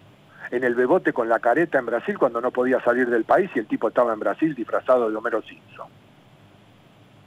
en 0.51 0.63
el 0.63 0.75
bebote 0.77 1.13
con 1.13 1.29
la 1.29 1.41
careta 1.41 1.79
en 1.79 1.87
Brasil 1.87 2.17
cuando 2.19 2.41
no 2.41 2.51
podía 2.51 2.81
salir 2.85 3.11
del 3.11 3.25
país 3.25 3.51
y 3.55 3.59
el 3.59 3.67
tipo 3.67 3.89
estaba 3.89 4.15
en 4.15 4.21
Brasil 4.21 4.55
disfrazado 4.55 5.11
de 5.11 5.17
Homero 5.17 5.43
Simpson. 5.43 5.89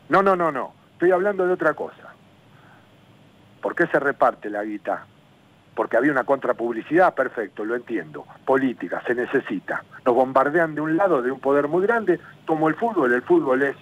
No, 0.09 0.23
no, 0.23 0.35
no, 0.35 0.51
no, 0.51 0.73
estoy 0.93 1.11
hablando 1.11 1.45
de 1.45 1.53
otra 1.53 1.73
cosa. 1.73 2.14
¿Por 3.65 3.73
qué 3.73 3.87
se 3.87 3.99
reparte 3.99 4.47
la 4.51 4.63
guita 4.63 5.07
porque 5.73 5.97
había 5.97 6.11
una 6.11 6.23
contrapublicidad, 6.23 7.15
perfecto, 7.15 7.65
lo 7.65 7.75
entiendo. 7.75 8.23
Política, 8.45 9.01
se 9.07 9.15
necesita. 9.15 9.83
Nos 10.05 10.13
bombardean 10.13 10.75
de 10.75 10.81
un 10.81 10.95
lado 10.95 11.23
de 11.23 11.31
un 11.31 11.39
poder 11.39 11.67
muy 11.67 11.81
grande, 11.81 12.19
como 12.45 12.69
el 12.69 12.75
fútbol. 12.75 13.11
El 13.11 13.23
fútbol 13.23 13.63
es 13.63 13.75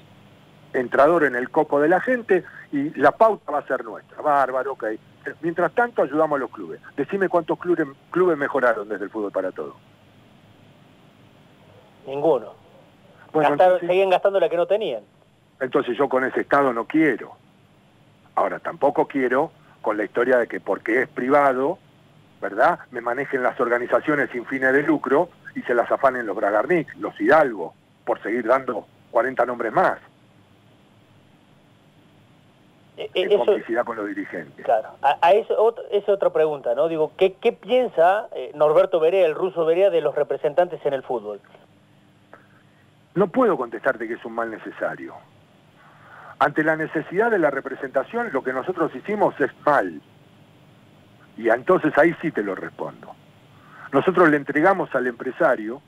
entrador 0.71 1.25
en 1.25 1.35
el 1.35 1.49
coco 1.49 1.81
de 1.81 1.89
la 1.89 1.99
gente 1.99 2.45
y 2.71 2.97
la 2.97 3.11
pauta 3.11 3.51
va 3.51 3.59
a 3.59 3.67
ser 3.67 3.83
nuestra. 3.83 4.21
Bárbaro, 4.21 4.71
ok. 4.71 4.85
Mientras 5.41 5.73
tanto, 5.73 6.01
ayudamos 6.01 6.37
a 6.37 6.39
los 6.39 6.51
clubes. 6.51 6.79
Decime 6.95 7.27
cuántos 7.27 7.59
clubes, 7.59 7.85
clubes 8.09 8.37
mejoraron 8.37 8.87
desde 8.87 9.03
el 9.03 9.09
fútbol 9.09 9.33
para 9.33 9.51
todo. 9.51 9.75
Ninguno. 12.07 12.53
Bueno, 13.33 13.57
seguían 13.81 14.09
gastando 14.09 14.39
la 14.39 14.47
que 14.47 14.55
no 14.55 14.65
tenían. 14.65 15.03
Entonces 15.59 15.97
yo 15.97 16.07
con 16.07 16.23
ese 16.23 16.39
Estado 16.39 16.71
no 16.71 16.85
quiero. 16.85 17.33
Ahora, 18.35 18.59
tampoco 18.59 19.05
quiero 19.09 19.51
con 19.83 19.97
la 19.97 20.05
historia 20.05 20.37
de 20.37 20.47
que 20.47 20.59
porque 20.59 21.03
es 21.03 21.09
privado, 21.09 21.77
¿verdad? 22.41 22.79
Me 22.89 23.01
manejen 23.01 23.43
las 23.43 23.59
organizaciones 23.59 24.31
sin 24.31 24.45
fines 24.45 24.73
de 24.73 24.81
lucro 24.81 25.29
y 25.53 25.61
se 25.61 25.75
las 25.75 25.91
afanen 25.91 26.25
los 26.25 26.35
Bragarnik, 26.35 26.87
los 26.95 27.19
Hidalgo, 27.21 27.75
por 28.05 28.19
seguir 28.23 28.47
dando 28.47 28.87
40 29.11 29.45
nombres 29.45 29.71
más. 29.71 29.99
Eh, 32.95 33.09
eh 33.13 33.37
complicidad 33.37 33.83
con 33.83 33.97
los 33.97 34.07
dirigentes. 34.07 34.63
Claro, 34.63 34.89
a, 35.01 35.31
eso, 35.33 35.75
esa 35.91 36.11
otra 36.13 36.31
pregunta, 36.31 36.73
¿no? 36.75 36.87
Digo, 36.87 37.11
¿qué, 37.17 37.33
qué 37.33 37.51
piensa 37.51 38.27
eh, 38.33 38.51
Norberto 38.55 38.99
Berea, 38.99 39.25
el 39.25 39.35
ruso 39.35 39.65
Berea, 39.65 39.89
de 39.89 39.99
los 39.99 40.15
representantes 40.15 40.83
en 40.85 40.93
el 40.93 41.03
fútbol? 41.03 41.41
No 43.15 43.27
puedo 43.27 43.57
contestarte 43.57 44.07
que 44.07 44.13
es 44.13 44.25
un 44.25 44.33
mal 44.33 44.49
necesario. 44.49 45.13
Ante 46.43 46.61
la 46.61 46.75
necesidad 46.75 47.31
de 47.31 47.39
la 47.39 47.51
representación, 47.51 48.29
lo 48.33 48.43
que 48.43 48.51
nosotros 48.51 48.93
hicimos 48.93 49.33
es 49.39 49.49
mal. 49.65 50.01
Y 51.37 51.47
entonces 51.47 51.97
ahí 51.97 52.13
sí 52.21 52.31
te 52.31 52.43
lo 52.43 52.53
respondo. 52.53 53.15
Nosotros 53.93 54.29
le 54.29 54.35
entregamos 54.35 54.93
al 54.93 55.07
empresario, 55.07 55.81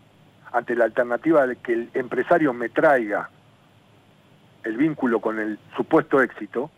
ante 0.54 0.74
la 0.74 0.86
alternativa 0.86 1.46
de 1.46 1.58
que 1.58 1.74
el 1.74 1.90
empresario 1.94 2.54
me 2.54 2.70
traiga 2.70 3.30
el 4.64 4.78
vínculo 4.78 5.20
con 5.20 5.40
el 5.40 5.60
supuesto 5.76 6.22
éxito, 6.22 6.72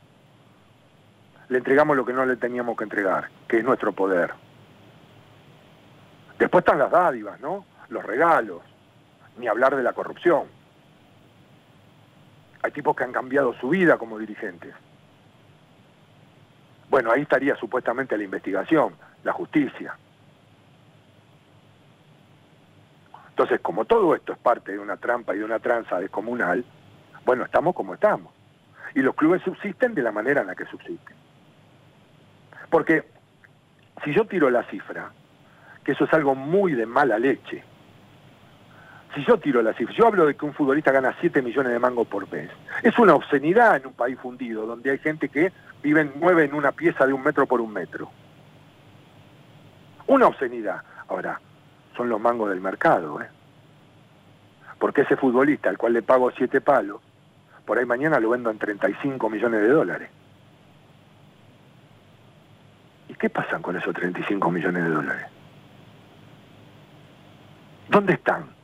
le 1.49 1.59
entregamos 1.59 1.95
lo 1.95 2.03
que 2.03 2.13
no 2.13 2.25
le 2.25 2.35
teníamos 2.35 2.75
que 2.75 2.83
entregar, 2.83 3.29
que 3.47 3.59
es 3.59 3.63
nuestro 3.63 3.91
poder. 3.91 4.33
Después 6.39 6.63
están 6.63 6.79
las 6.79 6.89
dádivas, 6.89 7.39
¿no? 7.41 7.63
Los 7.89 8.03
regalos, 8.03 8.63
ni 9.37 9.47
hablar 9.47 9.75
de 9.75 9.83
la 9.83 9.93
corrupción. 9.93 10.56
Hay 12.63 12.71
tipos 12.71 12.95
que 12.95 13.03
han 13.03 13.11
cambiado 13.11 13.53
su 13.55 13.69
vida 13.69 13.97
como 13.97 14.17
dirigentes. 14.17 14.73
Bueno, 16.89 17.11
ahí 17.11 17.21
estaría 17.21 17.55
supuestamente 17.55 18.17
la 18.17 18.23
investigación, 18.23 18.93
la 19.23 19.33
justicia. 19.33 19.95
Entonces, 23.29 23.59
como 23.59 23.85
todo 23.85 24.15
esto 24.15 24.33
es 24.33 24.39
parte 24.39 24.71
de 24.71 24.79
una 24.79 24.97
trampa 24.97 25.35
y 25.35 25.39
de 25.39 25.45
una 25.45 25.59
tranza 25.59 25.99
descomunal, 25.99 26.65
bueno, 27.25 27.43
estamos 27.43 27.75
como 27.75 27.93
estamos. 27.93 28.33
Y 28.95 29.01
los 29.01 29.13
clubes 29.15 29.43
subsisten 29.43 29.93
de 29.93 30.01
la 30.01 30.11
manera 30.11 30.41
en 30.41 30.47
la 30.47 30.55
que 30.55 30.65
subsisten. 30.65 31.15
Porque 32.69 33.03
si 34.03 34.13
yo 34.13 34.25
tiro 34.25 34.49
la 34.49 34.63
cifra, 34.63 35.11
que 35.83 35.91
eso 35.91 36.05
es 36.05 36.13
algo 36.13 36.35
muy 36.35 36.73
de 36.73 36.85
mala 36.85 37.19
leche, 37.19 37.63
si 39.13 39.23
yo 39.25 39.37
tiro 39.39 39.61
la 39.61 39.73
cifra, 39.73 39.95
yo 39.95 40.07
hablo 40.07 40.25
de 40.25 40.35
que 40.35 40.45
un 40.45 40.53
futbolista 40.53 40.91
gana 40.91 41.15
7 41.19 41.41
millones 41.41 41.71
de 41.71 41.79
mangos 41.79 42.07
por 42.07 42.31
mes, 42.31 42.49
es 42.83 42.97
una 42.99 43.15
obscenidad 43.15 43.77
en 43.77 43.87
un 43.87 43.93
país 43.93 44.17
fundido, 44.19 44.65
donde 44.65 44.91
hay 44.91 44.97
gente 44.99 45.29
que 45.29 45.51
vive, 45.81 46.03
mueve 46.15 46.45
en 46.45 46.53
una 46.53 46.71
pieza 46.71 47.05
de 47.05 47.13
un 47.13 47.23
metro 47.23 47.45
por 47.45 47.61
un 47.61 47.71
metro. 47.71 48.09
Una 50.07 50.27
obscenidad. 50.27 50.81
Ahora, 51.07 51.39
son 51.95 52.09
los 52.09 52.19
mangos 52.19 52.49
del 52.49 52.61
mercado, 52.61 53.21
¿eh? 53.21 53.27
Porque 54.79 55.01
ese 55.01 55.17
futbolista 55.17 55.69
al 55.69 55.77
cual 55.77 55.93
le 55.93 56.03
pago 56.03 56.29
7 56.31 56.61
palos, 56.61 57.01
por 57.65 57.77
ahí 57.77 57.85
mañana 57.85 58.19
lo 58.19 58.29
vendo 58.29 58.49
en 58.49 58.59
35 58.59 59.29
millones 59.29 59.61
de 59.61 59.69
dólares. 59.69 60.09
¿Y 63.09 63.15
qué 63.15 63.29
pasan 63.29 63.61
con 63.61 63.75
esos 63.75 63.93
35 63.93 64.51
millones 64.51 64.83
de 64.83 64.89
dólares? 64.89 65.25
¿Dónde 67.89 68.13
están? 68.13 68.56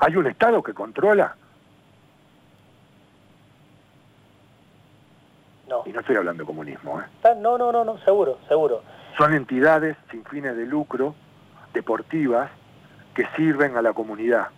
¿Hay 0.00 0.16
un 0.16 0.26
Estado 0.26 0.62
que 0.62 0.74
controla? 0.74 1.34
No. 5.68 5.82
Y 5.84 5.92
no 5.92 6.00
estoy 6.00 6.16
hablando 6.16 6.42
de 6.42 6.46
comunismo, 6.46 7.00
¿eh? 7.00 7.04
No, 7.38 7.58
no, 7.58 7.72
no, 7.72 7.84
no, 7.84 7.98
seguro, 7.98 8.38
seguro. 8.48 8.82
Son 9.18 9.32
entidades 9.34 9.96
sin 10.10 10.24
fines 10.24 10.56
de 10.56 10.66
lucro, 10.66 11.14
deportivas, 11.72 12.50
que 13.14 13.26
sirven 13.36 13.76
a 13.76 13.82
la 13.82 13.92
comunidad. 13.92 14.48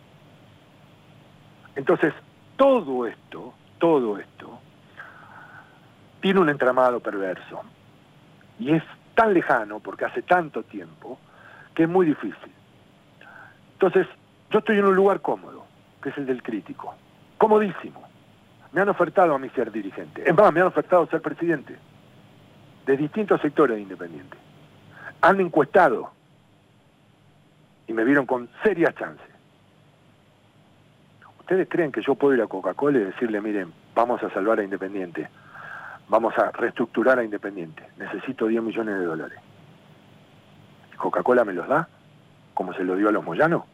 Entonces, 1.77 2.13
todo 2.57 3.07
esto, 3.07 3.55
todo 3.79 4.19
esto, 4.19 4.59
tiene 6.21 6.41
un 6.41 6.49
entramado 6.49 7.01
perverso. 7.01 7.63
Y 8.59 8.73
es 8.73 8.83
tan 9.15 9.33
lejano, 9.33 9.79
porque 9.79 10.05
hace 10.05 10.23
tanto 10.23 10.65
tiempo, 10.65 11.19
que 11.75 11.85
es 11.85 11.89
muy 11.89 12.07
difícil. 12.07 12.53
Entonces, 13.75 14.09
yo 14.51 14.61
estoy 14.61 14.79
en 14.79 14.87
un 14.87 14.97
lugar 14.97 15.21
cómodo, 15.21 15.65
que 16.03 16.09
es 16.11 16.19
el 16.19 16.27
del 16.27 16.43
crítico. 16.43 16.95
Comodísimo. 17.37 18.03
Me 18.73 18.81
han 18.81 18.89
ofertado 18.89 19.35
a 19.35 19.39
mí 19.39 19.49
ser 19.51 19.71
dirigente. 19.71 20.29
Es 20.29 20.35
más, 20.35 20.53
me 20.53 20.61
han 20.61 20.67
ofertado 20.67 21.07
ser 21.07 21.21
presidente 21.23 21.77
de 22.87 22.97
distintos 22.97 23.41
sectores 23.41 23.77
de 23.77 23.83
Independiente. 23.83 24.37
Han 25.21 25.41
encuestado 25.41 26.11
y 27.87 27.93
me 27.93 28.05
vieron 28.05 28.27
con 28.27 28.49
serias 28.63 28.95
chances. 28.95 29.27
¿Ustedes 31.41 31.69
creen 31.69 31.93
que 31.93 32.03
yo 32.03 32.15
puedo 32.15 32.35
ir 32.35 32.43
a 32.43 32.47
Coca-Cola 32.47 32.99
y 32.99 33.05
decirle, 33.05 33.41
miren, 33.41 33.73
vamos 33.95 34.23
a 34.23 34.31
salvar 34.31 34.59
a 34.59 34.65
Independiente, 34.65 35.29
vamos 36.09 36.37
a 36.39 36.51
reestructurar 36.53 37.19
a 37.19 37.25
Independiente, 37.25 37.83
necesito 37.97 38.47
10 38.47 38.63
millones 38.63 38.99
de 38.99 39.05
dólares? 39.05 39.39
¿Coca-Cola 40.99 41.45
me 41.45 41.55
los 41.55 41.67
da? 41.67 41.89
¿Como 42.53 42.75
se 42.75 42.85
lo 42.85 42.97
dio 42.97 43.09
a 43.09 43.13
los 43.13 43.25
Moyanos? 43.25 43.65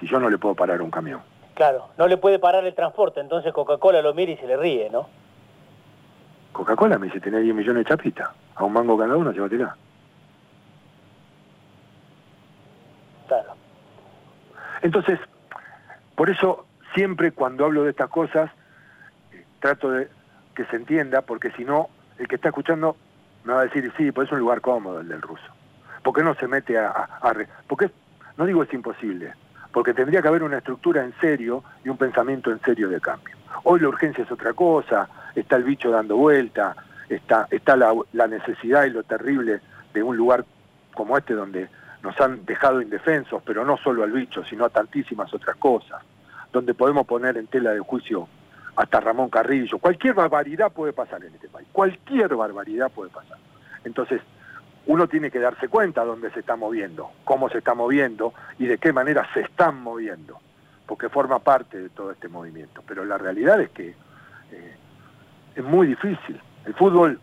Si 0.00 0.06
yo 0.06 0.18
no 0.18 0.30
le 0.30 0.38
puedo 0.38 0.54
parar 0.54 0.82
un 0.82 0.90
camión. 0.90 1.20
Claro, 1.54 1.88
no 1.98 2.06
le 2.06 2.16
puede 2.16 2.38
parar 2.38 2.64
el 2.64 2.74
transporte, 2.74 3.20
entonces 3.20 3.52
Coca-Cola 3.52 4.00
lo 4.00 4.14
mira 4.14 4.32
y 4.32 4.36
se 4.36 4.46
le 4.46 4.56
ríe, 4.56 4.88
¿no? 4.90 5.08
Coca-Cola 6.52 6.98
me 6.98 7.06
dice, 7.06 7.20
tiene 7.20 7.40
10 7.40 7.54
millones 7.54 7.84
de 7.84 7.88
chapitas, 7.88 8.30
a 8.54 8.64
un 8.64 8.72
mango 8.72 8.96
cada 8.96 9.16
uno, 9.16 9.32
llévatela. 9.32 9.76
Claro. 13.26 13.54
Entonces, 14.82 15.18
por 16.14 16.30
eso 16.30 16.66
siempre 16.94 17.32
cuando 17.32 17.64
hablo 17.64 17.84
de 17.84 17.90
estas 17.90 18.08
cosas, 18.08 18.50
eh, 19.32 19.44
trato 19.60 19.90
de 19.90 20.08
que 20.54 20.64
se 20.66 20.76
entienda, 20.76 21.22
porque 21.22 21.50
si 21.52 21.64
no, 21.64 21.88
el 22.18 22.28
que 22.28 22.36
está 22.36 22.48
escuchando 22.48 22.96
me 23.44 23.52
va 23.52 23.60
a 23.60 23.64
decir, 23.64 23.92
sí, 23.96 24.12
pues 24.12 24.28
es 24.28 24.32
un 24.32 24.40
lugar 24.40 24.60
cómodo 24.60 25.00
el 25.00 25.08
del 25.08 25.22
ruso. 25.22 25.44
¿Por 26.02 26.14
qué 26.14 26.22
no 26.22 26.34
se 26.34 26.48
mete 26.48 26.78
a... 26.78 26.88
a, 26.88 27.30
a 27.30 27.34
porque 27.66 27.90
no 28.36 28.46
digo 28.46 28.62
es 28.62 28.72
imposible, 28.72 29.32
porque 29.72 29.94
tendría 29.94 30.22
que 30.22 30.28
haber 30.28 30.42
una 30.42 30.58
estructura 30.58 31.04
en 31.04 31.12
serio 31.20 31.62
y 31.84 31.88
un 31.88 31.96
pensamiento 31.96 32.50
en 32.50 32.60
serio 32.60 32.88
de 32.88 33.00
cambio. 33.00 33.36
Hoy 33.64 33.80
la 33.80 33.88
urgencia 33.88 34.24
es 34.24 34.30
otra 34.30 34.52
cosa, 34.52 35.08
está 35.34 35.56
el 35.56 35.64
bicho 35.64 35.90
dando 35.90 36.16
vuelta, 36.16 36.76
está, 37.08 37.46
está 37.50 37.76
la, 37.76 38.26
necesidad 38.26 38.84
y 38.84 38.90
lo 38.90 39.02
terrible 39.02 39.60
de 39.92 40.02
un 40.02 40.16
lugar 40.16 40.44
como 40.94 41.16
este 41.16 41.34
donde 41.34 41.68
nos 42.02 42.18
han 42.20 42.44
dejado 42.44 42.80
indefensos, 42.80 43.42
pero 43.44 43.64
no 43.64 43.76
solo 43.76 44.04
al 44.04 44.12
bicho, 44.12 44.44
sino 44.44 44.64
a 44.64 44.68
tantísimas 44.68 45.32
otras 45.34 45.56
cosas, 45.56 46.02
donde 46.52 46.74
podemos 46.74 47.06
poner 47.06 47.36
en 47.36 47.46
tela 47.46 47.72
de 47.72 47.80
juicio 47.80 48.28
hasta 48.76 49.00
Ramón 49.00 49.28
Carrillo. 49.28 49.78
Cualquier 49.78 50.14
barbaridad 50.14 50.72
puede 50.72 50.92
pasar 50.92 51.24
en 51.24 51.34
este 51.34 51.48
país, 51.48 51.66
cualquier 51.72 52.34
barbaridad 52.34 52.90
puede 52.90 53.10
pasar. 53.10 53.38
Entonces, 53.84 54.20
uno 54.88 55.06
tiene 55.06 55.30
que 55.30 55.38
darse 55.38 55.68
cuenta 55.68 56.02
dónde 56.02 56.30
se 56.30 56.40
está 56.40 56.56
moviendo, 56.56 57.10
cómo 57.24 57.50
se 57.50 57.58
está 57.58 57.74
moviendo 57.74 58.32
y 58.58 58.66
de 58.66 58.78
qué 58.78 58.90
manera 58.90 59.28
se 59.34 59.42
están 59.42 59.82
moviendo, 59.82 60.40
porque 60.86 61.10
forma 61.10 61.40
parte 61.40 61.78
de 61.78 61.90
todo 61.90 62.10
este 62.10 62.28
movimiento. 62.28 62.82
Pero 62.88 63.04
la 63.04 63.18
realidad 63.18 63.60
es 63.60 63.68
que 63.68 63.90
eh, 63.90 64.76
es 65.54 65.62
muy 65.62 65.88
difícil. 65.88 66.40
El 66.64 66.72
fútbol, 66.72 67.20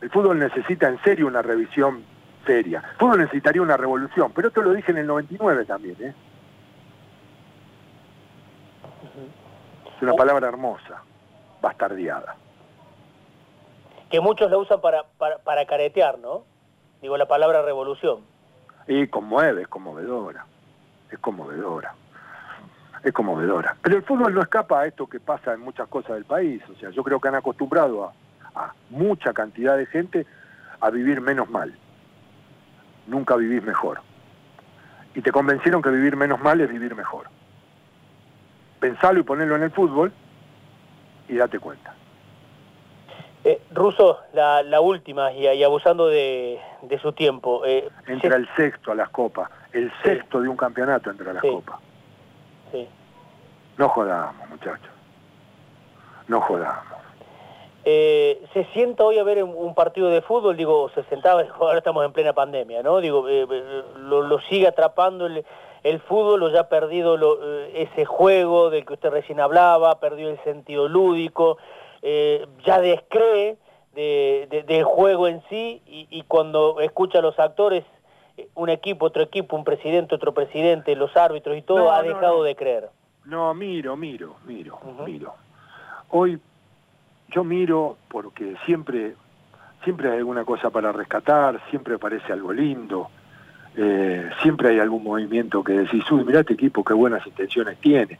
el 0.00 0.08
fútbol 0.08 0.38
necesita 0.38 0.88
en 0.88 0.98
serio 1.02 1.26
una 1.26 1.42
revisión 1.42 2.02
seria. 2.46 2.82
El 2.92 2.96
fútbol 2.96 3.18
necesitaría 3.18 3.60
una 3.60 3.76
revolución, 3.76 4.32
pero 4.34 4.48
esto 4.48 4.62
lo 4.62 4.72
dije 4.72 4.90
en 4.92 4.98
el 4.98 5.06
99 5.06 5.66
también. 5.66 5.96
¿eh? 6.00 6.14
Es 9.96 10.02
una 10.02 10.14
palabra 10.14 10.48
hermosa, 10.48 11.02
bastardeada. 11.60 12.36
Que 14.08 14.18
muchos 14.18 14.50
la 14.50 14.56
usan 14.56 14.80
para, 14.80 15.04
para, 15.18 15.36
para 15.38 15.66
caretear, 15.66 16.18
¿no? 16.18 16.50
Digo, 17.02 17.16
la 17.16 17.26
palabra 17.26 17.62
revolución. 17.62 18.20
Y 18.86 19.08
conmueve, 19.08 19.62
es 19.62 19.68
conmovedora. 19.68 20.46
Es 21.10 21.18
conmovedora. 21.18 21.94
Es 23.02 23.12
conmovedora. 23.12 23.76
Pero 23.82 23.96
el 23.96 24.04
fútbol 24.04 24.32
no 24.32 24.40
escapa 24.40 24.80
a 24.80 24.86
esto 24.86 25.08
que 25.08 25.18
pasa 25.18 25.52
en 25.52 25.60
muchas 25.60 25.88
cosas 25.88 26.14
del 26.14 26.24
país. 26.24 26.62
O 26.70 26.78
sea, 26.78 26.90
yo 26.90 27.02
creo 27.02 27.20
que 27.20 27.26
han 27.26 27.34
acostumbrado 27.34 28.04
a, 28.04 28.12
a 28.54 28.72
mucha 28.90 29.32
cantidad 29.32 29.76
de 29.76 29.86
gente 29.86 30.26
a 30.80 30.90
vivir 30.90 31.20
menos 31.20 31.50
mal. 31.50 31.74
Nunca 33.08 33.34
vivís 33.34 33.64
mejor. 33.64 34.00
Y 35.14 35.22
te 35.22 35.32
convencieron 35.32 35.82
que 35.82 35.90
vivir 35.90 36.16
menos 36.16 36.40
mal 36.40 36.60
es 36.60 36.70
vivir 36.70 36.94
mejor. 36.94 37.26
Pensalo 38.78 39.18
y 39.18 39.24
ponelo 39.24 39.56
en 39.56 39.64
el 39.64 39.70
fútbol 39.72 40.12
y 41.28 41.34
date 41.34 41.58
cuenta. 41.58 41.94
Eh, 43.44 43.60
Ruso, 43.72 44.20
la, 44.32 44.80
última, 44.80 45.32
y, 45.32 45.62
abusando 45.64 46.06
de, 46.06 46.60
su 47.00 47.12
tiempo. 47.12 47.64
Eh, 47.66 47.88
Entra 48.06 48.36
el 48.36 48.48
sexto 48.54 48.92
a 48.92 48.94
las 48.94 49.10
copas. 49.10 49.50
el 49.72 49.92
sexto 50.02 50.40
de 50.40 50.48
un 50.48 50.56
campeonato 50.56 51.10
entre 51.10 51.32
las 51.32 51.42
copas. 51.42 51.80
Sí. 52.70 52.88
No 53.76 53.88
jodamos, 53.88 54.48
muchachos. 54.48 54.90
No 56.28 56.40
jodamos. 56.40 56.92
Eh, 57.84 58.40
se 58.52 58.64
sienta 58.66 59.02
hoy 59.02 59.18
a 59.18 59.24
ver 59.24 59.42
un 59.42 59.74
partido 59.74 60.08
de 60.08 60.22
fútbol, 60.22 60.56
digo, 60.56 60.88
se 60.94 61.02
sentaba, 61.04 61.42
ahora 61.60 61.78
estamos 61.78 62.04
en 62.04 62.12
plena 62.12 62.32
pandemia, 62.32 62.82
¿no? 62.82 63.00
Digo, 63.00 63.28
eh, 63.28 63.46
eh, 63.50 63.82
lo, 63.96 64.40
sigue 64.42 64.68
atrapando 64.68 65.26
el, 65.26 65.44
el 65.82 66.00
fútbol 66.00 66.44
o 66.44 66.50
ya 66.50 66.60
ha 66.60 66.68
perdido 66.68 67.18
ese 67.74 68.04
juego 68.04 68.70
del 68.70 68.86
que 68.86 68.92
usted 68.92 69.10
recién 69.10 69.40
hablaba, 69.40 69.98
perdió 69.98 70.30
el 70.30 70.38
sentido 70.44 70.86
lúdico, 70.86 71.58
ya 72.02 72.80
descree 72.80 73.56
del 73.94 74.84
juego 74.84 75.28
en 75.28 75.42
sí 75.48 75.82
y, 75.86 76.22
cuando 76.28 76.80
escucha 76.80 77.18
a 77.18 77.22
los 77.22 77.38
actores, 77.38 77.84
un 78.54 78.70
equipo, 78.70 79.06
otro 79.06 79.22
equipo, 79.22 79.56
un 79.56 79.64
presidente, 79.64 80.14
otro 80.14 80.32
presidente, 80.32 80.96
los 80.96 81.16
árbitros 81.16 81.56
y 81.56 81.62
todo, 81.62 81.92
ha 81.92 82.02
dejado 82.02 82.42
de 82.42 82.56
creer. 82.56 82.90
No, 83.24 83.52
miro, 83.54 83.96
miro, 83.96 84.36
miro, 84.46 84.80
miro. 85.04 85.34
Hoy 86.10 86.40
yo 87.28 87.44
miro 87.44 87.96
porque 88.08 88.56
siempre, 88.66 89.14
siempre 89.84 90.10
hay 90.10 90.18
alguna 90.18 90.44
cosa 90.44 90.70
para 90.70 90.92
rescatar, 90.92 91.60
siempre 91.70 91.94
aparece 91.94 92.32
algo 92.32 92.52
lindo, 92.52 93.08
eh, 93.76 94.28
siempre 94.42 94.70
hay 94.70 94.80
algún 94.80 95.04
movimiento 95.04 95.62
que 95.62 95.72
decís, 95.72 96.10
uy, 96.10 96.24
mirá 96.24 96.40
este 96.40 96.54
equipo 96.54 96.84
qué 96.84 96.94
buenas 96.94 97.26
intenciones 97.26 97.78
tiene. 97.78 98.18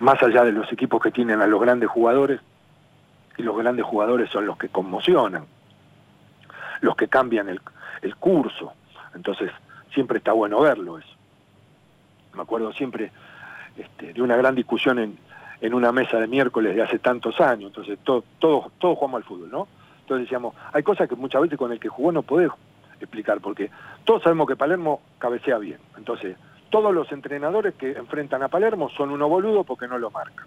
Más 0.00 0.22
allá 0.22 0.44
de 0.44 0.52
los 0.52 0.70
equipos 0.72 1.02
que 1.02 1.10
tienen 1.10 1.40
a 1.40 1.46
los 1.46 1.60
grandes 1.60 1.88
jugadores, 1.88 2.40
y 3.38 3.42
los 3.42 3.56
grandes 3.56 3.84
jugadores 3.84 4.30
son 4.30 4.46
los 4.46 4.56
que 4.56 4.68
conmocionan, 4.68 5.44
los 6.80 6.96
que 6.96 7.08
cambian 7.08 7.48
el, 7.48 7.60
el 8.02 8.16
curso. 8.16 8.72
Entonces, 9.14 9.50
siempre 9.92 10.18
está 10.18 10.32
bueno 10.32 10.60
verlo 10.60 10.98
eso. 10.98 11.08
Me 12.34 12.42
acuerdo 12.42 12.72
siempre 12.72 13.12
este, 13.76 14.12
de 14.12 14.22
una 14.22 14.36
gran 14.36 14.54
discusión 14.54 14.98
en, 14.98 15.18
en 15.60 15.74
una 15.74 15.92
mesa 15.92 16.18
de 16.18 16.26
miércoles 16.26 16.74
de 16.74 16.82
hace 16.82 16.98
tantos 16.98 17.40
años, 17.40 17.68
entonces 17.68 17.98
todos 18.04 18.24
todo, 18.38 18.70
todo 18.78 18.94
jugamos 18.94 19.18
al 19.18 19.24
fútbol, 19.24 19.50
¿no? 19.50 19.68
Entonces 20.00 20.26
decíamos, 20.26 20.54
hay 20.72 20.82
cosas 20.82 21.08
que 21.08 21.16
muchas 21.16 21.42
veces 21.42 21.58
con 21.58 21.72
el 21.72 21.80
que 21.80 21.88
jugó 21.88 22.12
no 22.12 22.22
podés 22.22 22.50
explicar, 23.00 23.40
porque 23.40 23.70
todos 24.04 24.22
sabemos 24.22 24.46
que 24.46 24.56
Palermo 24.56 25.00
cabecea 25.18 25.58
bien, 25.58 25.78
entonces 25.96 26.36
todos 26.70 26.94
los 26.94 27.10
entrenadores 27.12 27.74
que 27.74 27.92
enfrentan 27.92 28.42
a 28.42 28.48
Palermo 28.48 28.88
son 28.90 29.10
uno 29.10 29.28
boludo 29.28 29.64
porque 29.64 29.88
no 29.88 29.98
lo 29.98 30.10
marcan. 30.10 30.46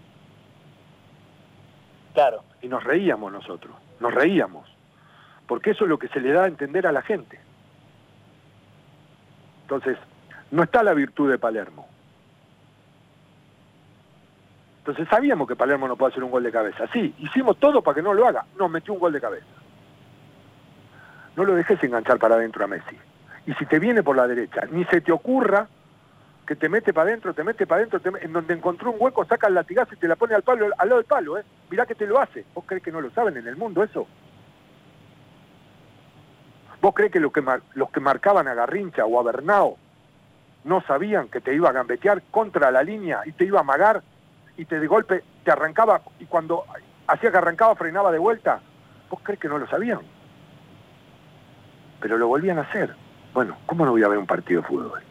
Claro. 2.13 2.43
Y 2.61 2.67
nos 2.67 2.83
reíamos 2.83 3.31
nosotros, 3.31 3.75
nos 3.99 4.13
reíamos, 4.13 4.67
porque 5.47 5.71
eso 5.71 5.85
es 5.85 5.89
lo 5.89 5.99
que 5.99 6.09
se 6.09 6.19
le 6.19 6.31
da 6.31 6.43
a 6.43 6.47
entender 6.47 6.87
a 6.87 6.91
la 6.91 7.01
gente. 7.01 7.39
Entonces, 9.61 9.97
no 10.51 10.63
está 10.63 10.83
la 10.83 10.93
virtud 10.93 11.29
de 11.29 11.37
Palermo, 11.37 11.87
entonces 14.89 15.07
sabíamos 15.07 15.47
que 15.47 15.55
Palermo 15.55 15.87
no 15.87 15.95
puede 15.95 16.13
hacer 16.13 16.23
un 16.23 16.31
gol 16.31 16.41
de 16.41 16.51
cabeza. 16.51 16.87
Sí, 16.91 17.13
hicimos 17.19 17.57
todo 17.57 17.83
para 17.83 17.93
que 17.93 18.01
no 18.01 18.11
lo 18.11 18.27
haga. 18.27 18.45
No, 18.57 18.67
metió 18.67 18.91
un 18.95 18.99
gol 18.99 19.13
de 19.13 19.21
cabeza. 19.21 19.45
No 21.35 21.43
lo 21.43 21.53
dejes 21.53 21.83
enganchar 21.83 22.17
para 22.17 22.33
adentro 22.33 22.63
a 22.63 22.67
Messi. 22.67 22.97
Y 23.45 23.53
si 23.53 23.67
te 23.67 23.77
viene 23.77 24.01
por 24.01 24.15
la 24.15 24.25
derecha, 24.25 24.61
ni 24.71 24.83
se 24.85 25.01
te 25.01 25.11
ocurra 25.11 25.67
que 26.49 26.55
te 26.55 26.67
mete 26.67 26.95
para 26.95 27.09
adentro, 27.09 27.31
te 27.35 27.43
mete 27.43 27.67
para 27.67 27.83
adentro, 27.83 28.01
en 28.19 28.33
donde 28.33 28.55
encontró 28.55 28.89
un 28.89 28.97
hueco, 28.99 29.23
saca 29.23 29.45
el 29.45 29.53
latigazo 29.53 29.93
y 29.93 29.97
te 29.97 30.07
la 30.07 30.15
pone 30.15 30.33
al 30.33 30.41
palo, 30.41 30.65
al 30.79 30.89
lado 30.89 30.99
del 30.99 31.05
palo, 31.05 31.37
¿eh? 31.37 31.43
Mirá 31.69 31.85
que 31.85 31.93
te 31.93 32.07
lo 32.07 32.19
hace. 32.19 32.43
¿Vos 32.55 32.63
crees 32.65 32.81
que 32.81 32.91
no 32.91 33.01
lo 33.01 33.11
saben 33.11 33.37
en 33.37 33.45
el 33.45 33.55
mundo 33.55 33.83
eso? 33.83 34.07
¿Vos 36.81 36.95
crees 36.95 37.11
que, 37.11 37.19
que 37.19 37.59
los 37.75 37.91
que 37.91 37.99
marcaban 37.99 38.47
a 38.47 38.55
Garrincha 38.55 39.05
o 39.05 39.19
a 39.19 39.23
Bernao 39.23 39.77
no 40.63 40.81
sabían 40.81 41.27
que 41.27 41.39
te 41.39 41.53
iba 41.53 41.69
a 41.69 41.73
gambetear 41.73 42.23
contra 42.31 42.71
la 42.71 42.81
línea 42.81 43.21
y 43.27 43.33
te 43.33 43.45
iba 43.45 43.59
a 43.59 43.61
amagar 43.61 44.01
y 44.57 44.65
te 44.65 44.79
de 44.79 44.87
golpe 44.87 45.23
te 45.43 45.51
arrancaba 45.51 46.01
y 46.19 46.25
cuando 46.25 46.63
hacía 47.05 47.29
que 47.29 47.37
arrancaba 47.37 47.75
frenaba 47.75 48.11
de 48.11 48.17
vuelta, 48.17 48.59
¿vos 49.07 49.19
crees 49.21 49.39
que 49.39 49.49
no 49.49 49.59
lo 49.59 49.67
sabían? 49.67 49.99
Pero 51.99 52.17
lo 52.17 52.27
volvían 52.27 52.57
a 52.57 52.61
hacer. 52.61 52.95
Bueno, 53.35 53.55
¿cómo 53.67 53.85
no 53.85 53.91
voy 53.91 54.01
a 54.01 54.07
ver 54.07 54.17
un 54.17 54.25
partido 54.25 54.63
de 54.63 54.67
fútbol? 54.67 55.08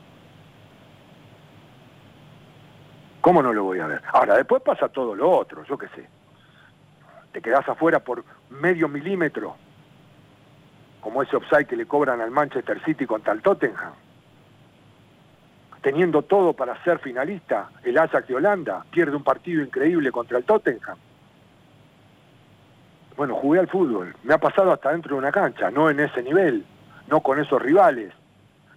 ¿Cómo 3.29 3.43
no 3.43 3.53
lo 3.53 3.63
voy 3.65 3.79
a 3.79 3.87
ver? 3.87 4.01
Ahora, 4.11 4.37
después 4.37 4.63
pasa 4.63 4.89
todo 4.89 5.15
lo 5.15 5.31
otro, 5.31 5.63
yo 5.65 5.77
qué 5.77 5.87
sé. 5.89 6.09
Te 7.31 7.43
quedás 7.43 7.69
afuera 7.69 7.99
por 8.01 8.25
medio 8.49 8.89
milímetro, 8.89 9.55
como 11.03 11.23
ese 11.23 11.37
offside 11.37 11.67
que 11.67 11.77
le 11.77 11.85
cobran 11.85 12.23
al 12.23 12.31
Manchester 12.31 12.83
City 12.87 13.05
contra 13.05 13.35
el 13.35 13.43
Tottenham 13.43 13.93
teniendo 15.83 16.23
todo 16.23 16.55
para 16.55 16.83
ser 16.85 17.01
finalista, 17.01 17.69
el 17.83 17.99
Ajax 17.99 18.29
de 18.29 18.35
Holanda 18.35 18.87
pierde 18.91 19.15
un 19.15 19.23
partido 19.23 19.63
increíble 19.63 20.11
contra 20.11 20.39
el 20.39 20.45
Tottenham. 20.45 20.97
Bueno, 23.15 23.35
jugué 23.35 23.61
al 23.61 23.69
fútbol, 23.69 24.17
me 24.23 24.33
ha 24.33 24.39
pasado 24.39 24.73
hasta 24.73 24.93
dentro 24.93 25.17
de 25.17 25.19
una 25.19 25.33
cancha, 25.33 25.71
no 25.71 25.91
en 25.91 26.01
ese 26.01 26.23
nivel, 26.23 26.65
no 27.09 27.21
con 27.21 27.39
esos 27.39 27.61
rivales, 27.61 28.11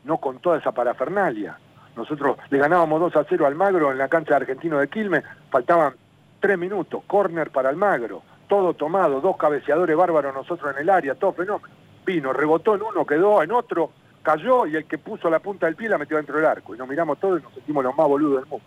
no 0.04 0.18
con 0.18 0.40
toda 0.40 0.58
esa 0.58 0.74
parafernalia. 0.74 1.58
Nosotros 1.96 2.38
le 2.50 2.58
ganábamos 2.58 3.00
2 3.00 3.16
a 3.16 3.26
0 3.28 3.46
al 3.46 3.56
Magro 3.56 3.92
en 3.92 3.98
la 3.98 4.08
cancha 4.08 4.32
de 4.32 4.38
Argentino 4.38 4.80
de 4.80 4.88
Quilmes, 4.88 5.24
faltaban 5.50 5.94
3 6.40 6.58
minutos, 6.58 7.04
córner 7.06 7.52
para 7.52 7.70
el 7.70 7.76
Magro, 7.76 8.24
todo 8.48 8.74
tomado, 8.74 9.22
dos 9.22 9.38
cabeceadores 9.38 9.96
bárbaros 9.96 10.34
nosotros 10.34 10.74
en 10.76 10.82
el 10.82 10.90
área, 10.90 11.16
todo 11.16 11.34
fenómeno. 11.34 11.74
Vino, 12.06 12.34
rebotó 12.34 12.76
en 12.76 12.82
uno, 12.82 13.06
quedó 13.06 13.44
en 13.44 13.52
otro, 13.52 13.92
cayó 14.24 14.66
y 14.66 14.76
el 14.76 14.86
que 14.86 14.98
puso 14.98 15.30
la 15.30 15.40
punta 15.40 15.68
del 15.68 15.76
pie 15.76 15.88
la 15.88 15.98
metió 15.98 16.18
dentro 16.18 16.36
del 16.36 16.46
arco. 16.46 16.76
Y 16.76 16.78
nos 16.78 16.88
miramos 16.88 17.20
todos 17.20 17.40
y 17.40 17.44
nos 17.44 17.54
sentimos 17.54 17.84
los 17.84 17.96
más 17.96 18.08
boludos 18.08 18.42
del 18.42 18.50
mundo. 18.50 18.66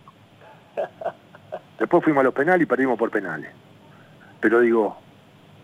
Después 1.79 2.05
fuimos 2.05 2.20
a 2.20 2.25
los 2.25 2.35
penales 2.35 2.62
y 2.62 2.66
perdimos 2.66 2.99
por 2.99 3.11
penales. 3.11 3.51
Pero 4.41 4.61
digo, 4.61 4.97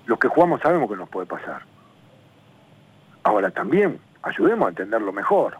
los 0.06 0.18
que 0.18 0.28
jugamos 0.28 0.60
sabemos 0.60 0.90
que 0.90 0.96
nos 0.96 1.08
puede 1.08 1.26
pasar. 1.26 1.62
Ahora 3.22 3.50
también, 3.50 4.00
ayudemos 4.22 4.66
a 4.66 4.70
entenderlo 4.70 5.12
mejor. 5.12 5.56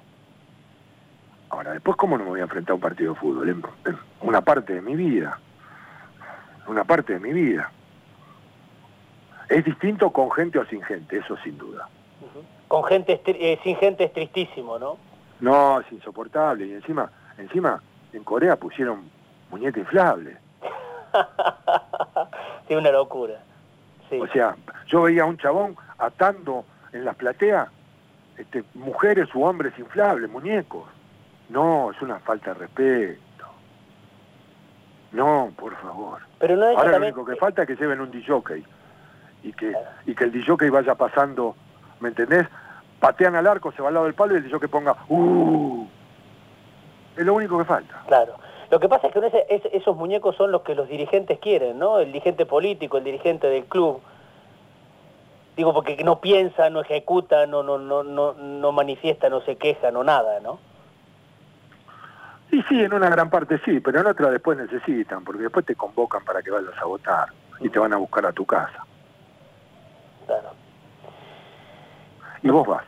Ahora, 1.50 1.72
después, 1.72 1.96
¿cómo 1.96 2.16
no 2.16 2.24
me 2.24 2.30
voy 2.30 2.40
a 2.40 2.44
enfrentar 2.44 2.72
a 2.72 2.74
un 2.74 2.80
partido 2.80 3.14
de 3.14 3.20
fútbol? 3.20 3.48
En, 3.48 3.62
una 4.22 4.40
parte 4.40 4.74
de 4.74 4.82
mi 4.82 4.94
vida. 4.94 5.38
Una 6.66 6.84
parte 6.84 7.14
de 7.14 7.20
mi 7.20 7.32
vida. 7.32 7.70
Es 9.48 9.64
distinto 9.64 10.10
con 10.10 10.30
gente 10.30 10.58
o 10.58 10.64
sin 10.66 10.82
gente, 10.82 11.18
eso 11.18 11.36
sin 11.38 11.58
duda 11.58 11.88
con 12.70 12.84
gente 12.84 13.20
eh, 13.26 13.58
sin 13.64 13.74
gente 13.76 14.04
es 14.04 14.12
tristísimo, 14.12 14.78
¿no? 14.78 14.96
No, 15.40 15.80
es 15.80 15.90
insoportable. 15.90 16.66
Y 16.66 16.72
encima, 16.72 17.10
encima 17.36 17.82
en 18.12 18.22
Corea 18.22 18.54
pusieron 18.54 19.10
muñeca 19.50 19.80
inflable. 19.80 20.36
sí, 22.68 22.74
una 22.76 22.92
locura. 22.92 23.42
O 24.12 24.26
sea, 24.28 24.54
yo 24.86 25.02
veía 25.02 25.22
a 25.22 25.26
un 25.26 25.36
chabón 25.36 25.76
atando 25.98 26.64
en 26.92 27.04
las 27.04 27.16
plateas 27.16 27.68
este, 28.36 28.62
mujeres 28.74 29.34
u 29.34 29.42
hombres 29.42 29.76
inflables, 29.76 30.30
muñecos. 30.30 30.88
No, 31.50 31.90
es 31.90 32.00
una 32.00 32.18
falta 32.20 32.54
de 32.54 32.60
respeto. 32.60 33.20
No, 35.12 35.52
por 35.56 35.76
favor. 35.76 36.20
Pero 36.38 36.56
no 36.56 36.66
Ahora 36.66 36.98
lo 36.98 37.04
único 37.04 37.24
que 37.24 37.36
falta 37.36 37.62
es 37.62 37.68
que 37.68 37.76
lleven 37.76 38.00
un 38.00 38.10
DJ 38.10 38.64
y 39.42 39.52
que, 39.52 39.74
y 40.06 40.14
que 40.14 40.24
el 40.24 40.32
DJ 40.32 40.70
vaya 40.70 40.94
pasando 40.94 41.56
¿me 42.00 42.08
entendés? 42.08 42.46
Patean 42.98 43.36
al 43.36 43.46
arco, 43.46 43.72
se 43.72 43.82
va 43.82 43.88
al 43.88 43.94
lado 43.94 44.06
del 44.06 44.14
palo 44.14 44.34
y 44.34 44.38
el 44.38 44.60
que 44.60 44.68
ponga 44.68 44.96
¡Uh! 45.08 45.86
Es 47.16 47.24
lo 47.24 47.34
único 47.34 47.58
que 47.58 47.64
falta. 47.64 48.02
Claro. 48.06 48.34
Lo 48.70 48.78
que 48.78 48.88
pasa 48.88 49.08
es 49.08 49.12
que 49.12 49.70
esos 49.72 49.96
muñecos 49.96 50.36
son 50.36 50.52
los 50.52 50.62
que 50.62 50.74
los 50.74 50.88
dirigentes 50.88 51.38
quieren, 51.40 51.78
¿no? 51.78 51.98
El 51.98 52.06
dirigente 52.06 52.46
político, 52.46 52.98
el 52.98 53.04
dirigente 53.04 53.48
del 53.48 53.64
club. 53.64 54.00
Digo, 55.56 55.74
porque 55.74 56.02
no 56.04 56.20
piensa, 56.20 56.70
no 56.70 56.80
ejecuta, 56.80 57.46
no, 57.46 57.62
no, 57.62 57.78
no, 57.78 58.04
no, 58.04 58.34
no 58.34 58.72
manifiesta, 58.72 59.28
no 59.28 59.40
se 59.40 59.56
queja, 59.56 59.90
no 59.90 60.04
nada, 60.04 60.38
¿no? 60.40 60.60
Sí, 62.50 62.64
sí, 62.68 62.82
en 62.82 62.92
una 62.92 63.08
gran 63.08 63.30
parte 63.30 63.60
sí, 63.64 63.80
pero 63.80 64.00
en 64.00 64.06
otra 64.06 64.30
después 64.30 64.58
necesitan, 64.58 65.24
porque 65.24 65.42
después 65.42 65.64
te 65.64 65.76
convocan 65.76 66.24
para 66.24 66.42
que 66.42 66.50
vayas 66.50 66.76
a 66.78 66.84
votar 66.84 67.28
y 67.60 67.68
te 67.68 67.78
van 67.78 67.92
a 67.92 67.96
buscar 67.96 68.26
a 68.26 68.32
tu 68.32 68.44
casa. 68.44 68.84
Claro 70.26 70.60
y 72.42 72.48
vos 72.48 72.66
vas. 72.66 72.84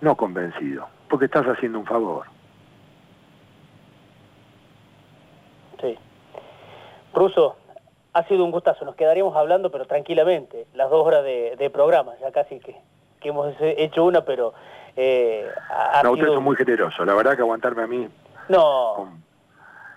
No 0.00 0.16
convencido, 0.16 0.88
porque 1.08 1.26
estás 1.26 1.46
haciendo 1.46 1.78
un 1.78 1.86
favor. 1.86 2.26
Sí. 5.80 5.98
Ruso, 7.12 7.56
ha 8.12 8.24
sido 8.24 8.44
un 8.44 8.50
gustazo. 8.50 8.84
Nos 8.84 8.96
quedaríamos 8.96 9.36
hablando, 9.36 9.70
pero 9.70 9.86
tranquilamente, 9.86 10.66
las 10.74 10.90
dos 10.90 11.06
horas 11.06 11.22
de, 11.24 11.70
programa, 11.72 12.12
ya 12.20 12.32
casi 12.32 12.60
que, 12.60 12.76
hemos 13.22 13.54
hecho 13.60 14.04
una, 14.04 14.24
pero... 14.24 14.54
Eh, 14.96 15.48
no, 16.02 16.12
usted 16.12 16.28
es 16.28 16.40
muy 16.40 16.56
generoso. 16.56 17.04
La 17.04 17.14
verdad 17.14 17.34
que 17.36 17.42
aguantarme 17.42 17.82
a 17.82 17.86
mí... 17.86 18.08
No, 18.48 19.08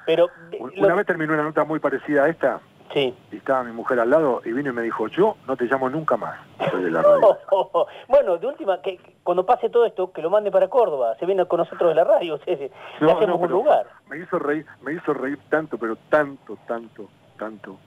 pero... 0.06 0.30
Una 0.78 0.96
vez 0.96 1.06
terminó 1.06 1.34
una 1.34 1.44
nota 1.44 1.64
muy 1.64 1.80
parecida 1.80 2.24
a 2.26 2.30
esta, 2.30 2.60
Sí. 2.94 3.12
Y 3.32 3.38
estaba 3.38 3.64
mi 3.64 3.72
mujer 3.72 4.00
al 4.00 4.12
lado 4.12 4.42
y 4.46 4.52
vino 4.52 4.70
y 4.70 4.74
me 4.74 4.84
dijo, 4.84 5.08
yo 5.08 5.36
no 5.48 5.58
te 5.58 5.66
llamo 5.66 5.90
nunca 5.90 6.16
más. 6.16 6.40
Soy 6.70 6.84
de 6.84 6.92
la 6.92 7.02
No. 7.02 7.10
radio. 7.16 7.38
Bueno, 8.08 8.38
de 8.38 8.46
última, 8.46 8.82
que 8.84 9.00
cuando 9.24 9.48
pase 9.48 9.70
todo 9.72 9.86
esto, 9.86 10.12
que 10.12 10.22
lo 10.22 10.30
mande 10.30 10.52
para 10.52 10.68
Córdoba, 10.68 11.16
se 11.20 11.26
viene 11.26 11.44
con 11.48 11.58
nosotros 11.58 11.90
de 11.90 11.96
la 11.96 12.04
radio, 12.04 12.38
se- 12.46 12.70
No, 13.02 13.12
hacemos 13.18 13.40
no, 13.40 13.46
un 13.46 13.52
lugar. 13.52 13.88
Me 14.10 14.20
hizo 14.20 14.38
reír, 14.38 14.68
me 14.84 14.94
hizo 14.94 15.12
reír 15.12 15.40
tanto, 15.50 15.80
pero 15.80 15.96
tanto, 16.10 16.56
tanto, 16.68 17.10
tanto. 17.40 17.78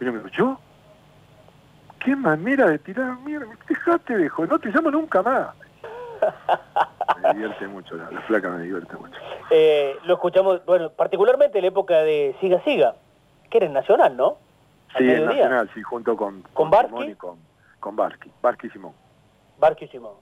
Vino 0.00 0.10
y 0.10 0.14
me 0.16 0.22
dijo, 0.24 0.30
¿yo? 0.36 0.58
¿Qué 2.04 2.16
manera 2.16 2.66
de 2.68 2.78
tirar 2.80 3.16
mierda? 3.20 3.46
Dejate, 3.68 4.16
viejo, 4.16 4.46
no 4.46 4.58
te 4.58 4.70
llamo 4.70 4.90
nunca 4.90 5.22
más. 5.22 5.48
Me 7.22 7.32
divierte 7.32 7.66
mucho, 7.68 7.96
la, 7.96 8.10
la 8.10 8.20
flaca 8.22 8.48
me 8.50 8.62
divierte 8.62 8.96
mucho. 8.96 9.14
Eh, 9.50 9.96
lo 10.04 10.14
escuchamos, 10.14 10.64
bueno, 10.66 10.90
particularmente 10.90 11.58
en 11.58 11.62
la 11.62 11.68
época 11.68 12.02
de 12.02 12.36
Siga 12.40 12.62
Siga, 12.64 12.94
que 13.50 13.58
era 13.58 13.66
en 13.66 13.72
Nacional, 13.72 14.16
¿no? 14.16 14.38
Al 14.94 14.98
Sí, 14.98 15.10
en. 15.10 15.26
Nacional, 15.26 15.70
sí, 15.74 15.82
junto 15.82 16.16
con, 16.16 16.42
¿Con 16.52 16.70
Barsky? 16.70 16.90
Simón 16.92 17.10
y 17.10 17.14
con, 17.14 17.38
con 17.80 17.96
Barsky 17.96 18.30
y 18.66 18.70
Simón. 18.70 18.92
Barquio 19.58 19.86
y 19.86 19.90
Simón. 19.90 20.14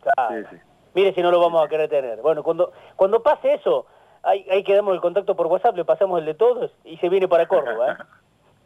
Claro. 0.00 0.34
Sí, 0.50 0.56
sí. 0.56 0.62
Mire 0.94 1.12
si 1.14 1.20
no 1.22 1.30
lo 1.30 1.40
vamos 1.40 1.64
a 1.64 1.68
querer 1.68 1.88
tener. 1.88 2.20
Bueno, 2.22 2.42
cuando 2.42 2.72
cuando 2.96 3.22
pase 3.22 3.54
eso, 3.54 3.86
ahí, 4.22 4.46
ahí 4.50 4.64
quedamos 4.64 4.94
el 4.94 5.00
contacto 5.00 5.36
por 5.36 5.46
WhatsApp, 5.46 5.76
le 5.76 5.84
pasamos 5.84 6.18
el 6.18 6.24
de 6.24 6.34
todos 6.34 6.72
y 6.84 6.96
se 6.96 7.08
viene 7.08 7.28
para 7.28 7.46
Córdoba. 7.46 7.92
¿eh? 7.92 7.96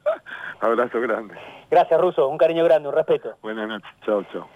Abrazo 0.60 1.00
grande. 1.00 1.34
Gracias, 1.70 2.00
Ruso. 2.00 2.28
Un 2.28 2.38
cariño 2.38 2.64
grande, 2.64 2.88
un 2.88 2.94
respeto. 2.94 3.34
Buenas 3.42 3.68
noches. 3.68 3.90
Chao, 4.04 4.22
chao. 4.32 4.46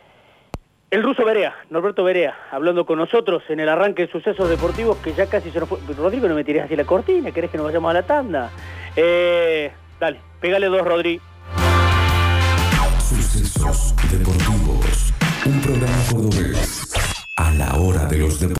El 0.88 1.02
ruso 1.02 1.24
Berea, 1.24 1.52
Norberto 1.68 2.04
Berea, 2.04 2.36
hablando 2.52 2.86
con 2.86 2.98
nosotros 2.98 3.42
en 3.48 3.58
el 3.58 3.68
arranque 3.68 4.06
de 4.06 4.12
sucesos 4.12 4.48
deportivos 4.48 4.96
que 4.98 5.12
ya 5.14 5.26
casi 5.26 5.50
se 5.50 5.58
nos 5.58 5.68
fue. 5.68 5.78
Rodrigo, 5.96 6.28
no 6.28 6.36
me 6.36 6.44
tires 6.44 6.62
así 6.62 6.76
la 6.76 6.84
cortina, 6.84 7.32
¿querés 7.32 7.50
que 7.50 7.56
nos 7.56 7.66
vayamos 7.66 7.90
a 7.90 7.94
la 7.94 8.02
tanda? 8.04 8.52
Eh, 8.94 9.72
dale, 9.98 10.20
pégale 10.40 10.66
dos, 10.66 10.82
Rodri. 10.82 11.20
Sucesos 13.00 13.96
deportivos. 14.12 15.12
Un 15.44 15.60
programa 15.60 15.96
cordobés 16.08 16.92
a 17.36 17.50
la 17.50 17.74
hora 17.74 18.04
de 18.06 18.18
los 18.18 18.38
deportes. 18.38 18.46